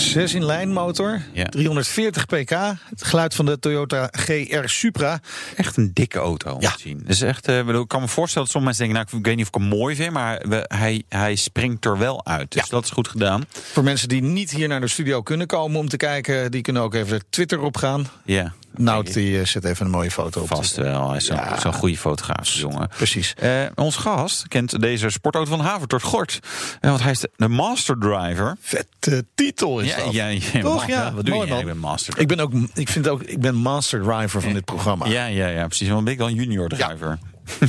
6 0.00 0.34
in 0.34 0.44
lijn 0.44 0.72
motor. 0.72 1.20
Ja. 1.32 1.44
340 1.44 2.26
pk. 2.26 2.50
Het 2.50 3.04
geluid 3.04 3.34
van 3.34 3.46
de 3.46 3.58
Toyota 3.58 4.08
GR 4.12 4.64
Supra. 4.64 5.20
Echt 5.56 5.76
een 5.76 5.90
dikke 5.94 6.18
auto 6.18 6.52
om 6.52 6.60
Ja. 6.60 6.70
te 6.70 6.80
zien. 6.80 7.02
Dus 7.06 7.20
echt, 7.20 7.48
eh, 7.48 7.58
ik 7.68 7.88
kan 7.88 8.00
me 8.00 8.08
voorstellen 8.08 8.48
dat 8.48 8.50
sommige 8.50 8.64
mensen 8.64 8.84
denken, 8.84 8.94
nou, 8.94 9.18
ik 9.20 9.26
weet 9.26 9.36
niet 9.36 9.46
of 9.48 9.54
ik 9.54 9.60
hem 9.68 9.78
mooi 9.78 9.94
vind, 9.96 10.12
maar 10.12 10.42
we, 10.48 10.64
hij, 10.68 11.02
hij 11.08 11.34
springt 11.36 11.84
er 11.84 11.98
wel 11.98 12.26
uit. 12.26 12.50
Dus 12.52 12.62
Ja. 12.62 12.66
dat 12.70 12.84
is 12.84 12.90
goed 12.90 13.08
gedaan. 13.08 13.44
Voor 13.72 13.82
mensen 13.84 14.08
die 14.08 14.22
niet 14.22 14.50
hier 14.50 14.68
naar 14.68 14.80
de 14.80 14.88
studio 14.88 15.22
kunnen 15.22 15.46
komen 15.46 15.78
om 15.80 15.88
te 15.88 15.96
kijken, 15.96 16.50
die 16.50 16.60
kunnen 16.62 16.82
ook 16.82 16.94
even 16.94 17.22
Twitter 17.30 17.60
opgaan. 17.60 18.06
Ja, 18.24 18.52
Nout 18.76 19.12
die 19.12 19.38
eh, 19.40 19.46
zet 19.46 19.64
even 19.64 19.84
een 19.86 19.92
mooie 19.92 20.10
foto 20.10 20.40
op. 20.40 20.46
vast 20.48 20.76
wel. 20.76 21.08
Hij 21.08 21.16
is 21.16 21.24
zo'n 21.24 21.36
Ja. 21.36 21.60
zo'n 21.60 21.72
goede 21.72 21.96
fotograaf, 21.96 22.48
jongen. 22.48 22.88
Precies. 22.96 23.34
Eh, 23.38 23.62
ons 23.74 23.96
gast 23.96 24.48
kent 24.48 24.80
deze 24.80 25.10
sportauto 25.10 25.50
van 25.50 25.60
Havertort 25.60 26.02
Gort. 26.02 26.38
Eh, 26.80 26.90
want 26.90 27.02
hij 27.02 27.10
is 27.10 27.18
de, 27.20 27.30
de 27.36 27.48
master 27.48 27.98
driver. 27.98 28.56
Vette 28.60 29.24
titel 29.34 29.80
is 29.80 29.89
Ja, 29.96 30.04
dat. 30.04 30.12
ja, 30.12 30.26
ja, 30.26 30.60
Toch? 30.60 30.78
man, 30.78 30.88
Ja, 30.88 31.12
Wat 31.12 31.24
doe 31.24 31.34
mooi, 31.34 31.46
je? 31.46 31.52
man. 31.52 31.60
Ik 31.60 31.66
ben 31.66 31.78
master 31.78 32.18
Ik 32.18 32.28
ben 32.28 32.40
ook, 32.40 32.52
ik 32.74 32.88
vind 32.88 33.08
ook, 33.08 33.22
ik 33.22 33.40
ben 33.40 33.54
master 33.54 34.02
driver 34.02 34.42
van 34.42 34.52
dit 34.52 34.64
programma. 34.64 35.06
Ja, 35.06 35.26
ja, 35.26 35.46
ja, 35.46 35.66
precies. 35.66 35.88
Want 35.88 36.04
ben 36.04 36.12
ik 36.12 36.18
dan 36.18 36.34
junior 36.34 36.68
driver. 36.68 37.18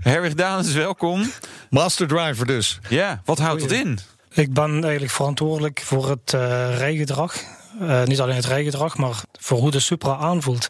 Herwig 0.00 0.34
Danes, 0.34 0.72
welkom. 0.72 1.30
Master 1.70 2.06
driver 2.06 2.46
dus. 2.46 2.78
Ja, 2.88 3.20
wat 3.24 3.38
houdt 3.38 3.62
het 3.62 3.72
in? 3.72 3.98
Ik 4.32 4.52
ben 4.52 4.82
eigenlijk 4.82 5.12
verantwoordelijk 5.12 5.82
voor 5.84 6.08
het 6.08 6.32
eh, 6.34 6.76
rijgedrag. 6.76 7.34
Eh, 7.80 8.02
niet 8.04 8.20
alleen 8.20 8.36
het 8.36 8.46
rijgedrag, 8.46 8.96
maar 8.96 9.20
voor 9.40 9.58
hoe 9.58 9.70
de 9.70 9.80
Supra 9.80 10.16
aanvoelt. 10.16 10.68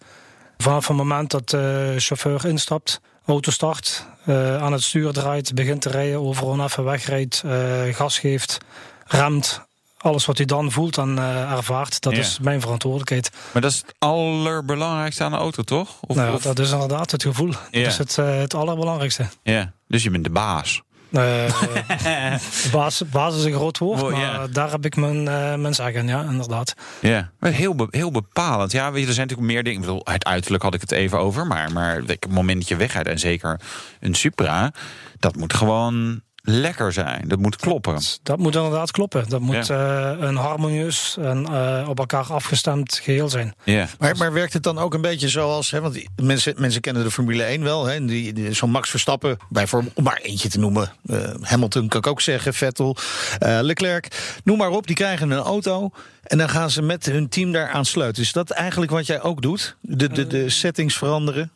Vanaf 0.58 0.88
het 0.88 0.96
moment 0.96 1.30
dat 1.30 1.48
de 1.50 1.94
chauffeur 1.98 2.44
instapt, 2.46 3.00
auto 3.26 3.50
start, 3.50 4.06
eh, 4.24 4.56
aan 4.62 4.72
het 4.72 4.82
stuur 4.82 5.12
draait, 5.12 5.54
begint 5.54 5.82
te 5.82 5.88
rijden, 5.88 6.20
overal 6.20 6.64
even 6.64 6.84
wegrijdt, 6.84 7.42
eh, 7.46 7.82
gas 7.94 8.18
geeft, 8.18 8.58
remt. 9.06 9.64
Alles 9.98 10.24
wat 10.24 10.36
hij 10.36 10.46
dan 10.46 10.72
voelt 10.72 10.98
en 10.98 11.18
eh, 11.18 11.52
ervaart, 11.52 12.00
dat 12.00 12.12
Ja. 12.12 12.18
is 12.18 12.38
mijn 12.38 12.60
verantwoordelijkheid. 12.60 13.30
Maar 13.52 13.62
dat 13.62 13.70
is 13.70 13.76
het 13.86 13.94
allerbelangrijkste 13.98 15.24
aan 15.24 15.30
de 15.30 15.36
auto, 15.36 15.62
toch? 15.62 15.88
Of, 16.00 16.16
nou, 16.16 16.34
of- 16.34 16.42
dat 16.42 16.58
is 16.58 16.70
inderdaad 16.70 17.10
het 17.10 17.22
gevoel. 17.22 17.48
Ja. 17.70 17.82
Dat 17.82 17.86
is 17.92 17.98
het, 17.98 18.18
eh, 18.18 18.36
het 18.38 18.54
allerbelangrijkste. 18.54 19.26
ja. 19.42 19.72
Dus 19.88 20.02
je 20.02 20.10
bent 20.10 20.24
de 20.24 20.30
baas. 20.30 20.82
Eh, 21.12 21.62
baas, 22.72 23.02
baas 23.10 23.36
is 23.36 23.44
een 23.44 23.52
groot 23.52 23.78
woord, 23.78 24.02
Oh, 24.02 24.10
maar 24.10 24.50
daar 24.50 24.70
heb 24.70 24.84
ik 24.84 24.96
mijn, 24.96 25.22
mijn 25.60 25.74
zeggen, 25.74 26.06
ja, 26.08 26.22
inderdaad. 26.22 26.74
Ja, 27.00 27.30
maar 27.38 27.50
heel, 27.50 27.74
be- 27.74 27.86
heel 27.90 28.10
bepalend. 28.10 28.72
Ja, 28.72 28.92
weet 28.92 29.02
je, 29.02 29.08
er 29.08 29.14
zijn 29.14 29.26
natuurlijk 29.26 29.54
meer 29.54 29.62
dingen. 29.64 29.80
Ik 29.80 29.86
bedoel, 29.86 30.00
het 30.04 30.24
uiterlijk 30.24 30.62
had 30.62 30.74
ik 30.74 30.80
het 30.80 30.92
even 30.92 31.18
over. 31.18 31.46
Maar, 31.46 31.72
maar 31.72 31.96
het 32.06 32.28
moment 32.30 32.58
dat 32.58 32.68
je 32.68 32.76
en 33.06 33.18
zeker 33.18 33.60
een 34.00 34.14
Supra, 34.14 34.72
dat 35.18 35.36
moet 35.36 35.54
gewoon 35.54 36.20
lekker 36.48 36.92
zijn. 36.92 37.28
Dat 37.28 37.38
moet 37.38 37.56
kloppen. 37.56 38.00
Dat 38.22 38.38
moet 38.38 38.54
inderdaad 38.54 38.90
kloppen. 38.90 39.28
Dat 39.28 39.40
moet 39.40 39.70
eh, 39.70 40.12
een 40.18 40.36
harmonieus 40.36 41.16
en 41.20 41.46
eh, 41.46 41.88
op 41.88 41.98
elkaar 41.98 42.24
afgestemd 42.24 43.00
geheel 43.02 43.28
zijn. 43.28 43.54
Ja. 43.64 43.88
Maar, 43.98 44.16
maar 44.16 44.32
werkt 44.32 44.52
het 44.52 44.62
dan 44.62 44.78
ook 44.78 44.94
een 44.94 45.00
beetje 45.00 45.28
zoals, 45.28 45.70
hè, 45.70 45.80
want 45.80 45.94
die 45.94 46.08
mensen, 46.22 46.54
mensen 46.58 46.80
kennen 46.80 47.04
de 47.04 47.10
Formule 47.10 47.42
1 47.42 47.62
wel, 47.62 47.86
hè, 47.86 47.94
en 47.94 48.06
die, 48.06 48.32
die, 48.32 48.52
zo'n 48.52 48.70
Max 48.70 48.90
Verstappen, 48.90 49.36
bijvoorbeeld, 49.48 49.94
om 49.94 50.04
maar 50.04 50.20
eentje 50.22 50.48
te 50.48 50.58
noemen, 50.58 50.92
eh, 51.06 51.18
Hamilton 51.40 51.88
kan 51.88 52.00
ik 52.00 52.06
ook 52.06 52.20
zeggen, 52.20 52.54
Vettel, 52.54 52.96
eh, 53.38 53.58
Leclerc, 53.62 54.38
noem 54.44 54.58
maar 54.58 54.70
op, 54.70 54.86
die 54.86 54.96
krijgen 54.96 55.30
een 55.30 55.38
auto 55.38 55.90
en 56.22 56.38
dan 56.38 56.48
gaan 56.48 56.70
ze 56.70 56.82
met 56.82 57.06
hun 57.06 57.28
team 57.28 57.52
daar 57.52 57.68
aan 57.68 57.84
sleutelen. 57.84 58.26
Is 58.26 58.32
dat 58.32 58.50
eigenlijk 58.50 58.92
wat 58.92 59.06
jij 59.06 59.22
ook 59.22 59.42
doet? 59.42 59.76
De, 59.80 60.08
de, 60.08 60.26
de 60.26 60.50
settings 60.50 60.96
veranderen? 60.96 61.50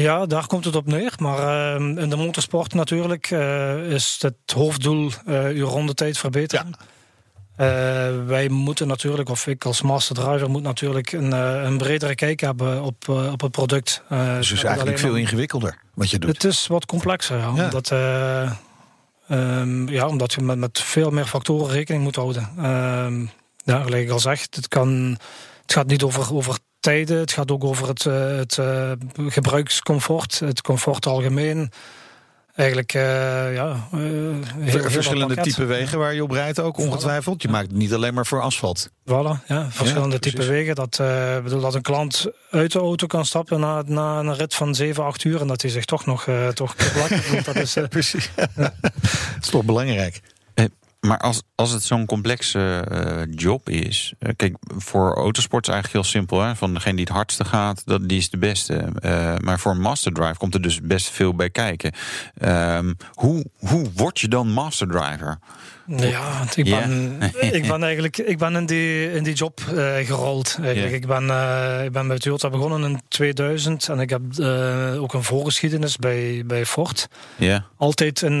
Ja, 0.00 0.26
daar 0.26 0.46
komt 0.46 0.64
het 0.64 0.76
op 0.76 0.86
neer. 0.86 1.12
Maar 1.18 1.38
eh, 1.74 1.80
in 1.80 2.10
de 2.10 2.16
motorsport 2.16 2.74
natuurlijk 2.74 3.30
eh, 3.30 3.90
is 3.90 4.18
het 4.20 4.52
hoofddoel 4.54 5.10
eh 5.26 5.44
uw 5.44 5.66
rondetijd 5.66 6.18
verbeteren. 6.18 6.76
Eh, 7.56 7.66
wij 8.26 8.48
moeten 8.48 8.86
natuurlijk, 8.86 9.28
of 9.28 9.46
ik 9.46 9.64
als 9.64 9.82
master 9.82 10.14
driver 10.14 10.50
moet 10.50 10.62
natuurlijk 10.62 11.12
een, 11.12 11.32
eh, 11.32 11.62
een 11.62 11.78
bredere 11.78 12.14
kijk 12.14 12.40
hebben 12.40 12.82
op, 12.82 13.08
op 13.08 13.40
het 13.40 13.50
product. 13.50 14.02
Dus 14.08 14.18
het 14.18 14.64
eigenlijk 14.64 14.80
alleen 14.80 14.98
veel 14.98 15.14
ingewikkelder 15.14 15.78
wat 15.94 16.10
je 16.10 16.18
doet. 16.18 16.32
Het 16.32 16.44
is 16.44 16.66
wat 16.66 16.86
complexer, 16.86 17.38
ja, 17.38 17.52
Ja. 17.54 17.64
Omdat, 17.64 17.90
eh, 17.90 18.50
ehm, 19.28 19.88
ja, 19.88 20.08
omdat 20.08 20.32
je 20.32 20.40
met, 20.40 20.58
met 20.58 20.80
veel 20.80 21.10
meer 21.10 21.26
factoren 21.26 21.70
rekening 21.70 22.04
moet 22.04 22.16
houden. 22.16 22.50
Ehm 22.58 23.26
ja, 23.64 23.82
gelijk 23.82 24.04
ik 24.04 24.10
al 24.10 24.20
zeg, 24.20 24.46
het, 24.50 24.68
kan, 24.68 25.18
het 25.62 25.72
gaat 25.72 25.86
niet 25.86 26.02
over, 26.02 26.34
over 26.34 26.58
het 26.94 27.32
gaat 27.32 27.50
ook 27.50 27.64
over 27.64 27.88
het, 27.88 28.06
eh, 28.06 28.36
het 28.36 28.58
eh, 28.58 28.92
gebruikscomfort, 29.26 30.38
het 30.38 30.62
comfort 30.62 31.06
algemeen. 31.06 31.70
Eigenlijk, 32.54 32.94
eh, 32.94 33.54
ja... 33.54 33.88
heel- 33.90 34.82
dat 34.82 34.92
Verschillende 34.92 35.36
type 35.36 35.64
wegen 35.64 35.98
waar 35.98 36.14
je 36.14 36.22
op 36.22 36.30
rijdt 36.30 36.60
ook, 36.60 36.78
ongetwijfeld. 36.78 37.42
Je 37.42 37.48
maakt 37.48 37.66
het 37.66 37.76
niet 37.76 37.94
alleen 37.94 38.14
maar 38.14 38.26
voor 38.26 38.40
asfalt. 38.40 38.88
Voilà, 38.90 39.46
ja, 39.46 39.70
verschillende 39.70 40.18
type 40.18 40.44
wegen. 40.46 40.74
Dat, 40.74 41.00
bedoel, 41.42 41.60
dat 41.60 41.74
een 41.74 41.82
klant 41.82 42.26
uit 42.50 42.72
de 42.72 42.78
auto 42.78 43.06
kan 43.06 43.24
stappen 43.24 43.60
na, 43.60 43.82
na 43.86 44.18
een 44.18 44.34
rit 44.34 44.54
van 44.54 44.74
7, 44.74 45.04
8 45.04 45.24
uur 45.24 45.40
en 45.40 45.46
dat 45.46 45.62
hij 45.62 45.70
zich 45.70 45.84
toch 45.84 46.06
nog 46.06 46.28
toch. 46.54 46.74
Dat 47.44 47.54
is, 47.54 47.76
Precies. 47.88 48.30
dat 48.54 48.72
is 49.40 49.48
toch 49.48 49.64
belangrijk. 49.64 50.20
Maar 51.06 51.18
als, 51.18 51.42
als 51.54 51.70
het 51.70 51.82
zo'n 51.82 52.06
complexe 52.06 52.86
eh, 52.90 53.22
job 53.30 53.68
is. 53.68 54.14
eh, 54.18 54.32
kijk, 54.36 54.56
voor 54.76 55.14
autosport 55.14 55.66
is 55.66 55.72
eigenlijk 55.72 56.02
heel 56.04 56.12
simpel. 56.12 56.40
Hè? 56.40 56.56
Van 56.56 56.74
degene 56.74 56.96
die 56.96 57.04
het 57.04 57.14
hardste 57.14 57.44
gaat, 57.44 57.82
dat, 57.84 58.08
die 58.08 58.18
is 58.18 58.30
de 58.30 58.38
beste. 58.38 58.88
Eh, 59.00 59.34
maar 59.36 59.58
voor 59.58 59.72
een 59.72 59.80
master 59.80 60.12
drive 60.12 60.36
komt 60.38 60.54
er 60.54 60.62
dus 60.62 60.80
best 60.80 61.10
veel 61.10 61.34
bij 61.34 61.50
kijken. 61.50 61.92
Ehm, 62.38 62.94
hoe, 63.12 63.44
hoe 63.58 63.90
word 63.94 64.20
je 64.20 64.28
dan 64.28 64.48
master 64.48 64.88
driver? 64.88 65.38
Ja, 65.86 66.38
want 66.38 66.56
ik 66.56 66.64
ben, 66.64 67.18
ik 67.40 67.68
ben 67.68 67.82
eigenlijk 67.82 68.18
ik 68.18 68.38
ben 68.38 68.54
in, 68.56 68.66
die, 68.66 69.12
in 69.12 69.22
die 69.22 69.34
job 69.34 69.60
eh, 69.74 69.94
gerold. 70.06 70.58
Eigenlijk. 70.62 70.94
Ik, 70.94 71.06
ben, 71.06 71.30
eh, 71.30 71.84
ik 71.84 71.92
ben 71.92 72.08
bij 72.08 72.18
Toyota 72.18 72.50
begonnen 72.50 72.90
in 72.90 73.00
2000 73.08 73.88
en 73.88 74.00
ik 74.00 74.10
heb 74.10 74.20
eh, 74.38 75.02
ook 75.02 75.14
een 75.14 75.22
voorgeschiedenis 75.24 75.96
bij, 75.96 76.42
bij 76.46 76.66
Ford. 76.66 77.08
Ja, 77.36 77.64
Altijd 77.76 78.22
in, 78.22 78.32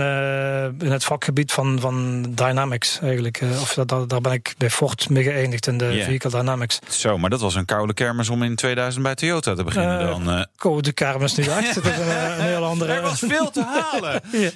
in 0.80 0.90
het 0.92 1.04
vakgebied 1.04 1.52
van, 1.52 1.80
van 1.80 2.22
Dynamics 2.34 2.98
eigenlijk. 3.02 3.40
Of 3.60 3.74
dat, 3.74 3.88
dat- 3.88 4.08
daar 4.08 4.20
ben 4.20 4.32
ik 4.32 4.54
bij 4.58 4.70
Ford 4.70 5.08
mee 5.08 5.22
geëindigd 5.22 5.66
in 5.66 5.78
de. 5.78 6.02
Vehicle 6.04 6.30
Dynamics. 6.30 6.78
zo. 6.88 7.18
Maar 7.18 7.30
dat 7.30 7.40
was 7.40 7.54
een 7.54 7.64
koude 7.64 7.94
kermis 7.94 8.28
om 8.28 8.42
in 8.42 8.56
2000 8.56 9.02
bij 9.02 9.14
Toyota 9.14 9.54
te 9.54 9.64
beginnen 9.64 10.06
dan. 10.06 10.46
Code 10.56 10.92
kermis 10.92 11.34
niet 11.34 11.48
echt. 11.48 11.74
Het 11.74 11.84
is 11.84 11.98
een, 11.98 12.30
een 12.38 12.40
heel 12.40 12.64
andere... 12.64 12.92
er 12.92 13.02
was 13.02 13.18
veel 13.26 13.50
te 13.50 13.62
halen. 13.62 14.20
Ja. 14.32 14.50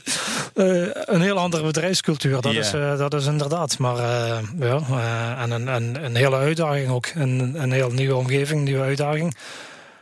Een 1.04 1.20
heel 1.20 1.36
andere 1.38 1.62
bedrijfscultuur, 1.64 2.40
dat, 2.40 2.52
is, 2.52 2.72
dat 2.96 3.14
is 3.14 3.26
inderdaad. 3.26 3.78
Maar 3.78 3.96
eh, 3.96 4.38
ja, 4.58 4.80
eh, 4.90 5.42
en 5.42 5.50
een, 5.50 5.66
een, 5.66 6.04
een 6.04 6.16
hele 6.16 6.36
uitdaging 6.36 6.88
ook. 6.88 7.06
Een, 7.14 7.62
een 7.62 7.72
heel 7.72 7.90
nieuwe 7.90 8.14
omgeving, 8.14 8.64
nieuwe 8.64 8.82
uitdaging. 8.82 9.34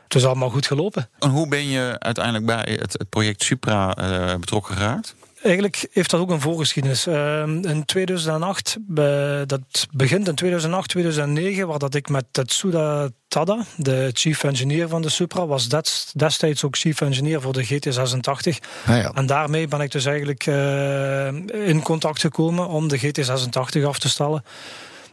Het 0.05 0.15
is 0.15 0.27
allemaal 0.27 0.51
goed 0.51 0.67
gelopen. 0.67 1.09
En 1.19 1.31
hoe 1.31 1.49
ben 1.49 1.69
je 1.69 1.97
uiteindelijk 1.99 2.47
bij 2.47 2.79
het, 2.81 3.05
project 3.09 3.43
Supra 3.43 3.95
eh, 3.95 4.35
betrokken 4.35 4.75
geraakt? 4.75 5.15
Eigenlijk 5.43 5.87
heeft 5.93 6.11
dat 6.11 6.21
ook 6.21 6.31
een 6.31 6.41
voorgeschiedenis. 6.41 7.07
Ehm, 7.07 7.65
in 7.67 7.85
2008, 7.85 8.77
be- 8.81 9.45
dat 9.47 9.61
begint 9.93 10.29
in 10.29 10.35
2008, 10.35 10.89
2009, 10.89 11.67
waar 11.67 11.79
dat 11.79 11.95
ik 11.95 12.09
met 12.09 12.25
Tetsuda 12.31 13.09
Tada, 13.29 13.65
de 13.77 14.11
chief 14.13 14.45
engineer 14.45 14.89
van 14.89 15.03
de 15.03 15.09
Supra, 15.09 15.47
was 15.47 15.69
des- 15.69 16.13
destijds 16.17 16.65
ook 16.65 16.77
chief 16.77 17.01
engineer 17.01 17.41
voor 17.41 17.53
de 17.53 17.65
GT86. 17.67 18.59
Nou 18.87 18.99
ja. 19.01 19.11
En 19.15 19.27
daarmee 19.27 19.69
ben 19.69 19.81
ik 19.81 19.91
dus 19.93 20.05
eigenlijk 20.05 20.47
eh, 20.47 21.27
in 21.69 21.83
contact 21.83 22.21
gekomen 22.21 22.69
om 22.69 22.89
de 22.89 22.99
GT86 23.01 23.85
af 23.85 23.99
te 23.99 24.09
stellen. 24.09 24.45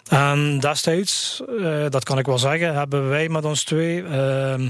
En 0.09 0.59
destijds, 0.59 1.41
eh, 1.61 1.85
dat 1.89 2.03
kan 2.03 2.17
ik 2.17 2.25
wel 2.25 2.38
zeggen, 2.39 2.73
hebben 2.75 3.09
wij 3.09 3.29
met 3.29 3.45
ons 3.45 3.63
twee 3.63 4.03
ehm, 4.03 4.69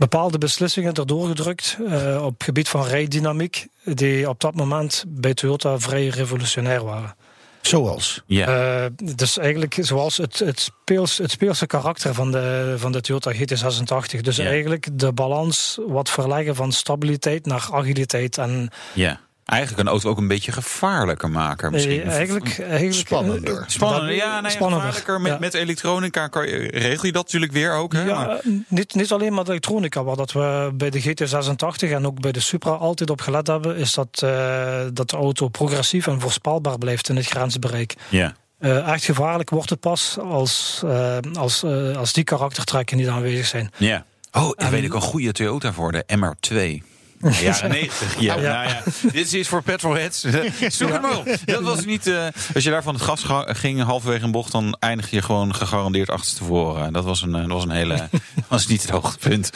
bepaalde 0.00 0.38
beslissingen 0.38 0.92
erdoor 0.92 1.26
gedrukt 1.26 1.76
uh, 1.80 2.24
op 2.24 2.32
het 2.32 2.44
gebied 2.44 2.68
van 2.68 2.84
rijdynamiek, 2.84 3.66
die 3.84 4.28
op 4.28 4.40
dat 4.40 4.54
moment 4.54 5.04
bij 5.08 5.34
Toyota 5.34 5.78
vrij 5.78 6.06
revolutionair 6.06 6.84
waren. 6.84 7.14
Zoals? 7.60 8.22
Ja. 8.26 8.82
Uh, 8.84 8.90
dus 9.16 9.38
eigenlijk 9.38 9.76
zoals 9.80 10.16
het, 10.16 10.38
het, 10.38 10.60
speels, 10.60 11.18
het 11.18 11.30
speelse 11.30 11.66
karakter 11.66 12.14
van 12.14 12.30
de, 12.30 12.74
van 12.78 12.92
de 12.92 13.00
Toyota 13.00 13.32
GT86. 13.34 14.20
Dus 14.20 14.38
eigenlijk 14.38 14.88
de 14.92 15.12
balans 15.12 15.78
wat 15.86 16.10
verleggen 16.10 16.54
van 16.54 16.72
stabiliteit 16.72 17.46
naar 17.46 17.68
agiliteit. 17.70 18.38
En 18.38 18.70
ja 18.92 19.20
eigenlijk 19.50 19.80
een 19.80 19.88
auto 19.88 20.08
ook 20.08 20.18
een 20.18 20.28
beetje 20.28 20.52
gevaarlijker 20.52 21.30
maken. 21.30 21.72
Misschien. 21.72 22.02
eigenlijk, 22.02 22.58
eigenlijk 22.58 23.06
spannender. 23.06 23.64
Spannender, 23.66 24.14
ja, 24.14 24.40
nee, 24.40 24.50
gevaarlijker. 24.50 25.20
Met, 25.20 25.40
met 25.40 25.54
elektronica 25.54 26.28
kan 26.28 26.48
je, 26.48 26.56
regel 26.56 27.06
je 27.06 27.12
dat 27.12 27.24
natuurlijk 27.24 27.52
weer 27.52 27.72
ook. 27.72 27.92
Hè? 27.92 28.02
Ja, 28.02 28.40
niet, 28.66 28.94
niet 28.94 29.12
alleen 29.12 29.34
met 29.34 29.48
elektronica. 29.48 30.04
Wat 30.04 30.16
dat 30.16 30.32
we 30.32 30.70
bij 30.74 30.90
de 30.90 31.02
GT86 31.02 31.90
en 31.90 32.06
ook 32.06 32.20
bij 32.20 32.32
de 32.32 32.40
Supra 32.40 32.70
altijd 32.70 33.10
op 33.10 33.20
gelet 33.20 33.46
hebben, 33.46 33.76
is 33.76 33.92
dat, 33.92 34.20
uh, 34.24 34.80
dat 34.92 35.10
de 35.10 35.16
auto 35.16 35.48
progressief 35.48 36.06
en 36.06 36.20
voorspelbaar 36.20 36.78
blijft 36.78 37.08
in 37.08 37.16
het 37.16 37.26
grensbereik. 37.26 37.94
Ja. 38.08 38.34
Uh, 38.60 38.88
echt 38.92 39.04
gevaarlijk 39.04 39.50
wordt 39.50 39.70
het 39.70 39.80
pas 39.80 40.18
als, 40.18 40.82
uh, 40.84 41.16
als, 41.32 41.64
als 41.96 42.12
die 42.12 42.24
karaktertrekken 42.24 42.96
niet 42.96 43.08
aanwezig 43.08 43.46
zijn. 43.46 43.70
Ja. 43.76 44.04
Oh, 44.32 44.48
ik 44.56 44.66
weet 44.66 44.84
ik 44.84 44.94
een 44.94 45.00
goede 45.00 45.32
Toyota 45.32 45.72
voor 45.72 45.92
de 45.92 46.04
MR2. 46.16 46.86
Ja, 47.40 47.66
90. 47.66 48.20
Ja, 48.20 48.34
ja. 48.34 48.40
Nou 48.40 48.68
ja. 48.68 48.82
Dit 49.12 49.32
is 49.32 49.48
voor 49.48 49.62
petrolheads. 49.62 50.20
Zoek 50.68 51.16
op. 51.16 51.36
Dat 51.44 51.62
was 51.62 51.84
niet. 51.84 52.06
Uh, 52.06 52.26
als 52.54 52.64
je 52.64 52.70
daar 52.70 52.82
van 52.82 52.94
het 52.94 53.02
gas 53.02 53.24
ging 53.46 53.82
halverwege 53.82 54.24
een 54.24 54.30
bocht, 54.30 54.52
dan 54.52 54.76
eindig 54.78 55.10
je 55.10 55.22
gewoon 55.22 55.54
gegarandeerd 55.54 56.10
achterstevoren. 56.10 56.92
Dat 56.92 57.04
was 57.04 57.22
een, 57.22 57.32
dat 57.32 57.46
was 57.46 57.64
een 57.64 57.70
hele. 57.70 58.08
was 58.48 58.66
niet 58.66 58.82
het 58.82 58.90
hoogtepunt. 58.90 59.50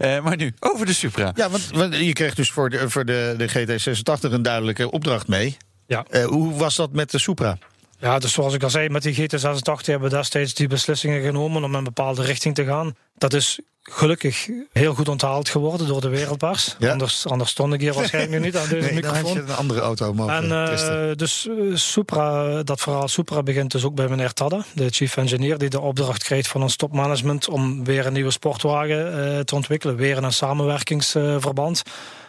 Uh, 0.00 0.20
maar 0.20 0.36
nu 0.36 0.54
over 0.60 0.86
de 0.86 0.92
Supra. 0.92 1.32
Ja, 1.34 1.50
want, 1.50 1.70
want 1.72 1.96
je 1.96 2.12
kreeg 2.12 2.34
dus 2.34 2.50
voor 2.50 2.70
de, 2.70 2.90
voor 2.90 3.04
de, 3.04 3.34
de 3.36 3.48
GT86 3.48 4.32
een 4.32 4.42
duidelijke 4.42 4.90
opdracht 4.90 5.28
mee. 5.28 5.56
Ja. 5.86 6.04
Uh, 6.10 6.24
hoe 6.24 6.54
was 6.54 6.76
dat 6.76 6.92
met 6.92 7.10
de 7.10 7.18
Supra? 7.18 7.58
Ja, 8.00 8.18
dus 8.18 8.32
zoals 8.32 8.54
ik 8.54 8.62
al 8.62 8.70
zei, 8.70 8.88
met 8.88 9.02
die 9.02 9.14
GT86 9.14 9.84
hebben 9.84 10.10
we 10.10 10.16
destijds 10.16 10.54
die 10.54 10.68
beslissingen 10.68 11.22
genomen 11.22 11.64
om 11.64 11.70
in 11.70 11.78
een 11.78 11.84
bepaalde 11.84 12.22
richting 12.22 12.54
te 12.54 12.64
gaan. 12.64 12.94
Dat 13.18 13.32
is 13.32 13.60
gelukkig 13.82 14.48
heel 14.72 14.94
goed 14.94 15.08
onthaald 15.08 15.48
geworden 15.48 15.86
door 15.86 16.00
de 16.00 16.08
wereldpers. 16.08 16.76
Ja. 16.78 16.90
Anders, 16.90 17.26
anders 17.26 17.50
stond 17.50 17.74
ik 17.74 17.80
hier 17.80 17.92
waarschijnlijk 17.92 18.40
nu 18.40 18.46
niet 18.46 18.56
aan 18.56 18.68
deze 18.68 18.86
nee, 18.86 18.94
microfoon. 18.94 19.22
Dan 19.22 19.32
je 19.32 19.40
een 19.40 19.56
andere 19.56 19.80
auto 19.80 20.14
mogen 20.14 20.52
en, 20.52 21.08
uh, 21.08 21.16
Dus 21.16 21.46
uh, 21.46 21.76
Supra, 21.76 22.62
dat 22.62 22.80
verhaal 22.80 23.08
Supra 23.08 23.42
begint 23.42 23.70
dus 23.70 23.84
ook 23.84 23.94
bij 23.94 24.08
meneer 24.08 24.32
Tadde, 24.32 24.62
de 24.74 24.88
chief 24.90 25.16
engineer, 25.16 25.58
die 25.58 25.68
de 25.68 25.80
opdracht 25.80 26.22
kreeg 26.22 26.46
van 26.48 26.62
ons 26.62 26.76
topmanagement 26.76 27.48
om 27.48 27.84
weer 27.84 28.06
een 28.06 28.12
nieuwe 28.12 28.30
sportwagen 28.30 29.18
uh, 29.18 29.38
te 29.38 29.54
ontwikkelen. 29.54 29.96
Weer 29.96 30.16
in 30.16 30.24
een 30.24 30.32
samenwerkingsverband. 30.32 31.82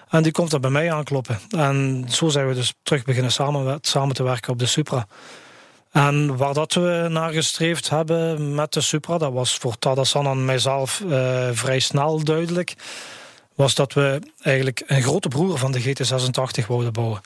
En 0.10 0.24
die 0.24 0.32
komt 0.32 0.54
er 0.54 0.60
bij 0.60 0.70
mij 0.70 0.92
aankloppen. 0.94 1.40
En 1.50 2.06
zo 2.10 2.30
zijn 2.30 2.48
we 2.48 2.54
dus 2.54 2.74
terug 2.84 3.04
beginnen 3.04 3.32
samen, 3.32 3.78
samen 3.82 4.16
te 4.16 4.24
werken 4.24 4.52
op 4.52 4.60
de 4.60 4.66
Supra. 4.66 5.08
En 5.92 6.38
waar 6.38 6.54
dat 6.54 6.74
we 6.74 7.08
naar 7.10 7.32
gestreefd 7.32 7.90
hebben 7.90 8.56
met 8.56 8.74
de 8.74 8.82
Supra, 8.82 9.18
dat 9.18 9.34
was 9.34 9.58
voor 9.58 9.78
Tadasan 9.80 10.26
en 10.26 10.46
mijzelf 10.46 11.02
uh, 11.06 11.50
vrij 11.52 11.80
snel 11.80 12.24
duidelijk, 12.24 12.74
was 13.56 13.76
dat 13.76 13.94
we 13.94 14.22
eigenlijk 14.42 14.84
een 14.86 15.02
grote 15.02 15.28
broer 15.28 15.58
van 15.58 15.72
de 15.72 15.82
GT86 15.82 16.68
wouden 16.68 16.94
bouwen. 16.94 17.22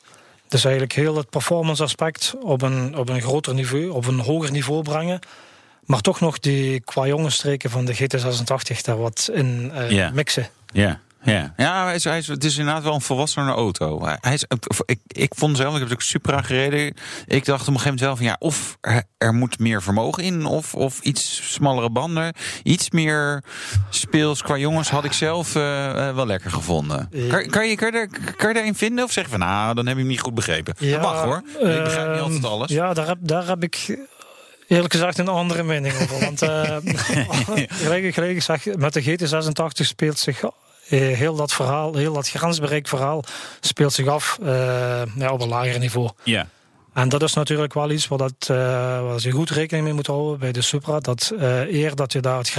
Dus 0.48 0.64
eigenlijk 0.64 0.94
heel 0.94 1.16
het 1.16 1.30
performance 1.30 1.84
aspect 1.84 2.36
op 2.42 2.62
een, 2.62 2.98
op 2.98 3.10
een 3.10 3.22
groter 3.22 3.54
niveau, 3.54 3.90
op 3.90 4.08
een 4.08 4.20
hoger 4.20 4.52
niveau 4.52 4.82
brengen. 4.82 5.20
Maar 5.86 6.02
toch 6.02 6.20
nog 6.20 6.40
die 6.40 6.80
qua 6.80 7.08
jonge 7.08 7.30
streken 7.30 7.70
van 7.70 7.86
de 7.86 7.96
GT86 7.96 8.82
daar 8.82 8.98
wat 8.98 9.30
in 9.34 9.72
uh, 9.76 9.90
yeah. 9.90 10.14
mixen. 10.14 10.48
Ja. 10.72 11.00
Ja, 11.26 11.54
ja 11.58 11.86
hij 11.86 11.96
is, 11.96 12.04
hij 12.04 12.18
is, 12.18 12.28
het 12.28 12.44
is 12.44 12.58
inderdaad 12.58 12.84
wel 12.84 12.94
een 12.94 13.02
volwassene 13.02 13.52
auto. 13.52 14.06
Hij 14.22 14.34
is, 14.34 14.46
ik, 14.86 15.00
ik 15.08 15.32
vond 15.36 15.58
zelf, 15.58 15.74
ik 15.74 15.80
heb 15.80 15.92
ook 15.92 16.02
Supra 16.02 16.42
gereden. 16.42 16.94
Ik 17.26 17.46
dacht 17.46 17.68
op 17.68 17.74
een 17.74 17.80
gegeven 17.80 17.84
moment 17.84 18.00
zelf, 18.00 18.20
ja, 18.20 18.36
of 18.40 18.78
er, 18.82 19.04
er 19.18 19.34
moet 19.34 19.60
meer 19.60 19.82
vermogen 19.82 20.24
in, 20.24 20.46
of, 20.46 20.74
of 20.74 21.00
iets 21.02 21.54
smallere 21.54 21.90
banden. 21.90 22.34
Iets 22.64 22.92
meer 22.92 23.44
speels 23.90 24.42
qua 24.42 24.58
jongens 24.58 24.90
had 24.90 25.04
ik 25.04 25.14
zelf 25.14 25.56
uh, 25.56 25.64
uh, 25.64 26.16
wel 26.16 26.26
lekker 26.26 26.52
gevonden. 26.52 27.10
Kan, 27.30 27.48
kan, 27.48 27.68
je, 27.68 27.76
kan, 27.76 27.92
je, 27.92 28.08
kan 28.38 28.48
je 28.48 28.54
daarin 28.54 28.76
vinden? 28.76 29.04
Of 29.04 29.12
zeggen 29.12 29.32
van, 29.32 29.48
nou, 29.48 29.76
dan 29.76 29.86
heb 29.86 29.96
je 29.96 30.02
hem 30.02 30.12
niet 30.12 30.22
goed 30.22 30.34
begrepen. 30.34 30.76
Ja, 30.78 30.92
dat 30.92 31.02
mag 31.02 31.24
hoor. 31.24 31.42
ik 31.68 31.84
begrijp 31.84 32.12
niet 32.12 32.22
altijd 32.22 32.46
alles. 32.46 32.72
Ja, 32.72 32.94
daar 32.94 33.08
heb, 33.08 33.18
daar 33.22 33.48
heb 33.48 33.64
ik 33.64 33.98
eerlijk 34.68 34.94
gezegd 34.94 35.18
een 35.18 35.28
andere 35.28 35.64
mening 35.64 35.94
over. 35.94 36.20
Want 36.20 36.44
uh, 36.44 36.78
gelijk, 37.84 38.14
gelijk 38.14 38.34
gezegd, 38.34 38.78
met 38.78 38.94
de 38.94 39.04
GT86 39.04 39.86
speelt 39.86 40.20
zich 40.20 40.44
heel 40.88 41.36
dat 41.36 41.54
verhaal, 41.54 41.96
heel 41.96 42.14
dat 42.14 42.30
grensbereik 42.30 42.88
verhaal 42.88 43.24
speelt 43.60 43.94
zich 43.94 44.08
af 44.08 44.38
uh, 44.42 44.48
ja, 45.16 45.32
op 45.32 45.42
een 45.42 45.48
lager 45.48 45.80
niveau. 45.80 46.10
Ja. 46.24 46.48
En 46.96 47.10
dat 47.10 47.24
is 47.24 47.34
natuurlijk 47.34 47.74
wel 47.74 47.92
iets 47.92 48.08
waar, 48.08 48.18
dat, 48.18 48.48
uh, 48.52 48.58
waar 49.02 49.18
je 49.18 49.32
goed 49.32 49.50
rekening 49.50 49.86
mee 49.86 49.94
moet 49.94 50.08
houden 50.08 50.40
bij 50.40 50.52
de 50.52 50.62
Supra. 50.62 51.00
Dat 51.00 51.32
uh, 51.40 51.74
eer 51.74 51.96
dat 51.96 52.14
je 52.14 52.20
daar 52.20 52.38
het, 52.38 52.54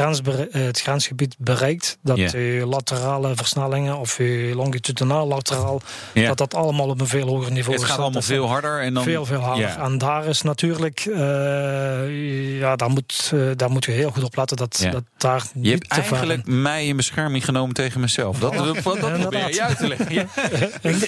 het 0.51 0.81
grensgebied 0.81 1.35
bereikt, 1.39 1.99
dat 2.03 2.17
yeah. 2.17 2.33
je 2.33 2.67
laterale 2.67 3.37
versnellingen 3.37 3.99
of 3.99 4.19
je 4.19 4.53
longitudinaal 4.55 5.27
lateraal, 5.27 5.81
yeah. 6.13 6.29
dat 6.29 6.39
dat 6.39 6.55
allemaal 6.55 6.89
op 6.89 7.01
een 7.01 7.07
veel 7.07 7.27
hoger 7.27 7.53
niveau 7.53 7.75
is. 7.75 7.81
Het 7.83 7.91
gaat 7.91 8.01
allemaal 8.01 8.23
veel 8.23 8.47
harder. 8.47 8.81
En 8.81 8.95
dan... 8.95 9.03
Veel, 9.03 9.25
veel 9.25 9.41
harder. 9.41 9.67
Yeah. 9.67 9.85
En 9.85 9.99
daar 9.99 10.27
is 10.27 10.43
natuurlijk, 10.43 11.05
uh, 11.05 12.59
ja, 12.59 12.77
daar 12.77 12.91
moet, 12.91 13.33
daar 13.57 13.71
moet 13.71 13.85
je 13.85 13.91
heel 13.91 14.11
goed 14.11 14.25
op 14.25 14.37
letten 14.37 14.57
dat, 14.57 14.87
dat 14.91 15.05
daar 15.17 15.45
je 15.53 15.61
niet 15.61 15.71
hebt 15.71 15.89
te 15.89 15.95
eigenlijk 15.95 16.45
varen. 16.45 16.63
mij 16.63 16.87
in 16.87 16.97
bescherming 16.97 17.45
genomen 17.45 17.75
tegen 17.75 18.01
mezelf. 18.01 18.39
Dat, 18.39 18.53
dat, 18.53 18.65
dat, 18.65 18.83
probeer 19.21 19.55
je 19.55 19.63
uit 19.63 19.79
te 19.79 19.89
leggen. 19.89 20.15
Ja. 20.15 20.27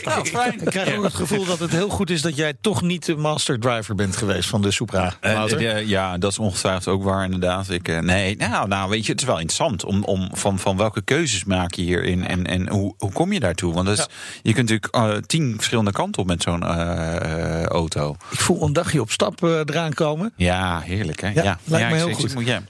nou, 0.04 0.20
ik, 0.20 0.60
ik 0.60 0.70
krijg 0.70 0.96
ook 0.96 1.04
het 1.04 1.14
gevoel 1.14 1.44
dat 1.44 1.58
het 1.58 1.70
heel 1.70 1.88
goed 1.88 2.10
is 2.10 2.22
dat 2.22 2.36
jij 2.36 2.54
toch 2.60 2.82
niet 2.82 3.16
master 3.18 3.60
driver 3.60 3.94
bent 3.94 4.16
geweest 4.16 4.48
van 4.48 4.62
de 4.62 4.70
Supra. 4.70 5.14
Uh, 5.20 5.44
ja, 5.58 5.76
ja, 5.76 6.18
dat 6.18 6.30
is 6.30 6.38
ongetwijfeld 6.38 6.86
ook 6.94 7.02
waar 7.02 7.24
inderdaad. 7.24 7.70
Ik, 7.70 7.88
uh, 7.88 7.98
nee, 7.98 8.36
nou, 8.36 8.68
nou, 8.68 8.90
weet 8.90 9.06
je, 9.06 9.12
het 9.12 9.20
is 9.20 9.26
wel 9.26 9.38
interessant 9.38 9.84
om, 9.84 10.04
om 10.04 10.28
van, 10.32 10.58
van 10.58 10.76
welke 10.76 11.02
keuzes 11.02 11.44
maak 11.44 11.74
je 11.74 11.82
hierin 11.82 12.26
en, 12.26 12.46
en 12.46 12.68
hoe, 12.68 12.94
hoe 12.98 13.12
kom 13.12 13.32
je 13.32 13.40
daartoe? 13.40 13.74
Want 13.74 13.86
dat 13.86 13.98
is, 13.98 14.04
ja. 14.04 14.40
je 14.42 14.52
kunt 14.52 14.70
natuurlijk 14.70 15.16
uh, 15.16 15.22
tien 15.26 15.54
verschillende 15.54 15.92
kanten 15.92 16.22
op 16.22 16.28
met 16.28 16.42
zo'n 16.42 16.62
auto. 17.66 18.16
Ik 18.30 18.40
voel 18.40 18.62
een 18.62 18.72
dagje 18.72 19.00
op 19.00 19.10
stap 19.10 19.42
eraan 19.42 19.94
komen. 19.94 20.32
Ja, 20.36 20.80
heerlijk 20.80 21.20
hè? 21.20 21.28
Ja, 21.28 21.42
ja. 21.42 21.58
lijkt 21.64 21.88
ja, 21.88 21.92
me 21.92 21.96
heel 21.96 22.14
goed. 22.14 22.40
Ik, 22.40 22.46
ja. 22.46 22.62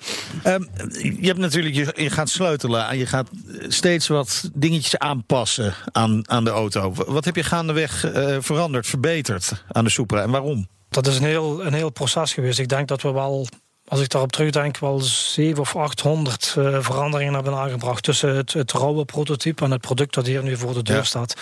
Um, 0.45 0.69
je 1.01 1.27
hebt 1.27 1.39
natuurlijk, 1.39 1.75
je, 1.75 1.93
je 2.03 2.11
gaat 2.11 2.29
sleutelen 2.29 2.89
en 2.89 2.99
je 2.99 3.07
gaat 3.07 3.29
steeds 3.69 4.09
wat 4.09 4.51
dingetjes 4.55 4.99
aanpassen 4.99 5.75
aan, 5.93 6.31
aan 6.31 6.45
de 6.45 6.51
auto. 6.51 6.95
Wat 7.07 7.25
heb 7.25 7.37
je 7.37 7.43
gaandeweg 7.43 8.07
veranderd, 8.41 8.87
verbeterd 8.87 9.65
aan 9.69 9.85
de 9.85 9.91
Supra 9.91 10.23
en 10.23 10.31
waarom? 10.38 10.68
Dat 10.88 11.07
is 11.07 11.18
een 11.18 11.24
heel, 11.24 11.64
een 11.64 11.72
heel 11.72 11.90
proces 11.90 12.33
geweest. 12.33 12.59
Ik 12.59 12.68
denk 12.68 12.88
dat 12.88 13.03
we 13.03 13.12
wel, 13.12 13.46
als 13.88 14.01
ik 14.01 14.09
daarop 14.09 14.33
terugdenk, 14.33 14.79
wel 14.79 15.01
700 15.01 15.59
of 15.59 15.77
800 15.83 16.55
uh, 16.59 16.79
veranderingen 16.81 17.35
hebben 17.35 17.55
aangebracht. 17.55 18.03
Tussen 18.03 18.37
het, 18.37 18.53
het 18.53 18.72
rauwe 18.72 19.05
prototype 19.05 19.64
en 19.64 19.70
het 19.70 19.81
product 19.81 20.14
dat 20.14 20.27
hier 20.27 20.42
nu 20.42 20.57
voor 20.57 20.74
de 20.74 20.83
deur 20.83 20.96
ja. 20.96 21.03
staat. 21.03 21.35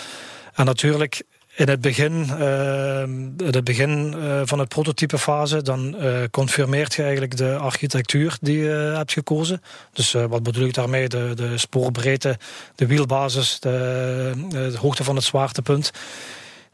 En 0.53 0.65
natuurlijk, 0.65 1.23
in 1.55 1.69
het 1.69 1.81
begin, 1.81 2.29
uh, 2.39 3.01
in 3.01 3.35
het 3.37 3.63
begin 3.63 4.15
uh, 4.17 4.41
van 4.45 4.59
het 4.59 4.67
prototypefase, 4.67 5.61
dan 5.61 5.95
confirmeert 6.31 6.93
je 6.93 7.01
eigenlijk 7.01 7.37
de 7.37 7.55
architectuur 7.55 8.37
die 8.41 8.57
je 8.57 8.93
hebt 8.95 9.13
gekozen. 9.13 9.61
Dus 9.93 10.11
wat 10.11 10.43
bedoel 10.43 10.67
ik 10.67 10.73
daarmee? 10.73 11.07
De, 11.07 11.31
de 11.35 11.57
spoorbreedte, 11.57 12.37
de 12.75 12.87
wielbasis, 12.87 13.59
de, 13.59 14.47
de 14.49 14.77
hoogte 14.77 15.03
van 15.03 15.15
het 15.15 15.23
zwaartepunt. 15.23 15.91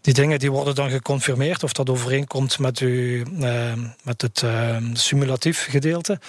Die 0.04 0.14
dingen 0.14 0.40
die 0.40 0.52
worden 0.52 0.76
dan 0.76 0.90
geconfirmeerd 0.90 1.64
of 1.64 1.74
dat 1.74 1.90
overeenkomt 1.90 2.60
met, 2.60 2.80
uw, 2.80 3.24
uh, 3.40 3.74
met 4.04 4.22
het 4.22 4.42
uh, 4.46 4.78
simulatief 4.94 5.68
gedeelte. 5.70 6.20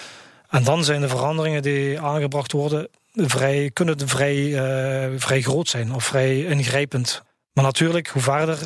En 0.49 0.63
dan 0.63 0.83
zijn 0.83 1.01
de 1.01 1.07
veranderingen 1.07 1.61
die 1.61 1.99
aangebracht 1.99 2.51
worden 2.51 2.87
vrij, 3.13 3.69
kunnen 3.73 4.07
vrij, 4.07 4.35
uh, 4.35 5.19
vrij 5.19 5.41
groot 5.41 5.67
zijn 5.67 5.93
of 5.93 6.03
vrij 6.03 6.43
ingrijpend. 6.43 7.23
Maar 7.53 7.63
natuurlijk, 7.63 8.07
hoe 8.07 8.21
verder 8.21 8.57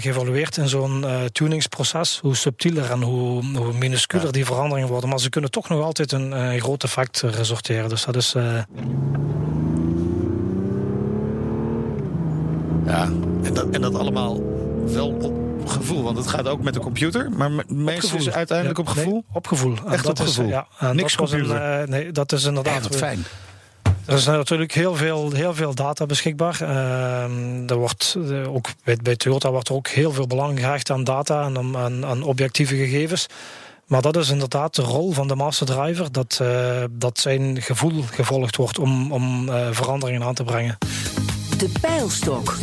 geëvalueerd 0.00 0.56
in 0.56 0.68
zo'n 0.68 1.04
tuningsproces, 1.32 2.18
hoe 2.22 2.36
subtieler 2.36 2.90
en 2.90 3.02
hoe, 3.02 3.44
hoe 3.56 3.72
minusculer 3.72 4.26
ja. 4.26 4.32
die 4.32 4.44
veranderingen 4.44 4.88
worden. 4.88 5.08
Maar 5.08 5.20
ze 5.20 5.30
kunnen 5.30 5.50
toch 5.50 5.68
nog 5.68 5.82
altijd 5.82 6.12
een, 6.12 6.32
een 6.32 6.60
groot 6.60 6.82
effect 6.82 7.20
resulteren. 7.20 7.88
Dus 7.88 8.04
dat 8.04 8.16
is. 8.16 8.34
Ja, 12.94 13.08
en 13.42 13.54
dat, 13.54 13.66
en 13.70 13.80
dat 13.80 13.94
allemaal 13.94 14.42
wel 14.86 15.08
op 15.60 15.68
gevoel, 15.68 16.02
want 16.02 16.16
het 16.16 16.26
gaat 16.26 16.48
ook 16.48 16.62
met 16.62 16.74
de 16.74 16.80
computer, 16.80 17.30
maar 17.30 17.50
meestal 17.66 18.18
is 18.18 18.30
uiteindelijk 18.30 18.78
op 18.78 18.86
gevoel? 18.86 19.12
Nee, 19.12 19.24
op 19.32 19.46
gevoel. 19.46 19.76
Echt 19.90 20.06
op 20.06 20.18
gevoel? 20.18 20.44
Is, 20.44 20.50
ja, 20.50 20.92
Niks 20.92 21.16
computer? 21.16 21.62
Een, 21.62 21.80
uh, 21.80 21.88
nee, 21.88 22.12
dat 22.12 22.32
is 22.32 22.44
inderdaad... 22.44 22.96
Fijn. 22.96 23.24
Er 24.06 24.14
is 24.14 24.26
natuurlijk 24.26 24.72
heel 24.72 24.94
veel, 24.94 25.32
heel 25.32 25.54
veel 25.54 25.74
data 25.74 26.06
beschikbaar. 26.06 26.58
Uh, 26.62 27.70
er 27.70 27.76
wordt, 27.76 28.16
uh, 28.18 28.54
ook 28.54 28.66
bij, 28.84 28.98
bij 29.02 29.16
Toyota 29.16 29.50
wordt 29.50 29.68
er 29.68 29.74
ook 29.74 29.88
heel 29.88 30.12
veel 30.12 30.26
belang 30.26 30.60
gehecht 30.60 30.90
aan 30.90 31.04
data 31.04 31.44
en 31.44 31.76
aan, 31.76 32.04
aan, 32.06 32.22
objectieve 32.22 32.76
gegevens. 32.76 33.26
Maar 33.86 34.02
dat 34.02 34.16
is 34.16 34.28
inderdaad 34.28 34.74
de 34.74 34.82
rol 34.82 35.12
van 35.12 35.28
de 35.28 35.34
master 35.34 35.66
driver. 35.66 36.12
Dat, 36.12 36.38
eh, 36.42 36.84
dat 36.90 37.18
zijn 37.18 37.62
gevoel 37.62 38.02
gevolgd 38.10 38.56
wordt 38.56 38.78
om, 38.78 39.12
om 39.12 39.48
eh, 39.48 39.68
veranderingen 39.70 40.22
aan 40.22 40.34
te 40.34 40.44
brengen. 40.44 40.78
De 41.64 41.70
pijlstok. 41.80 42.56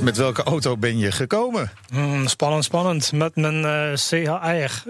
Met 0.00 0.16
welke 0.16 0.42
auto 0.42 0.76
ben 0.76 0.98
je 0.98 1.12
gekomen? 1.12 1.70
Hmm, 1.88 2.26
spannend, 2.26 2.64
spannend. 2.64 3.12
Met 3.12 3.36
mijn 3.36 3.64
eh, 3.64 3.92
CHR 3.94 4.82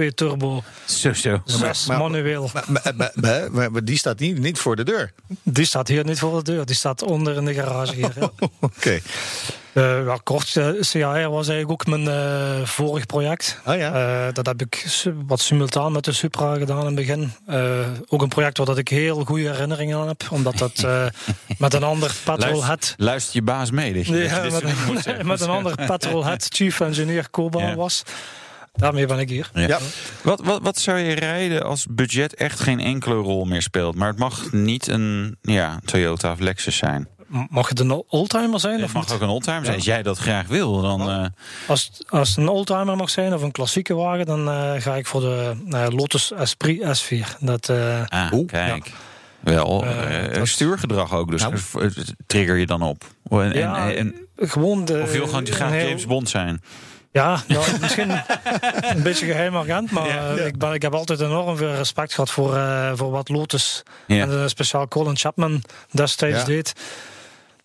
1,2 0.00 0.14
turbo. 0.14 0.62
Zo, 0.84 1.12
zo. 1.12 1.42
Zes 1.44 1.86
maar- 1.86 1.98
manueel. 1.98 2.50
Maar, 2.52 2.64
maar- 2.68 2.92
maar- 2.96 3.12
maar- 3.14 3.48
maar- 3.52 3.72
maar 3.72 3.84
die 3.84 3.98
staat 3.98 4.18
niet, 4.18 4.38
niet 4.38 4.58
voor 4.58 4.76
de 4.76 4.82
deur. 4.84 5.12
Die 5.42 5.64
staat 5.64 5.88
hier 5.88 6.04
niet 6.04 6.18
voor 6.18 6.44
de 6.44 6.52
deur. 6.52 6.66
Die 6.66 6.76
staat 6.76 7.02
onder 7.02 7.36
in 7.36 7.44
de 7.44 7.54
garage 7.54 7.94
hier. 7.94 8.12
Oké. 8.60 9.00
Eh, 9.72 10.04
ja, 10.04 10.18
kort, 10.22 10.56
eh, 10.56 10.66
CHR 10.80 11.28
was 11.28 11.48
eigenlijk 11.48 11.70
ook 11.70 11.86
mijn 11.86 12.08
eh, 12.08 12.66
vorig 12.66 13.06
project. 13.06 13.60
Oh 13.66 13.76
ja. 13.76 13.92
Eh, 14.26 14.32
dat 14.34 14.46
heb 14.46 14.60
ik 14.60 14.84
wat 15.26 15.40
simultaan 15.40 15.92
met 15.92 16.04
de 16.04 16.12
Supra 16.12 16.54
gedaan 16.56 16.78
in 16.80 16.86
het 16.86 16.94
begin. 16.94 17.32
Eh, 17.46 17.78
ook 18.08 18.22
een 18.22 18.28
project 18.28 18.56
waar 18.56 18.66
dat 18.66 18.78
ik 18.78 18.88
heel 18.88 19.24
goede 19.24 19.50
herinneringen 19.50 19.98
aan 19.98 20.06
heb. 20.08 20.22
Omdat 20.30 20.58
dat 20.58 20.82
eh, 20.84 21.06
met 21.58 21.74
een 21.74 21.82
ander 21.82 22.14
petrolhead... 22.24 22.64
Luister, 22.66 22.94
luistert 22.96 23.34
je 23.34 23.42
baas 23.42 23.70
mee? 23.70 23.92
Dat 23.94 24.06
je, 24.06 24.12
dat 24.12 24.20
je 24.22 24.26
Ja, 24.36 24.42
met, 24.42 24.62
een, 24.62 25.02
zeggen. 25.02 25.26
met 25.32 25.40
een 25.40 25.48
ander 25.48 25.74
petrolhead 25.86 26.46
chief 26.48 26.80
engineer 26.80 27.30
Koba 27.30 27.60
Ja. 27.60 27.74
was. 27.74 28.02
Daarmee 28.74 29.06
ben 29.06 29.18
ik 29.18 29.28
hier. 29.28 29.50
Ja. 29.54 29.66
Ja. 29.66 29.78
Wat, 30.22 30.40
wat, 30.44 30.62
wat 30.62 30.78
zou 30.78 30.98
je 30.98 31.14
rijden 31.14 31.62
als 31.64 31.86
budget 31.90 32.34
echt 32.34 32.60
geen 32.60 32.80
enkele 32.80 33.14
rol 33.14 33.44
meer 33.44 33.62
speelt? 33.62 33.94
Maar 33.94 34.08
het 34.08 34.18
mag 34.18 34.52
niet 34.52 34.86
een 34.86 35.36
ja, 35.42 35.80
Toyota 35.84 36.32
of 36.32 36.38
Lexus 36.38 36.76
zijn. 36.76 37.08
Mag 37.50 37.68
het 37.68 37.80
een 37.80 38.02
oldtimer 38.08 38.60
zijn? 38.60 38.74
Het 38.74 38.84
Of 38.84 38.92
mag 38.92 39.04
niet? 39.04 39.12
ook 39.12 39.20
een 39.20 39.28
oldtimer 39.28 39.64
zijn. 39.64 39.76
Als 39.76 39.84
jij 39.84 40.02
dat 40.02 40.18
graag 40.18 40.46
wil, 40.46 40.80
dan... 40.80 41.10
eh, 41.10 41.24
Als, 41.66 41.90
als 42.08 42.28
het 42.28 42.38
een 42.38 42.48
oldtimer 42.48 42.96
mag 42.96 43.10
zijn 43.10 43.34
of 43.34 43.42
een 43.42 43.50
klassieke 43.52 43.94
wagen, 43.94 44.26
dan 44.26 44.48
eh, 44.50 44.72
ga 44.78 44.94
ik 44.96 45.06
voor 45.06 45.20
de 45.20 45.52
eh, 45.70 45.86
Lotus 45.90 46.32
Esprit 46.32 47.02
S4. 47.02 47.38
Dat, 47.40 47.68
eh, 47.68 48.02
ah, 48.08 48.32
Oeh, 48.32 48.46
kijk. 48.48 48.90
Wel, 49.40 49.84
eh, 49.84 50.34
dat- 50.34 50.48
stuurgedrag 50.48 51.12
ook. 51.14 51.30
Dus 51.30 51.42
Nou. 51.42 51.90
trigger 52.26 52.56
je 52.56 52.66
dan 52.66 52.82
op. 52.82 53.04
Oh, 53.28 53.42
En, 53.44 53.52
Ja, 53.52 53.90
en, 53.90 53.96
en, 53.96 54.48
gewoon 54.48 54.84
de, 54.84 55.00
of 55.02 55.10
wil 55.12 55.26
gewoon 55.26 55.46
graag 55.46 55.70
heel- 55.70 55.86
James 55.88 56.06
Bond 56.06 56.28
zijn. 56.28 56.62
Ja, 57.12 57.42
nou, 57.48 57.64
misschien 57.80 58.10
een 58.94 59.02
beetje 59.02 59.26
geheim 59.26 59.56
agent, 59.56 59.90
maar 59.90 60.06
Ja. 60.08 60.30
Ik, 60.44 60.58
ben, 60.58 60.72
ik 60.72 60.82
heb 60.82 60.94
altijd 60.94 61.20
enorm 61.20 61.56
veel 61.56 61.74
respect 61.74 62.14
gehad 62.14 62.30
voor, 62.30 62.56
eh, 62.56 62.92
voor 62.94 63.10
wat 63.10 63.28
Lotus 63.28 63.82
Ja. 64.06 64.26
en 64.26 64.50
speciaal 64.50 64.88
Colin 64.88 65.16
Chapman 65.16 65.62
destijds 65.90 66.38
Ja. 66.38 66.44
deed. 66.44 66.72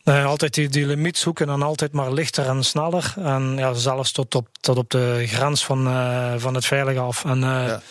Eh, 0.05 0.25
altijd 0.25 0.53
die, 0.53 0.69
die 0.69 0.85
limiet 0.85 1.17
zoeken 1.17 1.49
en 1.49 1.61
altijd 1.61 1.91
maar 1.93 2.11
lichter 2.13 2.47
en 2.47 2.63
sneller. 2.63 3.13
En 3.17 3.53
ja, 3.57 3.73
zelfs 3.73 4.11
tot 4.11 4.35
op, 4.35 4.47
tot 4.59 4.77
op 4.77 4.89
de 4.89 5.23
grens 5.27 5.65
van, 5.65 5.87
eh, 5.87 6.33
van 6.37 6.53
het 6.53 6.65
veilige 6.65 6.99
af. 6.99 7.25
En, 7.25 7.43
eh, 7.43 7.49
Ja. 7.49 7.65
ja. 7.67 7.81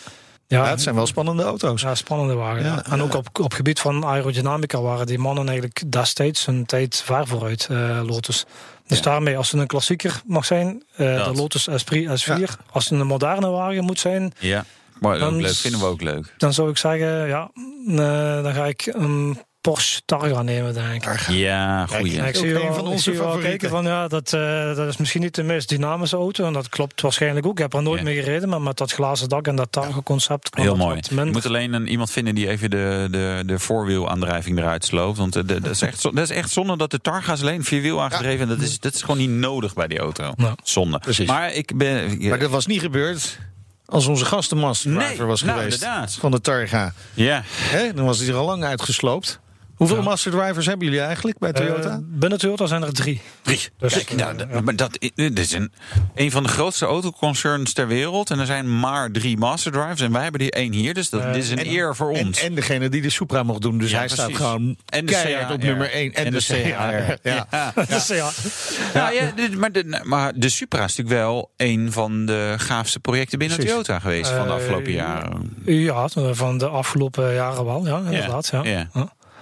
Ja, 0.47 0.69
het 0.69 0.81
zijn 0.81 0.95
wel 0.95 1.05
spannende 1.07 1.43
auto's. 1.43 1.81
Ja, 1.81 1.95
spannende 1.95 2.33
wagen. 2.33 2.63
Ja, 2.63 2.73
ja. 2.73 2.85
En 2.91 3.01
ook 3.01 3.13
op, 3.13 3.39
op 3.39 3.53
gebied 3.53 3.79
van 3.79 4.05
aerodynamica 4.05 4.81
waren 4.81 5.05
die 5.05 5.19
mannen 5.19 5.47
eigenlijk 5.47 5.91
destijds 5.91 6.47
een 6.47 6.65
tijd 6.65 7.01
ver 7.05 7.27
vooruit, 7.27 7.67
eh, 7.71 7.99
Lotus. 8.05 8.45
Dus 8.87 9.01
daarmee, 9.01 9.37
als 9.37 9.51
het 9.51 9.61
een 9.61 9.67
klassieker 9.67 10.21
mag 10.25 10.45
zijn, 10.45 10.83
eh, 10.95 11.23
de 11.25 11.31
Lotus 11.33 11.67
Esprit 11.67 12.07
S4. 12.21 12.49
Als 12.71 12.89
het 12.89 12.99
een 12.99 13.07
moderne 13.07 13.49
wagen 13.49 13.83
moet 13.83 13.99
zijn, 13.99 14.33
Ja, 14.39 14.65
maar 14.99 15.19
Dan 15.19 15.35
leuk. 15.41 15.53
Vinden 15.53 15.79
we 15.79 15.85
ook 15.85 16.01
leuk. 16.01 16.33
dan 16.37 16.53
zou 16.53 16.69
ik 16.69 16.77
zeggen, 16.77 17.27
ja, 17.27 17.49
eh, 17.87 18.43
dan 18.43 18.53
ga 18.53 18.65
ik 18.65 18.85
een 18.85 19.39
Porsche 19.65 20.01
Targa 20.05 20.41
nemen, 20.41 20.73
denk 20.73 21.05
ik. 21.05 21.19
Ja, 21.27 21.85
goeie. 21.85 22.13
Ja, 22.13 22.21
ik 22.25 22.27
Ook 22.35 22.35
zie 22.43 22.53
een 22.53 22.61
wel, 22.61 22.73
van 22.73 22.83
ik 22.85 22.89
onze 22.91 23.03
zie 23.03 23.13
wel 23.13 23.21
favorieten. 23.21 23.49
kijken 23.49 23.69
van 23.69 23.83
ja, 23.85 24.07
dat, 24.07 24.33
eh, 24.33 24.75
dat 24.75 24.87
is 24.87 24.97
misschien 24.97 25.21
niet 25.21 25.35
de 25.35 25.43
meest 25.43 25.69
dynamische 25.69 26.15
auto. 26.15 26.45
En 26.45 26.53
dat 26.53 26.69
klopt 26.69 27.01
waarschijnlijk 27.01 27.45
ook. 27.45 27.51
Ik 27.51 27.57
heb 27.57 27.73
er 27.73 27.81
nooit 27.81 27.99
Ja. 27.99 28.05
mee 28.05 28.15
gereden, 28.15 28.49
maar 28.49 28.61
met 28.61 28.77
dat 28.77 28.91
glazen 28.91 29.29
dak 29.29 29.47
en 29.47 29.55
dat 29.55 29.71
Targa-concept 29.71 30.55
Heel 30.55 30.75
mooi. 30.75 30.99
Je 31.09 31.25
moet 31.25 31.45
alleen 31.45 31.73
een, 31.73 31.87
iemand 31.87 32.11
vinden 32.11 32.35
die 32.35 32.49
even 32.49 32.69
de, 32.69 33.07
de, 33.11 33.43
de 33.45 33.59
voorwielaandrijving 33.59 34.57
eruit 34.57 34.85
sloopt. 34.85 35.17
Want 35.17 35.33
de, 35.33 35.45
de- 35.45 35.59
dat, 35.61 35.71
is 35.71 35.81
echt, 35.81 36.01
dat 36.01 36.17
is 36.17 36.29
echt 36.29 36.49
zonde 36.51 36.77
dat 36.77 36.91
de 36.91 36.99
Targa 37.01 37.33
is 37.33 37.41
alleen 37.41 37.63
vierwiel 37.63 38.01
aangedreven. 38.01 38.47
Dat, 38.47 38.59
is, 38.59 38.79
dat 38.79 38.93
is 38.93 39.01
gewoon 39.01 39.17
niet 39.17 39.29
nodig 39.29 39.73
bij 39.73 39.87
die 39.87 39.99
auto. 39.99 40.33
Ja. 40.37 40.55
Zonde. 40.63 40.99
Precies. 40.99 41.27
Maar 41.27 41.53
ik 41.53 41.77
ben... 41.77 42.27
Maar 42.27 42.39
dat 42.39 42.49
was 42.49 42.65
niet 42.65 42.81
gebeurd 42.81 43.39
als 43.85 44.05
onze 44.07 44.25
gastenmasterdriver 44.25 45.17
Nee, 45.17 45.25
was 45.27 45.41
nou, 45.41 45.57
geweest. 45.57 45.81
inderdaad. 45.83 46.13
Van 46.19 46.31
de 46.31 46.41
Targa. 46.41 46.93
Ja, 47.13 47.41
Hè? 47.45 47.93
Dan 47.93 48.05
was 48.05 48.19
hij 48.19 48.27
er 48.27 48.35
al 48.35 48.45
lang 48.45 48.63
uitgesloopt. 48.63 49.39
Hoeveel 49.75 49.97
Ja. 49.97 50.03
masterdrivers 50.03 50.65
hebben 50.65 50.85
jullie 50.87 51.01
eigenlijk 51.01 51.37
bij 51.37 51.51
Toyota? 51.53 51.89
Eh, 51.89 51.97
binnen 52.01 52.37
Toyota 52.39 52.65
zijn 52.65 52.83
er 52.83 52.93
drie. 52.93 53.21
drie. 53.41 53.59
Dus, 53.77 53.93
Kijk, 53.93 54.09
eh, 54.09 54.17
nou, 54.17 54.37
dat, 54.37 54.47
ja. 54.51 54.61
maar 54.61 54.75
dat, 54.75 54.97
dit 55.15 55.39
is 55.39 55.51
een, 55.51 55.71
een 56.15 56.31
van 56.31 56.43
de 56.43 56.49
grootste 56.49 56.85
autoconcerns 56.85 57.73
ter 57.73 57.87
wereld. 57.87 58.29
En 58.31 58.39
er 58.39 58.45
zijn 58.45 58.79
maar 58.79 59.11
drie 59.11 59.37
master 59.37 59.71
drives. 59.71 60.01
En 60.01 60.11
wij 60.11 60.21
hebben 60.23 60.39
die 60.39 60.51
één 60.51 60.73
hier. 60.73 60.93
Dus 60.93 61.09
dat, 61.09 61.21
Eh, 61.21 61.33
dit 61.33 61.43
is 61.43 61.49
een 61.49 61.57
en- 61.57 61.67
eer 61.67 61.95
voor 61.95 62.13
en, 62.13 62.25
ons. 62.25 62.41
en 62.41 62.55
degene 62.55 62.89
die 62.89 63.01
de 63.01 63.09
Supra 63.09 63.43
mocht 63.43 63.61
doen. 63.61 63.77
Dus 63.77 63.89
Ja, 63.91 63.97
hij 63.97 64.07
precies. 64.07 64.23
staat 64.25 64.35
gewoon 64.37 64.77
En 64.85 65.05
de 65.05 65.11
keihard 65.11 65.51
op 65.53 65.63
nummer 65.63 65.93
1. 65.93 66.13
En, 66.13 66.31
de, 66.31 66.39
CHR. 66.39 66.53
Ja. 66.53 67.17
Ja. 67.23 67.47
Ja. 67.49 67.73
Nou 68.93 69.13
ja, 69.13 69.31
dit- 69.35 69.57
maar, 69.57 69.71
de, 69.71 69.99
maar 70.03 70.33
de 70.35 70.49
Supra 70.49 70.83
is 70.83 70.95
natuurlijk 70.95 71.25
wel 71.25 71.51
een 71.57 71.91
van 71.91 72.25
de 72.25 72.53
gaafste 72.57 72.99
projecten 72.99 73.39
binnen 73.39 73.57
Precies. 73.57 73.73
Toyota 73.75 73.99
geweest 73.99 74.29
van 74.31 74.43
de 74.43 74.49
Eh, 74.49 74.55
afgelopen 74.55 74.91
jaren. 74.91 75.53
ja, 75.65 76.07
van 76.33 76.57
de 76.57 76.67
afgelopen 76.67 77.33
jaren 77.33 77.65
wel. 77.65 77.87
Ja, 77.87 77.97
inderdaad. 78.05 78.49
Ja. 78.63 78.87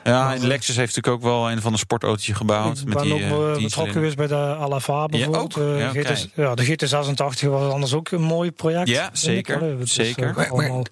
Ja. 0.04 0.12
Ja. 0.12 0.30
Ja, 0.30 0.36
en 0.36 0.48
Lexus 0.48 0.76
heeft 0.76 0.96
natuurlijk 0.96 1.24
ook 1.26 1.32
wel 1.32 1.52
een 1.52 1.62
van 1.62 1.72
de 1.72 1.78
sportautootje 1.78 2.34
gebouwd. 2.34 2.78
Ik 2.80 2.86
met 2.86 2.94
ben 2.94 3.04
die, 3.04 3.14
ook 3.14 3.20
eh, 3.20 3.50
eh, 3.50 3.54
die 3.54 3.64
betrokken 3.64 3.94
geweest 3.94 4.16
bij 4.16 4.28
de 4.28 4.36
Alava 4.36 5.06
bijvoorbeeld. 5.06 5.58
ook? 5.58 5.64
Eh, 5.64 5.80
Ja, 5.80 5.90
GT 5.90 6.30
ja, 6.36 6.56
de 6.56 6.66
GT86 6.66 7.48
was 7.50 7.72
anders 7.74 7.94
ook 7.94 8.12
een 8.12 8.22
mooi 8.22 8.52
project. 8.52 8.88
Ja, 8.88 9.10
zeker, 9.14 9.76
zeker. 9.84 10.34
Maar, 10.36 10.84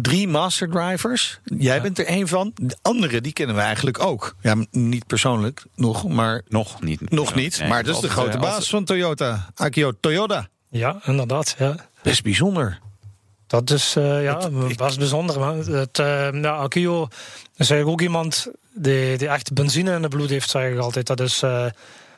drie 0.00 0.28
masterdrivers. 0.28 1.40
Jij 1.44 1.82
bent 1.82 1.98
er 1.98 2.06
één 2.06 2.28
van. 2.28 2.52
De 2.54 2.76
andere, 2.82 3.20
die 3.20 3.32
kennen 3.32 3.56
we 3.56 3.62
eigenlijk 3.62 4.02
ook. 4.04 4.34
Ja, 4.40 4.54
niet 4.70 5.06
persoonlijk 5.06 5.64
nog, 5.74 6.08
maar 6.08 6.42
Nog 6.48 6.80
niet. 6.82 7.10
nog 7.10 7.34
niet. 7.34 7.58
Nee, 7.58 7.68
maar 7.68 7.84
dat 7.84 7.94
is 7.94 8.00
de 8.00 8.08
grote 8.08 8.38
baas 8.38 8.46
altijd- 8.48 8.68
van 8.68 8.84
Toyota. 8.84 9.50
Akio 9.54 9.92
Toyota. 10.00 10.46
Ja, 10.68 11.00
inderdaad. 11.04 11.54
Ja. 11.58 11.74
Best 12.02 12.22
bijzonder. 12.22 12.78
Dat 13.60 13.70
is 13.70 13.96
eh, 13.96 14.22
ja, 14.22 14.48
best 14.76 14.98
bijzonder. 14.98 15.38
Man. 15.38 15.56
Het, 15.58 15.98
eh 15.98 16.28
ja, 16.32 16.56
Akio 16.56 17.08
is 17.56 17.70
eigenlijk 17.70 17.88
ook 17.88 18.00
iemand 18.00 18.46
die, 18.74 19.18
die 19.18 19.28
echt 19.28 19.52
benzine 19.52 19.94
in 19.94 20.02
het 20.02 20.10
bloed 20.10 20.30
heeft, 20.30 20.50
zeg 20.50 20.72
ik 20.72 20.78
altijd. 20.78 21.06
Dat 21.06 21.20
is, 21.20 21.42
eh, 21.42 21.66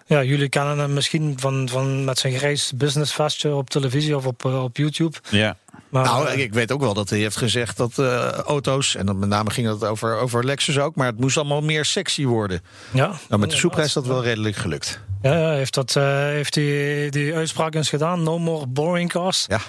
ja, 0.06 0.22
jullie 0.22 0.48
kennen 0.48 0.78
hem 0.78 0.92
misschien 0.92 1.34
van, 1.36 1.68
van 1.68 2.04
met 2.04 2.18
zijn 2.18 2.34
grijs 2.34 2.72
businessvestje 2.74 3.54
op 3.54 3.70
televisie 3.70 4.16
of 4.16 4.26
op, 4.26 4.44
op 4.44 4.76
YouTube. 4.76 5.16
Ja. 5.30 5.56
Maar, 5.88 6.04
nou, 6.04 6.28
ik 6.28 6.52
weet 6.52 6.72
ook 6.72 6.80
wel 6.80 6.94
dat 6.94 7.10
hij 7.10 7.18
heeft 7.18 7.36
gezegd 7.36 7.76
dat 7.76 7.98
eh, 7.98 8.28
auto's, 8.28 8.94
en 8.96 9.06
dan 9.06 9.18
met 9.18 9.28
name 9.28 9.50
ging 9.50 9.66
het 9.66 9.84
over, 9.84 10.16
over 10.16 10.44
Lexus 10.44 10.78
ook, 10.78 10.94
maar 10.94 11.06
het 11.06 11.20
moest 11.20 11.36
allemaal 11.36 11.60
meer 11.60 11.84
sexy 11.84 12.24
worden. 12.24 12.60
ja, 12.92 13.12
Nou, 13.28 13.40
met 13.40 13.50
de 13.50 13.56
Supra 13.56 13.82
is 13.82 13.92
dat 13.92 14.06
wel 14.06 14.22
redelijk 14.22 14.56
gelukt. 14.56 15.00
Ja, 15.22 15.38
ja, 15.38 15.52
heeft, 15.52 15.74
dat, 15.74 15.96
eh, 15.96 16.04
heeft 16.14 16.54
die, 16.54 17.10
die 17.10 17.34
uitspraak 17.34 17.74
eens 17.74 17.88
gedaan. 17.88 18.22
No 18.22 18.38
more 18.38 18.66
boring 18.66 19.10
cars. 19.10 19.44
Ja. 19.48 19.60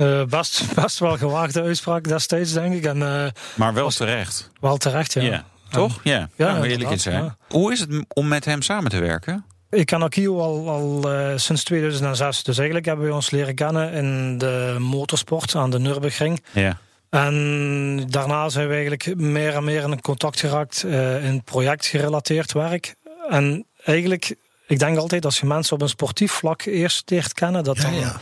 Eh, 0.00 0.24
best, 0.24 0.74
best 0.74 0.98
wel 0.98 1.16
gewaagde 1.16 1.62
uitspraak 1.62 2.08
destijds, 2.08 2.52
denk 2.52 2.74
ik. 2.74 2.84
En 2.84 3.02
eh, 3.02 3.26
Maar 3.54 3.74
wel 3.74 3.90
terecht. 3.90 4.50
wel 4.60 4.76
terecht, 4.76 5.12
ja. 5.12 5.22
Ja. 5.22 5.44
Toch? 5.70 6.00
Ja. 6.02 6.12
Ja, 6.12 6.28
ja 6.36 6.44
nou, 6.44 6.54
eerlijk 6.54 6.72
inderdaad, 6.72 6.92
in 6.92 7.00
zijn. 7.00 7.24
ja. 7.24 7.36
Hoe 7.48 7.72
is 7.72 7.80
het 7.80 8.04
om 8.08 8.28
met 8.28 8.44
hem 8.44 8.62
samen 8.62 8.90
te 8.90 8.98
werken? 9.00 9.44
Ik 9.70 9.86
ken 9.86 10.02
Akio 10.02 10.40
al, 10.40 10.68
al 10.68 11.12
eh, 11.12 11.32
sinds 11.36 11.64
2006. 11.64 12.42
Dus 12.42 12.56
eigenlijk 12.56 12.86
hebben 12.86 13.06
we 13.06 13.14
ons 13.14 13.30
leren 13.30 13.54
kennen 13.54 13.92
in 13.92 14.38
de 14.38 14.76
motorsport 14.78 15.54
aan 15.54 15.70
de 15.70 15.78
Nürburgring. 15.78 16.42
Ja. 16.52 16.78
En 17.10 18.06
daarna 18.10 18.48
zijn 18.48 18.66
we 18.66 18.72
eigenlijk 18.72 19.16
meer 19.16 19.54
en 19.54 19.64
meer 19.64 19.82
in 19.82 20.00
contact 20.00 20.40
geraakt 20.40 20.84
eh, 20.84 21.24
in 21.24 21.42
projectgerelateerd 21.44 22.52
werk. 22.52 22.94
En 23.28 23.66
eigenlijk, 23.84 24.34
ik 24.66 24.78
denk 24.78 24.98
altijd 24.98 25.24
als 25.24 25.40
je 25.40 25.46
mensen 25.46 25.74
op 25.74 25.82
een 25.82 25.88
sportief 25.88 26.32
vlak 26.32 26.62
eerst 26.62 27.10
leert 27.10 27.32
kennen, 27.32 27.64
dat 27.64 27.76
Ja, 27.76 27.82
dan 27.82 27.94
ja. 27.94 28.16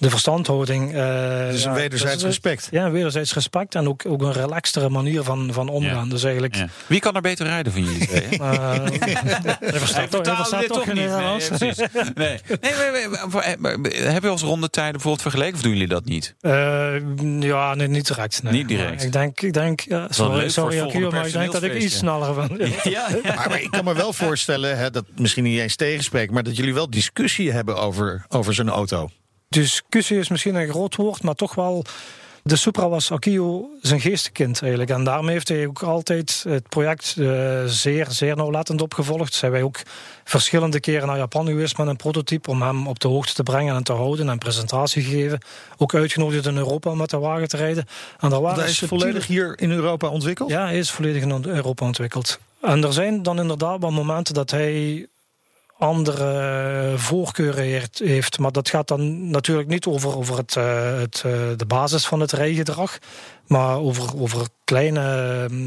De 0.00 0.10
verstandhouding. 0.10 0.94
eh 0.94 1.52
is 1.52 1.64
een 1.64 1.70
ja, 1.70 1.76
wederzijds 1.76 2.12
dus, 2.14 2.22
eh, 2.22 2.28
respect. 2.28 2.68
Ja, 2.70 2.84
een 2.86 2.92
wederzijds 2.92 3.34
respect 3.34 3.74
en 3.74 3.88
ook, 3.88 4.06
ook 4.06 4.22
een 4.22 4.32
relaxtere 4.32 4.88
manier 4.88 5.22
van, 5.22 5.52
van 5.52 5.68
omgaan. 5.68 6.08
Dus 6.08 6.22
eigenlijk. 6.24 6.54
Ja. 6.54 6.68
Wie 6.86 7.00
kan 7.00 7.14
er 7.14 7.20
beter 7.20 7.46
rijden 7.46 7.72
van 7.72 7.84
jullie 7.84 8.06
twee? 8.06 8.26
hè? 8.28 8.36
eh, 8.36 8.86
je 9.60 9.78
verstaat 9.78 10.10
toch, 10.10 10.36
verstaat 10.36 10.66
toch 10.66 10.86
Nederlands? 10.86 11.48
Nee. 11.58 11.72
Nee. 12.14 12.38
Nee, 12.60 12.72
maar- 12.72 13.10
maar- 13.10 13.28
maar- 13.30 13.56
maar- 13.58 13.80
maar- 13.80 13.90
Heb 13.90 14.22
je 14.22 14.28
als 14.28 14.42
rondetijden 14.42 14.92
bijvoorbeeld 14.92 15.22
vergeleken 15.22 15.54
of 15.54 15.62
doen 15.62 15.72
jullie 15.72 15.88
dat 15.88 16.04
niet? 16.04 16.34
Eh, 16.40 16.94
ja, 17.40 17.74
nee, 17.74 17.88
niet 17.88 18.06
direct. 18.06 18.42
Nee. 18.42 18.52
Niet 18.52 18.68
direct. 18.68 18.94
Maar 18.96 19.04
Ik 19.04 19.12
denk, 19.12 19.40
ik 19.40 19.52
denk 19.52 19.80
ja, 19.80 20.06
sorry, 20.10 20.48
sorry 20.48 20.80
Akio, 20.80 21.10
maar 21.10 21.26
ik 21.26 21.32
denk 21.32 21.52
dat 21.52 21.62
ik 21.62 21.74
iets 21.74 21.96
sneller 21.96 22.34
ben. 22.34 22.58
Ja, 22.58 23.08
ja. 23.22 23.34
Maar, 23.34 23.48
maar 23.48 23.62
ik 23.62 23.70
kan 23.70 23.84
me 23.84 23.94
wel 23.94 24.12
voorstellen, 24.12 24.78
hè, 24.78 24.90
dat 24.90 25.04
misschien 25.16 25.44
niet 25.44 25.58
eens 25.60 25.76
tegenspreekt, 25.76 26.32
maar 26.32 26.42
dat 26.42 26.56
jullie 26.56 26.74
wel 26.74 26.90
discussie 26.90 27.52
hebben 27.52 27.76
over, 27.76 28.24
over 28.28 28.54
zo'n 28.54 28.68
auto. 28.70 29.10
Discussie 29.54 30.18
is 30.18 30.28
misschien 30.28 30.54
een 30.54 30.68
groot 30.68 30.96
woord, 30.96 31.22
maar 31.22 31.34
toch 31.34 31.54
wel 31.54 31.84
De 32.42 32.56
Supra 32.56 32.88
was 32.88 33.12
Akio 33.12 33.68
zijn 33.82 34.00
geestekind 34.00 34.60
eigenlijk. 34.60 34.90
En 34.90 35.04
daarmee 35.04 35.32
heeft 35.32 35.48
hij 35.48 35.66
ook 35.66 35.82
altijd 35.82 36.44
het 36.48 36.68
project 36.68 37.14
uh, 37.18 37.64
zeer, 37.64 38.06
zeer 38.10 38.36
nauwlettend 38.36 38.82
opgevolgd. 38.82 39.34
Zijn 39.34 39.52
wij 39.52 39.62
ook 39.62 39.82
verschillende 40.24 40.80
keren 40.80 41.06
naar 41.06 41.16
Japan 41.16 41.46
geweest 41.46 41.78
met 41.78 41.86
een 41.86 41.96
prototype 41.96 42.50
om 42.50 42.62
hem 42.62 42.86
op 42.86 42.98
de 42.98 43.08
hoogte 43.08 43.34
te 43.34 43.42
brengen 43.42 43.74
en 43.74 43.82
te 43.82 43.92
houden 43.92 44.28
en 44.28 44.38
presentatie 44.38 45.02
gegeven. 45.02 45.40
Ook 45.76 45.94
uitgenodigd 45.94 46.46
in 46.46 46.56
Europa 46.56 46.90
om 46.90 46.98
met 46.98 47.10
de 47.10 47.18
wagen 47.18 47.48
te 47.48 47.56
rijden. 47.56 47.86
En 48.20 48.30
daar 48.30 48.40
waren 48.40 48.60
hij 48.60 48.70
is 48.70 48.78
volledig 48.78 49.26
hier 49.26 49.58
in 49.58 49.70
Europa 49.70 50.08
ontwikkeld? 50.08 50.50
Ja, 50.50 50.64
hij 50.64 50.78
is 50.78 50.90
volledig 50.90 51.22
in 51.22 51.44
Europa 51.44 51.86
ontwikkeld. 51.86 52.38
En 52.60 52.84
er 52.84 52.92
zijn 52.92 53.22
dan 53.22 53.38
inderdaad 53.38 53.80
wel 53.80 53.90
momenten 53.90 54.34
dat 54.34 54.50
hij 54.50 55.06
andere 55.80 56.94
voorkeuren 56.96 57.88
heeft. 57.94 58.38
Maar 58.38 58.52
dat 58.52 58.68
gaat 58.68 58.88
dan 58.88 59.30
natuurlijk 59.30 59.68
niet 59.68 59.86
over, 59.86 60.16
over 60.16 60.36
het, 60.36 60.54
uh, 60.58 60.98
het, 60.98 61.22
uh, 61.26 61.32
de 61.56 61.66
basis 61.66 62.06
van 62.06 62.20
het 62.20 62.32
rijgedrag. 62.32 62.98
Maar 63.46 63.78
over, 63.78 64.20
over 64.20 64.46
kleine, 64.64 65.00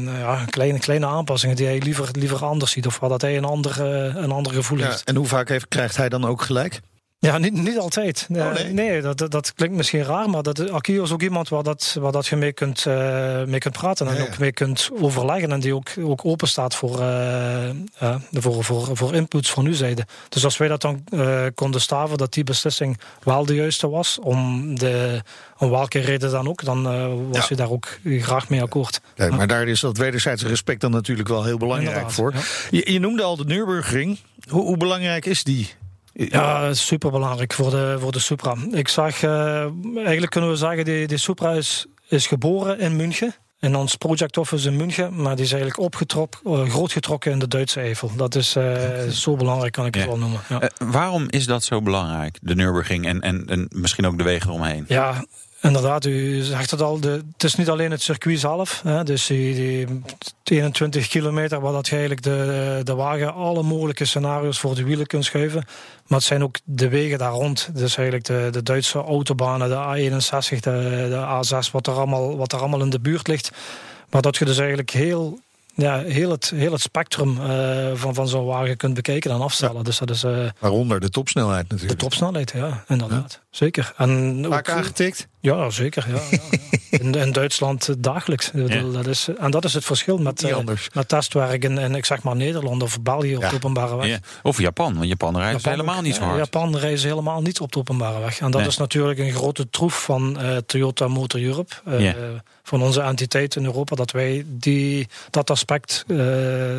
ja, 0.04 0.44
kleine, 0.50 0.78
kleine 0.78 1.06
aanpassingen 1.06 1.56
die 1.56 1.66
hij 1.66 1.78
liever, 1.78 2.08
liever 2.12 2.44
anders 2.44 2.72
ziet. 2.72 2.86
Of 2.86 2.98
waar 2.98 3.10
dat 3.10 3.20
hij 3.20 3.36
een 3.36 3.44
ander, 3.44 3.80
een 4.16 4.32
ander 4.32 4.52
gevoel 4.52 4.78
ja, 4.78 4.86
heeft. 4.86 5.04
En 5.04 5.16
hoe 5.16 5.26
vaak 5.26 5.48
heeft, 5.48 5.68
krijgt 5.68 5.96
hij 5.96 6.08
dan 6.08 6.24
ook 6.24 6.42
gelijk? 6.42 6.80
Ja, 7.24 7.38
niet, 7.38 7.52
niet 7.52 7.78
altijd. 7.78 8.26
Oh, 8.30 8.52
nee, 8.52 8.72
nee 8.72 9.00
dat, 9.00 9.18
dat, 9.30 9.52
klinkt 9.54 9.76
misschien 9.76 10.02
raar, 10.02 10.30
maar 10.30 10.42
dat, 10.42 10.70
Akio 10.70 11.02
is 11.02 11.12
ook 11.12 11.22
iemand 11.22 11.48
waar, 11.48 11.62
dat, 11.62 11.96
waar 12.00 12.12
dat 12.12 12.26
je 12.26 12.36
mee 12.36 12.52
kunt, 12.52 12.84
uh, 12.88 13.42
mee 13.42 13.58
kunt 13.58 13.74
praten 13.74 14.06
en 14.06 14.14
ja, 14.14 14.18
ja. 14.20 14.26
ook 14.26 14.38
mee 14.38 14.52
kunt 14.52 14.90
overleggen. 15.00 15.52
En 15.52 15.60
die 15.60 15.74
ook, 15.74 15.88
ook 16.00 16.24
open 16.24 16.48
staat 16.48 16.74
voor, 16.74 17.00
uh, 17.00 17.68
uh, 18.02 18.16
voor, 18.32 18.64
voor, 18.64 18.96
voor 18.96 19.14
inputs 19.14 19.50
van 19.50 19.66
uw 19.66 19.72
zijde. 19.72 20.06
Dus 20.28 20.44
als 20.44 20.56
wij 20.56 20.68
dat 20.68 20.80
dan 20.80 21.04
konden 21.54 21.80
staven, 21.80 22.18
dat 22.18 22.32
die 22.32 22.44
beslissing 22.44 22.98
wel 23.22 23.44
de 23.44 23.54
juiste 23.54 23.88
was, 23.88 24.18
om, 24.18 24.78
de, 24.78 25.22
om 25.58 25.70
welke 25.70 25.98
reden 25.98 26.30
dan 26.30 26.48
ook, 26.48 26.64
dan 26.64 26.82
was 27.28 27.36
ja. 27.36 27.46
je 27.48 27.54
daar 27.54 27.70
ook 27.70 27.98
graag 28.04 28.48
mee 28.48 28.62
akkoord. 28.62 29.00
Maar 29.16 29.46
daar 29.46 29.68
is 29.68 29.80
dat 29.80 29.96
wederzijdse 29.96 30.48
respect 30.48 30.80
dan 30.80 30.90
natuurlijk 30.90 31.28
wel 31.28 31.44
heel 31.44 31.58
belangrijk 31.58 31.88
Inderdaad, 31.88 32.14
voor. 32.14 32.34
Je, 32.70 32.92
je 32.92 32.98
noemde 32.98 33.22
al 33.22 33.36
de 33.36 33.44
Nürburgring. 33.44 34.18
Hoe, 34.48 34.62
hoe 34.62 34.76
belangrijk 34.76 35.26
is 35.26 35.44
die? 35.44 35.74
Ja, 36.14 36.74
super 36.74 37.10
belangrijk 37.10 37.52
voor 37.52 37.70
de, 37.70 37.96
voor 38.00 38.12
de 38.12 38.18
Supra. 38.18 38.56
Ik 38.70 38.88
zag, 38.88 39.22
uh, 39.22 39.60
eigenlijk 39.96 40.30
kunnen 40.30 40.50
we 40.50 40.56
zeggen, 40.56 40.84
die, 40.84 41.06
die 41.06 41.18
Supra 41.18 41.50
is, 41.50 41.86
is 42.08 42.26
geboren 42.26 42.78
in 42.78 42.96
München. 42.96 43.34
In 43.60 43.76
ons 43.76 43.96
project 43.96 44.36
office 44.36 44.68
in 44.68 44.76
München, 44.76 45.22
maar 45.22 45.36
die 45.36 45.44
is 45.44 45.52
eigenlijk 45.52 45.82
opgetrokken, 45.82 46.40
uh, 46.44 46.68
grootgetrokken 46.68 47.32
in 47.32 47.38
de 47.38 47.48
Duitse 47.48 47.80
Eifel. 47.80 48.10
Dat 48.16 48.34
is 48.34 48.56
uh, 48.56 48.64
okay. 48.64 49.10
zo 49.10 49.36
belangrijk, 49.36 49.72
kan 49.72 49.86
ik 49.86 49.94
het 49.94 50.06
wel 50.06 50.18
noemen. 50.18 50.40
Ja. 50.48 50.70
waarom 50.78 51.26
is 51.30 51.46
dat 51.46 51.64
zo 51.64 51.82
belangrijk, 51.82 52.38
de 52.42 52.54
Nürburgring 52.54 53.06
en, 53.06 53.20
en, 53.20 53.46
en 53.46 53.66
misschien 53.70 54.06
ook 54.06 54.18
de 54.18 54.24
wegen 54.24 54.48
eromheen? 54.48 54.84
Ja, 54.88 55.24
Inderdaad, 55.64 56.04
u 56.04 56.42
zegt 56.42 56.70
het 56.70 56.82
al. 56.82 57.00
De, 57.00 57.22
het 57.32 57.44
is 57.44 57.54
niet 57.54 57.68
alleen 57.68 57.90
het 57.90 58.02
circuit 58.02 58.40
zelf. 58.40 58.80
Hè, 58.82 59.04
dus 59.04 59.26
die, 59.26 59.86
die 60.42 60.58
21 60.58 61.08
kilometer 61.08 61.60
waar 61.60 61.72
dat 61.72 61.86
je 61.86 61.96
eigenlijk 61.96 62.22
de, 62.22 62.80
de 62.84 62.94
wagen 62.94 63.34
alle 63.34 63.62
mogelijke 63.62 64.04
scenario's 64.04 64.58
voor 64.58 64.74
de 64.74 64.84
wielen 64.84 65.06
kunt 65.06 65.24
schuiven. 65.24 65.64
Maar 66.06 66.18
het 66.18 66.26
zijn 66.26 66.42
ook 66.42 66.56
de 66.64 66.88
wegen 66.88 67.18
daar 67.18 67.32
rond. 67.32 67.68
Dus 67.72 67.96
eigenlijk 67.96 68.26
de, 68.26 68.48
de 68.50 68.62
Duitse 68.62 68.98
autobanen, 68.98 69.68
de 69.68 70.10
A61, 70.10 70.48
de, 70.48 71.06
de 71.08 71.44
A6, 71.44 71.70
wat 71.70 71.86
er, 71.86 71.92
allemaal, 71.92 72.36
wat 72.36 72.52
er 72.52 72.58
allemaal 72.58 72.82
in 72.82 72.90
de 72.90 73.00
buurt 73.00 73.28
ligt. 73.28 73.50
Maar 74.10 74.22
dat 74.22 74.36
je 74.36 74.44
dus 74.44 74.58
eigenlijk 74.58 74.90
heel 74.90 75.38
ja, 75.74 75.98
heel, 76.02 76.30
het, 76.30 76.52
heel 76.54 76.72
het 76.72 76.80
spectrum 76.80 77.38
uh, 77.40 77.90
van, 77.94 78.14
van 78.14 78.28
zo'n 78.28 78.44
wagen 78.44 78.76
kunt 78.76 78.94
bekijken 78.94 79.30
en 79.30 79.40
afstellen. 79.40 79.76
Ja. 79.76 79.82
Dus 79.82 79.98
dat 79.98 80.10
is, 80.10 80.24
uh, 80.24 80.48
Waaronder 80.58 81.00
de 81.00 81.08
topsnelheid 81.08 81.68
natuurlijk. 81.68 82.00
De 82.00 82.04
topsnelheid, 82.04 82.52
ja, 82.56 82.84
inderdaad. 82.88 83.32
Ja. 83.32 83.46
Zeker. 83.50 83.92
En 83.96 84.44
Vaak 84.48 84.68
ook, 84.68 84.76
aangetikt? 84.76 85.28
Ja, 85.40 85.70
zeker. 85.70 86.06
Ja, 86.08 86.20
ja, 86.30 86.58
in, 87.00 87.14
in, 87.14 87.32
Duitsland 87.32 87.94
dagelijks. 87.98 88.50
Dat 88.92 89.06
is, 89.06 89.28
en 89.38 89.50
dat 89.50 89.64
is 89.64 89.74
het 89.74 89.84
verschil 89.84 90.18
met, 90.18 90.42
uh, 90.42 90.56
met 90.92 91.08
testwerk 91.08 91.64
in, 91.64 91.78
in, 91.78 91.94
ik 91.94 92.04
zeg 92.04 92.22
maar 92.22 92.36
Nederland 92.36 92.82
of 92.82 93.02
België 93.02 93.36
op 93.36 93.42
de 93.42 93.54
openbare 93.54 93.96
weg. 93.96 94.18
Of 94.42 94.58
Japan, 94.58 94.94
want 94.94 95.08
Japan 95.08 95.34
Japan, 95.34 95.70
helemaal 95.70 96.02
niet 96.02 96.14
zo 96.14 96.22
hard. 96.22 96.36
Japan 96.36 96.76
reizen 96.76 97.08
helemaal 97.08 97.42
niet 97.42 97.60
op 97.60 97.72
de 97.72 97.78
openbare 97.78 98.20
weg. 98.20 98.40
En 98.40 98.50
dat 98.50 98.60
nee. 98.60 98.70
is 98.70 98.76
natuurlijk 98.76 99.18
een 99.18 99.32
grote 99.32 99.70
troef 99.70 100.02
van 100.02 100.38
Toyota 100.66 101.08
Motor 101.08 101.42
Europe 101.42 101.74
van 102.66 102.82
onze 102.82 103.00
entiteit 103.00 103.56
in 103.56 103.64
Europa, 103.64 103.96
dat 103.96 104.10
wij 104.10 104.44
die, 104.46 105.08
dat 105.30 105.50
aspect. 105.50 106.04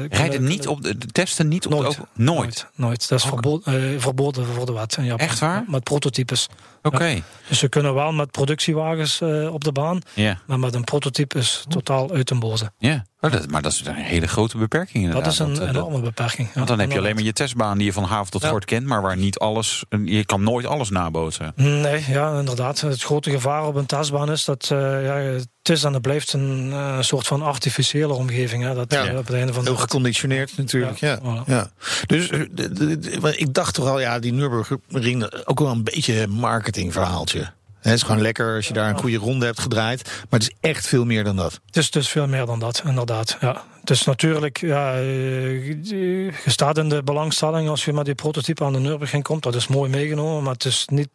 Rijden 0.10 0.44
niet 0.44 0.68
op 0.68 0.82
de, 0.82 0.98
testen 0.98 1.48
niet 1.48 1.66
op 1.66 1.72
nooit, 1.72 1.92
de 1.92 1.98
nooit. 2.14 2.38
nooit. 2.40 2.68
Nooit. 2.76 3.10
Dat 3.10 3.20
is 3.20 3.26
verboden, 3.26 4.02
verboden 4.02 4.46
voor 4.46 4.66
de 4.66 4.74
wet. 4.74 4.98
In 4.98 5.06
Japan. 5.06 5.28
Echt 5.28 5.40
waar? 5.40 5.64
Met 5.68 5.84
prototypes. 5.84 6.48
Oké. 6.84 6.96
Okay. 6.96 7.16
Ja. 7.16 7.22
Dus 7.48 7.62
we 7.62 7.70
kunnen 7.70 7.94
wel 7.94 8.12
met 8.12 8.32
productiewagens 8.32 9.22
uh, 9.22 9.54
op 9.54 9.64
de 9.64 9.72
baan, 9.72 10.02
yeah. 10.14 10.36
maar 10.46 10.60
met 10.60 10.76
een 10.76 10.84
prototype 10.84 11.38
is 11.38 11.66
totaal 11.68 12.12
uit 12.12 12.30
een 12.30 12.40
boze. 12.40 12.72
Ja, 12.78 13.06
oh, 13.20 13.32
dat, 13.32 13.52
maar 13.52 13.62
dat 13.62 13.72
is 13.72 13.86
een 13.86 13.96
hele 13.96 14.28
grote 14.28 14.58
beperking. 14.58 15.04
Inderdaad. 15.04 15.24
Dat 15.24 15.34
is 15.34 15.40
een 15.40 15.54
dat, 15.54 15.68
enorme 15.68 16.00
beperking. 16.00 16.54
Want 16.54 16.68
dan 16.68 16.80
heb 16.80 16.92
je 16.92 16.98
alleen 16.98 17.16
maar 17.16 17.24
je 17.24 17.34
testbaan 17.34 17.78
die 17.78 17.86
je 17.86 17.94
van 17.94 18.04
haven 18.04 18.32
tot 18.32 18.46
fort 18.46 18.66
kent, 18.66 18.86
maar 18.86 19.02
waar 19.02 19.18
niet 19.18 19.38
alles, 19.38 19.84
je 20.06 20.26
kan 20.26 20.44
nooit 20.44 20.66
alles 20.66 20.90
nabootsen. 20.90 21.54
Nee, 21.56 22.04
ja, 22.08 22.40
inderdaad. 22.40 22.82
Het 22.82 23.04
grote 23.04 23.32
gevaar 23.32 23.68
op 23.68 23.76
een 23.76 23.86
testbaan 23.86 24.32
is 24.32 24.46
dat 24.46 24.66
ja, 24.70 25.40
het 25.66 25.76
is 25.76 25.84
en 25.84 25.94
het 25.94 26.02
blijft 26.02 26.34
een 26.34 26.70
uh, 26.70 27.02
soort 27.02 27.28
van 27.28 27.42
artificiële 27.42 28.14
omgeving. 28.14 28.64
Hè, 28.64 28.74
dat, 28.74 28.92
ja, 28.92 29.12
uh, 29.12 29.18
op 29.18 29.26
het 29.28 29.36
einde 29.36 29.54
van 29.54 29.64
heel 29.64 29.76
geconditioneerd 29.76 30.58
natuurlijk. 30.58 30.98
Ja, 30.98 31.10
ja. 31.10 31.20
Voilà. 31.20 31.46
ja. 31.46 31.70
Dus 32.06 32.28
de, 32.28 32.50
de, 32.52 33.00
de, 33.00 33.38
ik 33.38 33.54
dacht 33.54 33.74
toch 33.74 33.88
al, 33.88 34.00
ja, 34.00 34.20
die 34.20 34.34
Nürburgring 34.34 35.46
ook 35.46 35.60
wel 35.60 35.72
een 35.72 35.84
beetje 35.84 36.22
een 36.22 36.30
marketingverhaaltje. 36.30 37.52
Het 37.86 37.94
is 37.94 38.04
gewoon 38.04 38.22
lekker 38.22 38.56
als 38.56 38.68
je 38.68 38.74
daar 38.74 38.90
een 38.90 39.00
goede 39.00 39.18
ronde 39.18 39.46
hebt 39.46 39.60
gedraaid. 39.60 40.04
Maar 40.04 40.40
het 40.40 40.42
is 40.42 40.56
echt 40.60 40.88
veel 40.88 41.06
meer 41.06 41.24
dan 41.24 41.36
dat. 41.36 41.60
Het 41.66 41.78
is 41.78 41.92
dus 41.92 42.10
veel 42.10 42.28
meer 42.28 42.46
dan 42.46 42.60
dat, 42.60 42.84
inderdaad. 42.86 43.38
Ja. 43.42 43.64
Het 43.80 43.90
is 43.90 44.04
natuurlijk, 44.04 44.62
ja, 44.62 44.96
je 44.96 46.32
staat 46.46 46.78
in 46.78 46.90
de 46.90 47.04
belangstelling 47.04 47.70
als 47.70 47.86
je 47.86 47.94
met 47.94 48.06
die 48.06 48.16
prototype 48.16 48.64
aan 48.64 48.74
de 48.74 48.80
Nürburgring 48.80 49.24
komt. 49.24 49.44
Dat 49.44 49.56
is 49.56 49.68
mooi 49.68 49.90
meegenomen, 49.90 50.44
maar 50.44 50.54
het 50.54 50.66
is 50.66 50.88
niet 50.92 51.10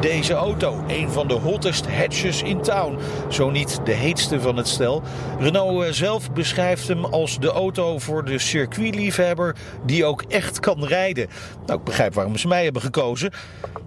deze 0.00 0.32
auto. 0.32 0.84
Een 0.86 1.10
van 1.10 1.28
de 1.28 1.34
hottest 1.34 1.86
hatches 1.86 2.42
in 2.42 2.62
town. 2.62 2.98
Zo 3.28 3.50
niet 3.50 3.80
de 3.84 3.92
heetste 3.92 4.40
van 4.40 4.56
het 4.56 4.68
stel. 4.68 5.02
Renault 5.38 5.84
eh, 5.84 5.92
zelf 5.92 6.32
beschrijft 6.32 6.88
hem 6.88 7.04
als 7.04 7.38
de 7.38 7.48
auto 7.48 7.98
voor 7.98 8.24
de 8.24 8.38
circuitliefhebber 8.38 9.56
die 9.86 10.04
ook 10.04 10.22
echt 10.22 10.60
kan 10.60 10.84
rijden. 10.84 11.28
Nou, 11.66 11.78
ik 11.78 11.84
begrijp 11.84 12.14
waarom 12.14 12.36
ze 12.36 12.48
mij 12.48 12.64
hebben 12.64 12.82
gekozen. 12.82 13.32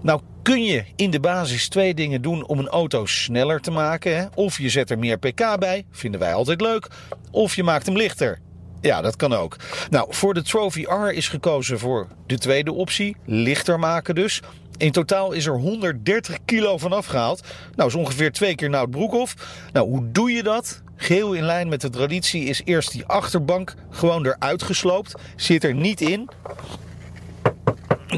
Nou 0.02 0.22
kun 0.42 0.64
je 0.64 0.84
in 0.96 1.12
de 1.12 1.20
basis 1.20 1.70
twee 1.70 1.94
dingen 1.94 2.22
doen 2.22 2.46
om 2.46 2.60
een 2.60 2.68
auto 2.68 3.06
sneller 3.06 3.60
te 3.60 3.72
maken. 3.72 4.18
Hè? 4.18 4.26
Of 4.36 4.58
je 4.58 4.70
zet 4.70 4.90
er 4.90 5.00
meer 5.00 5.18
pk 5.18 5.60
bij, 5.60 5.86
vinden 5.92 6.20
wij 6.20 6.34
altijd 6.34 6.62
leuk. 6.62 6.88
Of 7.32 7.56
je 7.56 7.64
maakt 7.64 7.86
hem 7.86 7.98
lichter. 7.98 8.40
Ja, 8.82 9.02
dat 9.02 9.16
kan 9.16 9.34
ook. 9.34 9.56
Nou, 9.90 10.08
voor 10.10 10.34
de 10.34 10.42
Trophy 10.42 10.84
R 10.84 11.12
is 11.12 11.28
gekozen 11.28 11.80
voor 11.80 12.08
de 12.26 12.38
tweede 12.38 12.74
optie, 12.74 13.16
lichter 13.26 13.80
maken 13.80 14.16
dus. 14.16 14.42
In 14.78 14.92
totaal 14.92 15.32
is 15.32 15.46
er 15.46 15.60
130 15.60 16.38
kilo 16.46 16.78
van 16.78 16.94
afgehaald. 16.94 17.44
Nou, 17.76 17.90
is 17.90 17.96
ongeveer 17.96 18.32
twee 18.32 18.56
keer 18.56 18.70
Nout 18.70 18.92
Broekhoff. 18.92 19.36
Nou, 19.72 19.90
hoe 19.90 20.12
doe 20.12 20.32
je 20.32 20.44
dat? 20.44 20.82
Geheel 20.96 21.34
in 21.34 21.44
lijn 21.44 21.70
met 21.70 21.82
de 21.82 21.90
traditie 21.90 22.46
is 22.46 22.62
eerst 22.66 22.92
die 22.92 23.06
achterbank 23.06 23.76
gewoon 23.90 24.26
eruit 24.26 24.64
gesloopt. 24.64 25.14
Zit 25.36 25.64
er 25.64 25.74
niet 25.74 26.02
in. 26.02 26.30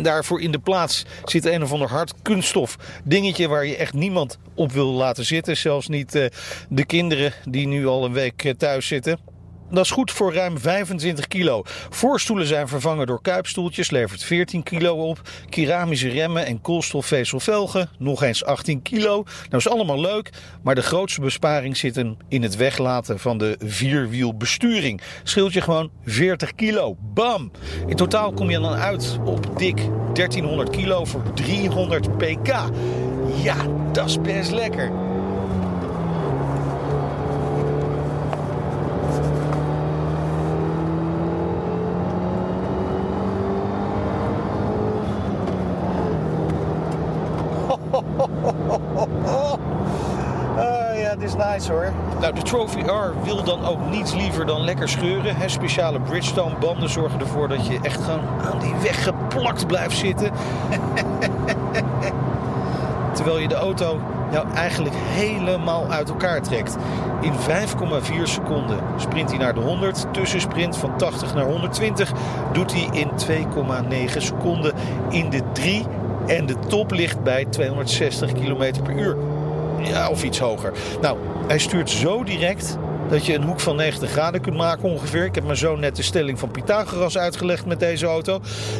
Daarvoor 0.01 0.41
in 0.41 0.51
de 0.51 0.59
plaats 0.59 1.05
zit 1.23 1.45
een 1.45 1.63
of 1.63 1.71
ander 1.71 1.89
hard 1.89 2.13
kunststof 2.21 2.77
dingetje 3.03 3.47
waar 3.47 3.65
je 3.65 3.75
echt 3.75 3.93
niemand 3.93 4.37
op 4.53 4.71
wil 4.71 4.91
laten 4.91 5.25
zitten. 5.25 5.57
Zelfs 5.57 5.87
niet 5.87 6.15
uh, 6.15 6.25
de 6.69 6.85
kinderen 6.85 7.33
die 7.49 7.67
nu 7.67 7.87
al 7.87 8.05
een 8.05 8.13
week 8.13 8.43
uh, 8.43 8.53
thuis 8.53 8.87
zitten. 8.87 9.19
Dat 9.75 9.85
is 9.85 9.91
goed 9.91 10.11
voor 10.11 10.33
ruim 10.33 10.59
25 10.59 11.27
kilo. 11.27 11.63
Voorstoelen 11.89 12.47
zijn 12.47 12.67
vervangen 12.67 13.07
door 13.07 13.21
kuipstoeltjes, 13.21 13.89
levert 13.89 14.23
14 14.23 14.63
kilo 14.63 14.95
op. 15.09 15.21
Keramische 15.49 16.09
remmen 16.09 16.45
en 16.45 16.61
koolstofvezelvelgen, 16.61 17.89
nog 17.97 18.23
eens 18.23 18.45
18 18.45 18.81
kilo. 18.81 19.23
Nou 19.49 19.57
is 19.57 19.69
allemaal 19.69 19.99
leuk, 19.99 20.29
maar 20.63 20.75
de 20.75 20.81
grootste 20.81 21.21
besparing 21.21 21.77
zit 21.77 22.03
in 22.27 22.43
het 22.43 22.55
weglaten 22.55 23.19
van 23.19 23.37
de 23.37 23.55
vierwielbesturing. 23.59 25.01
Scheelt 25.23 25.53
je 25.53 25.61
gewoon 25.61 25.89
40 26.05 26.55
kilo. 26.55 26.95
Bam! 27.13 27.51
In 27.87 27.95
totaal 27.95 28.33
kom 28.33 28.49
je 28.49 28.59
dan 28.59 28.73
uit 28.73 29.19
op 29.25 29.57
dik 29.57 29.77
1300 30.13 30.69
kilo 30.69 31.05
voor 31.05 31.33
300 31.33 32.17
pk. 32.17 32.47
Ja, 33.43 33.55
dat 33.91 34.05
is 34.05 34.21
best 34.21 34.51
lekker. 34.51 35.05
Uh, 50.57 51.01
ja, 51.01 51.15
dit 51.15 51.29
is 51.29 51.35
nice 51.35 51.71
hoor. 51.71 51.91
Nou, 52.19 52.33
de 52.33 52.41
Trophy 52.55 52.79
R 52.79 53.13
wil 53.23 53.43
dan 53.43 53.65
ook 53.65 53.89
niets 53.89 54.13
liever 54.13 54.45
dan 54.45 54.63
lekker 54.63 54.89
scheuren. 54.89 55.49
Speciale 55.49 55.99
Bridgestone 55.99 56.55
banden 56.59 56.89
zorgen 56.89 57.19
ervoor 57.19 57.47
dat 57.47 57.67
je 57.67 57.79
echt 57.81 58.03
gewoon 58.03 58.23
aan 58.41 58.59
die 58.59 58.73
weg 58.83 59.03
geplakt 59.03 59.67
blijft 59.67 59.97
zitten. 59.97 60.31
Terwijl 63.15 63.37
je 63.37 63.47
de 63.47 63.55
auto 63.55 63.99
nou 64.31 64.47
eigenlijk 64.53 64.95
helemaal 64.95 65.89
uit 65.89 66.09
elkaar 66.09 66.41
trekt. 66.41 66.77
In 67.21 67.33
5,4 67.33 67.37
seconden 68.23 68.79
sprint 68.97 69.29
hij 69.29 69.39
naar 69.39 69.53
de 69.53 69.61
100. 69.61 70.05
Tussensprint 70.11 70.77
van 70.77 70.97
80 70.97 71.33
naar 71.33 71.45
120 71.45 72.11
doet 72.51 72.73
hij 72.73 72.89
in 72.91 73.09
2,9 74.11 74.17
seconden 74.17 74.73
in 75.09 75.29
de 75.29 75.41
3 75.53 75.85
en 76.27 76.45
de 76.45 76.55
top 76.67 76.91
ligt 76.91 77.23
bij 77.23 77.45
260 77.45 78.31
km 78.31 78.73
per 78.83 78.97
uur. 78.97 79.34
Ja, 79.81 80.09
of 80.09 80.23
iets 80.23 80.39
hoger. 80.39 80.73
Nou, 81.01 81.17
hij 81.47 81.59
stuurt 81.59 81.89
zo 81.89 82.23
direct 82.23 82.77
dat 83.09 83.25
je 83.25 83.33
een 83.33 83.43
hoek 83.43 83.59
van 83.59 83.75
90 83.75 84.11
graden 84.11 84.41
kunt 84.41 84.55
maken 84.55 84.89
ongeveer. 84.89 85.25
Ik 85.25 85.35
heb 85.35 85.43
me 85.43 85.55
zo 85.55 85.75
net 85.75 85.95
de 85.95 86.01
stelling 86.01 86.39
van 86.39 86.51
Pythagoras 86.51 87.17
uitgelegd 87.17 87.65
met 87.65 87.79
deze 87.79 88.05
auto. 88.05 88.39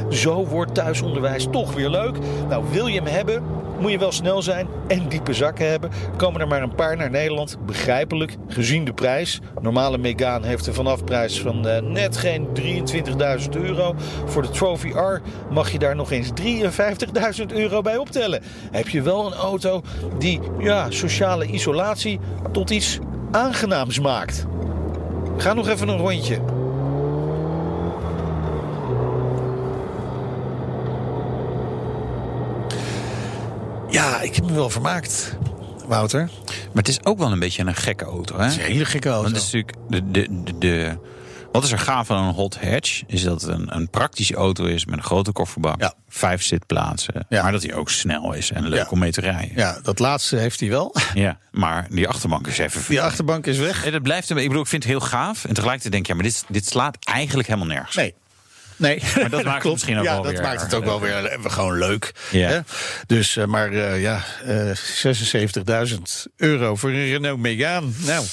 Zo 0.09 0.45
wordt 0.45 0.75
thuisonderwijs 0.75 1.47
toch 1.51 1.73
weer 1.73 1.89
leuk. 1.89 2.17
Nou, 2.49 2.63
wil 2.71 2.87
je 2.87 2.95
hem 2.95 3.07
hebben, 3.07 3.43
moet 3.79 3.91
je 3.91 3.97
wel 3.97 4.11
snel 4.11 4.41
zijn 4.41 4.67
en 4.87 5.09
diepe 5.09 5.33
zakken 5.33 5.69
hebben. 5.69 5.91
Komen 6.17 6.41
er 6.41 6.47
maar 6.47 6.61
een 6.61 6.75
paar 6.75 6.97
naar 6.97 7.09
Nederland. 7.09 7.57
Begrijpelijk, 7.65 8.35
gezien 8.47 8.85
de 8.85 8.93
prijs. 8.93 9.41
Normale 9.61 9.97
Megane 9.97 10.47
heeft 10.47 10.67
een 10.67 10.73
vanafprijs 10.73 11.41
van 11.41 11.67
uh, 11.67 11.79
net 11.79 12.17
geen 12.17 12.47
23.000 12.61 13.49
euro. 13.49 13.95
Voor 14.25 14.41
de 14.41 14.49
Trophy 14.49 14.89
R 14.89 15.21
mag 15.49 15.71
je 15.71 15.79
daar 15.79 15.95
nog 15.95 16.11
eens 16.11 16.31
53.000 17.39 17.45
euro 17.47 17.81
bij 17.81 17.97
optellen. 17.97 18.41
Heb 18.71 18.89
je 18.89 19.01
wel 19.01 19.25
een 19.25 19.33
auto 19.33 19.81
die 20.17 20.39
ja, 20.59 20.91
sociale 20.91 21.45
isolatie 21.45 22.19
tot 22.51 22.69
iets 22.69 22.99
aangenaams 23.31 23.99
maakt. 23.99 24.45
Ga 25.37 25.53
nog 25.53 25.67
even 25.67 25.87
een 25.87 25.97
rondje. 25.97 26.64
Ja, 33.95 34.21
ik 34.21 34.35
heb 34.35 34.45
me 34.45 34.53
wel 34.53 34.69
vermaakt, 34.69 35.35
Wouter. 35.87 36.29
Maar 36.45 36.83
het 36.83 36.87
is 36.87 37.05
ook 37.05 37.17
wel 37.17 37.31
een 37.31 37.39
beetje 37.39 37.63
een 37.65 37.75
gekke 37.75 38.05
auto, 38.05 38.35
hè? 38.37 38.43
Het 38.43 38.51
is 38.51 38.57
een 38.57 38.63
hele 38.63 38.85
gekke 38.85 39.09
auto. 39.09 39.23
Want 39.23 39.35
het 39.35 39.45
is 39.45 39.51
natuurlijk 39.51 39.77
de, 39.89 40.11
de, 40.11 40.43
de, 40.43 40.57
de 40.57 40.97
wat 41.51 41.63
is 41.63 41.71
er 41.71 41.79
gaaf 41.79 42.11
aan 42.11 42.27
een 42.27 42.33
hot 42.33 42.59
hatch? 42.61 43.03
Is 43.07 43.23
dat 43.23 43.41
het 43.41 43.49
een, 43.51 43.75
een 43.75 43.89
praktische 43.89 44.35
auto 44.35 44.65
is 44.65 44.85
met 44.85 44.97
een 44.97 45.03
grote 45.03 45.31
kofferbak. 45.31 45.81
Ja. 45.81 45.93
Vijf 46.09 46.43
zitplaatsen. 46.43 47.25
Ja. 47.29 47.43
Maar 47.43 47.51
dat 47.51 47.63
hij 47.63 47.73
ook 47.73 47.89
snel 47.89 48.33
is 48.33 48.51
en 48.51 48.67
leuk 48.67 48.79
Ja. 48.83 48.87
om 48.89 48.99
mee 48.99 49.11
te 49.11 49.21
rijden. 49.21 49.51
Ja, 49.55 49.79
dat 49.83 49.99
laatste 49.99 50.35
heeft 50.37 50.59
hij 50.59 50.69
wel. 50.69 50.95
Ja, 51.13 51.37
maar 51.51 51.87
die 51.89 52.07
achterbank 52.07 52.47
is 52.47 52.57
even... 52.57 52.81
Die 52.87 53.01
achterbank 53.01 53.45
is 53.47 53.57
weg. 53.57 53.85
En 53.85 53.91
dat 53.91 54.01
blijft 54.01 54.29
hem, 54.29 54.37
ik 54.37 54.47
bedoel, 54.47 54.61
ik 54.63 54.67
vind 54.69 54.83
het 54.83 54.91
heel 54.91 55.01
gaaf. 55.01 55.45
En 55.45 55.53
tegelijkertijd 55.53 55.91
denk 55.91 56.03
ik, 56.03 56.09
ja, 56.09 56.15
maar 56.15 56.23
dit, 56.23 56.43
dit 56.47 56.67
slaat 56.67 56.97
eigenlijk 57.05 57.47
helemaal 57.47 57.67
nergens. 57.67 57.95
Nee. 57.95 58.13
Nee, 58.77 59.01
Maar 59.15 59.29
dat 59.29 59.43
maakt 59.43 59.63
het 59.63 59.71
misschien 59.77 59.97
ook 59.97 60.03
ja, 60.03 60.13
wel 60.13 60.23
dat 60.23 60.31
weer- 60.31 60.41
maakt 60.41 60.61
het 60.61 60.73
ook 60.73 60.83
wel 60.85 61.01
weer 61.01 61.25
eh, 61.25 61.39
gewoon 61.51 61.77
leuk. 61.77 62.11
Ja. 62.31 62.47
Hè? 62.49 62.59
Dus, 63.07 63.37
eh, 63.37 63.45
maar 63.45 63.71
eh, 63.71 64.01
ja, 64.01 64.23
eh 64.45 64.71
76.000 65.85 65.97
euro 66.37 66.75
voor 66.75 66.89
een 66.89 67.05
Renault 67.05 67.39
Megane. 67.39 67.87
Nou, 68.05 68.25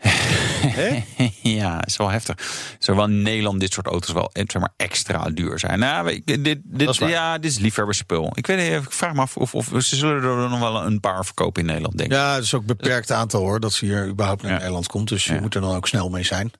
ja, 1.42 1.84
is 1.86 1.96
wel 1.96 2.08
heftig. 2.10 2.36
Zou 2.78 2.96
wel 2.96 3.06
in 3.06 3.22
Nederland 3.22 3.60
dit 3.60 3.72
soort 3.72 3.86
auto's 3.86 4.12
wel 4.12 4.30
zeg 4.32 4.58
maar, 4.60 4.72
extra 4.76 5.30
duur 5.30 5.58
zijn. 5.58 5.78
Nou, 5.78 6.22
dit, 6.24 6.44
dit, 6.64 6.96
ja, 6.96 7.38
dit 7.38 7.50
is 7.50 7.58
liefhebberspul. 7.58 8.30
Ik, 8.34 8.46
weet, 8.46 8.58
niet, 8.58 8.82
ik 8.84 8.92
vraag 8.92 9.12
me 9.12 9.20
af 9.20 9.36
of, 9.36 9.54
of 9.54 9.66
ze 9.78 9.96
zullen 9.96 10.22
er 10.22 10.48
nog 10.50 10.58
wel 10.58 10.84
een 10.84 11.00
paar 11.00 11.24
verkopen 11.24 11.60
in 11.60 11.66
Nederland, 11.68 11.98
denk 11.98 12.10
ik. 12.10 12.16
ja, 12.16 12.34
het 12.34 12.44
is 12.44 12.54
ook 12.54 12.60
een 12.60 12.66
beperkt 12.66 13.10
aantal 13.12 13.40
hoor, 13.40 13.60
dat 13.60 13.72
ze 13.72 13.84
hier 13.84 14.06
überhaupt 14.06 14.42
naar 14.42 14.50
Ja. 14.52 14.56
Nederland 14.58 14.86
komt. 14.86 15.08
Dus 15.08 15.24
je 15.24 15.40
moet 15.40 15.54
er 15.54 15.60
dan 15.60 15.76
ook 15.76 15.88
snel 15.88 16.08
mee 16.08 16.24
zijn. 16.24 16.52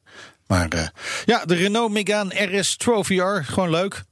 Maar 0.47 0.69
eh, 0.69 0.87
ja, 1.25 1.45
de 1.45 1.55
Renault 1.55 1.93
Megane 1.93 2.59
RS 2.59 2.77
Trophy 2.77 3.21
R, 3.21 3.45
gewoon 3.45 3.71
leuk. 3.71 4.05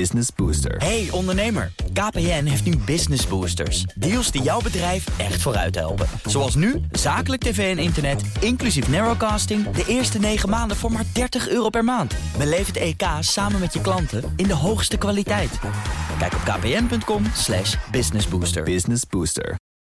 Business 0.00 0.28
Booster. 0.36 0.76
Hey 0.76 1.08
ondernemer, 1.10 1.72
KPN 1.92 2.44
heeft 2.44 2.64
nu 2.64 2.76
Business 2.76 3.26
Boosters. 3.26 3.82
Deals 3.82 4.30
die 4.30 4.42
jouw 4.42 4.60
bedrijf 4.60 5.18
echt 5.18 5.42
vooruit 5.42 5.74
helpen. 5.74 6.06
Zoals 6.24 6.54
nu, 6.54 6.80
zakelijk 6.92 7.42
tv 7.42 7.76
en 7.76 7.82
internet, 7.82 8.22
inclusief 8.40 8.88
narrowcasting... 8.88 9.70
de 9.70 9.84
eerste 9.86 10.18
9 10.18 10.48
maanden 10.48 10.76
voor 10.76 10.92
maar 10.92 11.04
30 11.12 11.48
euro 11.48 11.68
per 11.68 11.84
maand. 11.84 12.14
Beleef 12.38 12.66
het 12.66 12.76
EK 12.76 13.02
samen 13.20 13.60
met 13.60 13.72
je 13.72 13.80
klanten 13.80 14.32
in 14.36 14.46
de 14.46 14.54
hoogste 14.54 14.96
kwaliteit. 14.96 15.58
Kijk 16.18 16.32
op 16.34 16.40
kpn.com 16.40 17.24
slash 17.34 17.76
businessbooster. 17.90 18.62
Business 18.62 19.06
Booster. 19.06 19.69